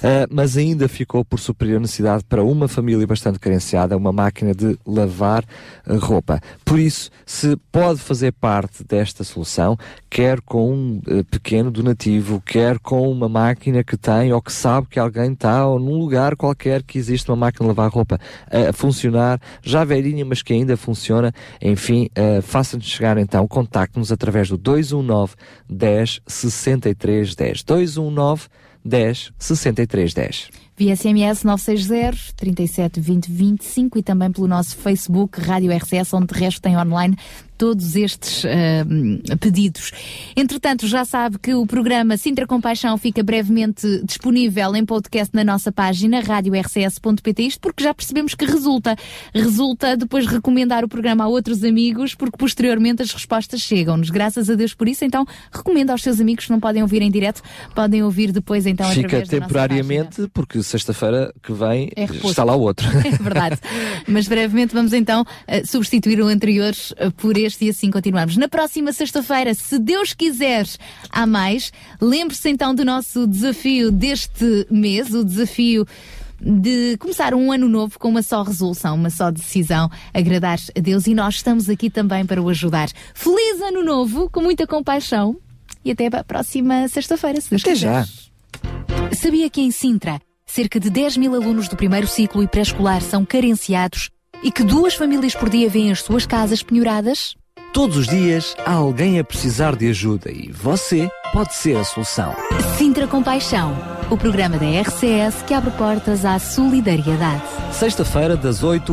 [0.02, 3.96] é, é uh, mas ainda ficou por suprir a necessidade para uma família bastante carenciada,
[3.96, 5.46] uma máquina de lavar
[5.88, 6.40] roupa.
[6.66, 9.78] Por isso, se pode fazer parte desta solução,
[10.10, 14.88] quer com um pequeno pequeno donativo, quer com uma máquina que tem ou que sabe
[14.88, 18.18] que alguém está ou num lugar qualquer que existe uma máquina de lavar roupa
[18.50, 24.48] a funcionar, já velhinha, mas que ainda funciona, enfim, uh, faça-nos chegar então, contacte-nos através
[24.48, 25.34] do 219
[25.70, 27.64] 10 63 10.
[27.64, 28.48] 219
[28.86, 30.50] 10 63 10.
[30.78, 36.40] via SMS 960 37 20 25 e também pelo nosso Facebook Rádio RCS, onde de
[36.40, 37.18] resto tem online
[37.62, 39.92] todos estes uh, pedidos.
[40.36, 45.72] Entretanto, já sabe que o programa Sintra Compaixão fica brevemente disponível em podcast na nossa
[45.72, 48.96] página radiorcs.pt, isto porque já percebemos que resulta.
[49.32, 54.10] Resulta depois recomendar o programa a outros amigos, porque posteriormente as respostas chegam-nos.
[54.10, 57.12] Graças a Deus por isso, então recomenda aos seus amigos que não podem ouvir em
[57.12, 57.44] direto,
[57.76, 62.62] podem ouvir depois então Fica através temporariamente, porque sexta-feira que vem É está lá o
[62.62, 62.88] outro.
[63.06, 63.60] É verdade.
[64.08, 68.38] Mas brevemente vamos então eh, substituir o anterior eh, por este e assim continuamos.
[68.38, 70.66] Na próxima sexta-feira, se Deus quiser,
[71.10, 71.72] há mais.
[72.00, 75.86] Lembre-se então do nosso desafio deste mês, o desafio
[76.40, 81.06] de começar um ano novo com uma só resolução, uma só decisão, agradar a Deus
[81.06, 82.90] e nós estamos aqui também para o ajudar.
[83.14, 85.38] Feliz ano novo, com muita compaixão
[85.86, 88.06] e até a próxima sexta-feira, se Deus Até quiser.
[88.06, 88.08] já.
[89.16, 93.24] Sabia que em Sintra, cerca de 10 mil alunos do primeiro ciclo e pré-escolar são
[93.24, 94.10] carenciados
[94.44, 97.36] e que duas famílias por dia vêm as suas casas penhoradas?
[97.74, 102.36] Todos os dias há alguém a precisar de ajuda e você pode ser a solução.
[102.78, 103.74] Sintra Compaixão,
[104.10, 107.44] o programa da RCS que abre portas à solidariedade.
[107.72, 108.90] Sexta-feira, das 8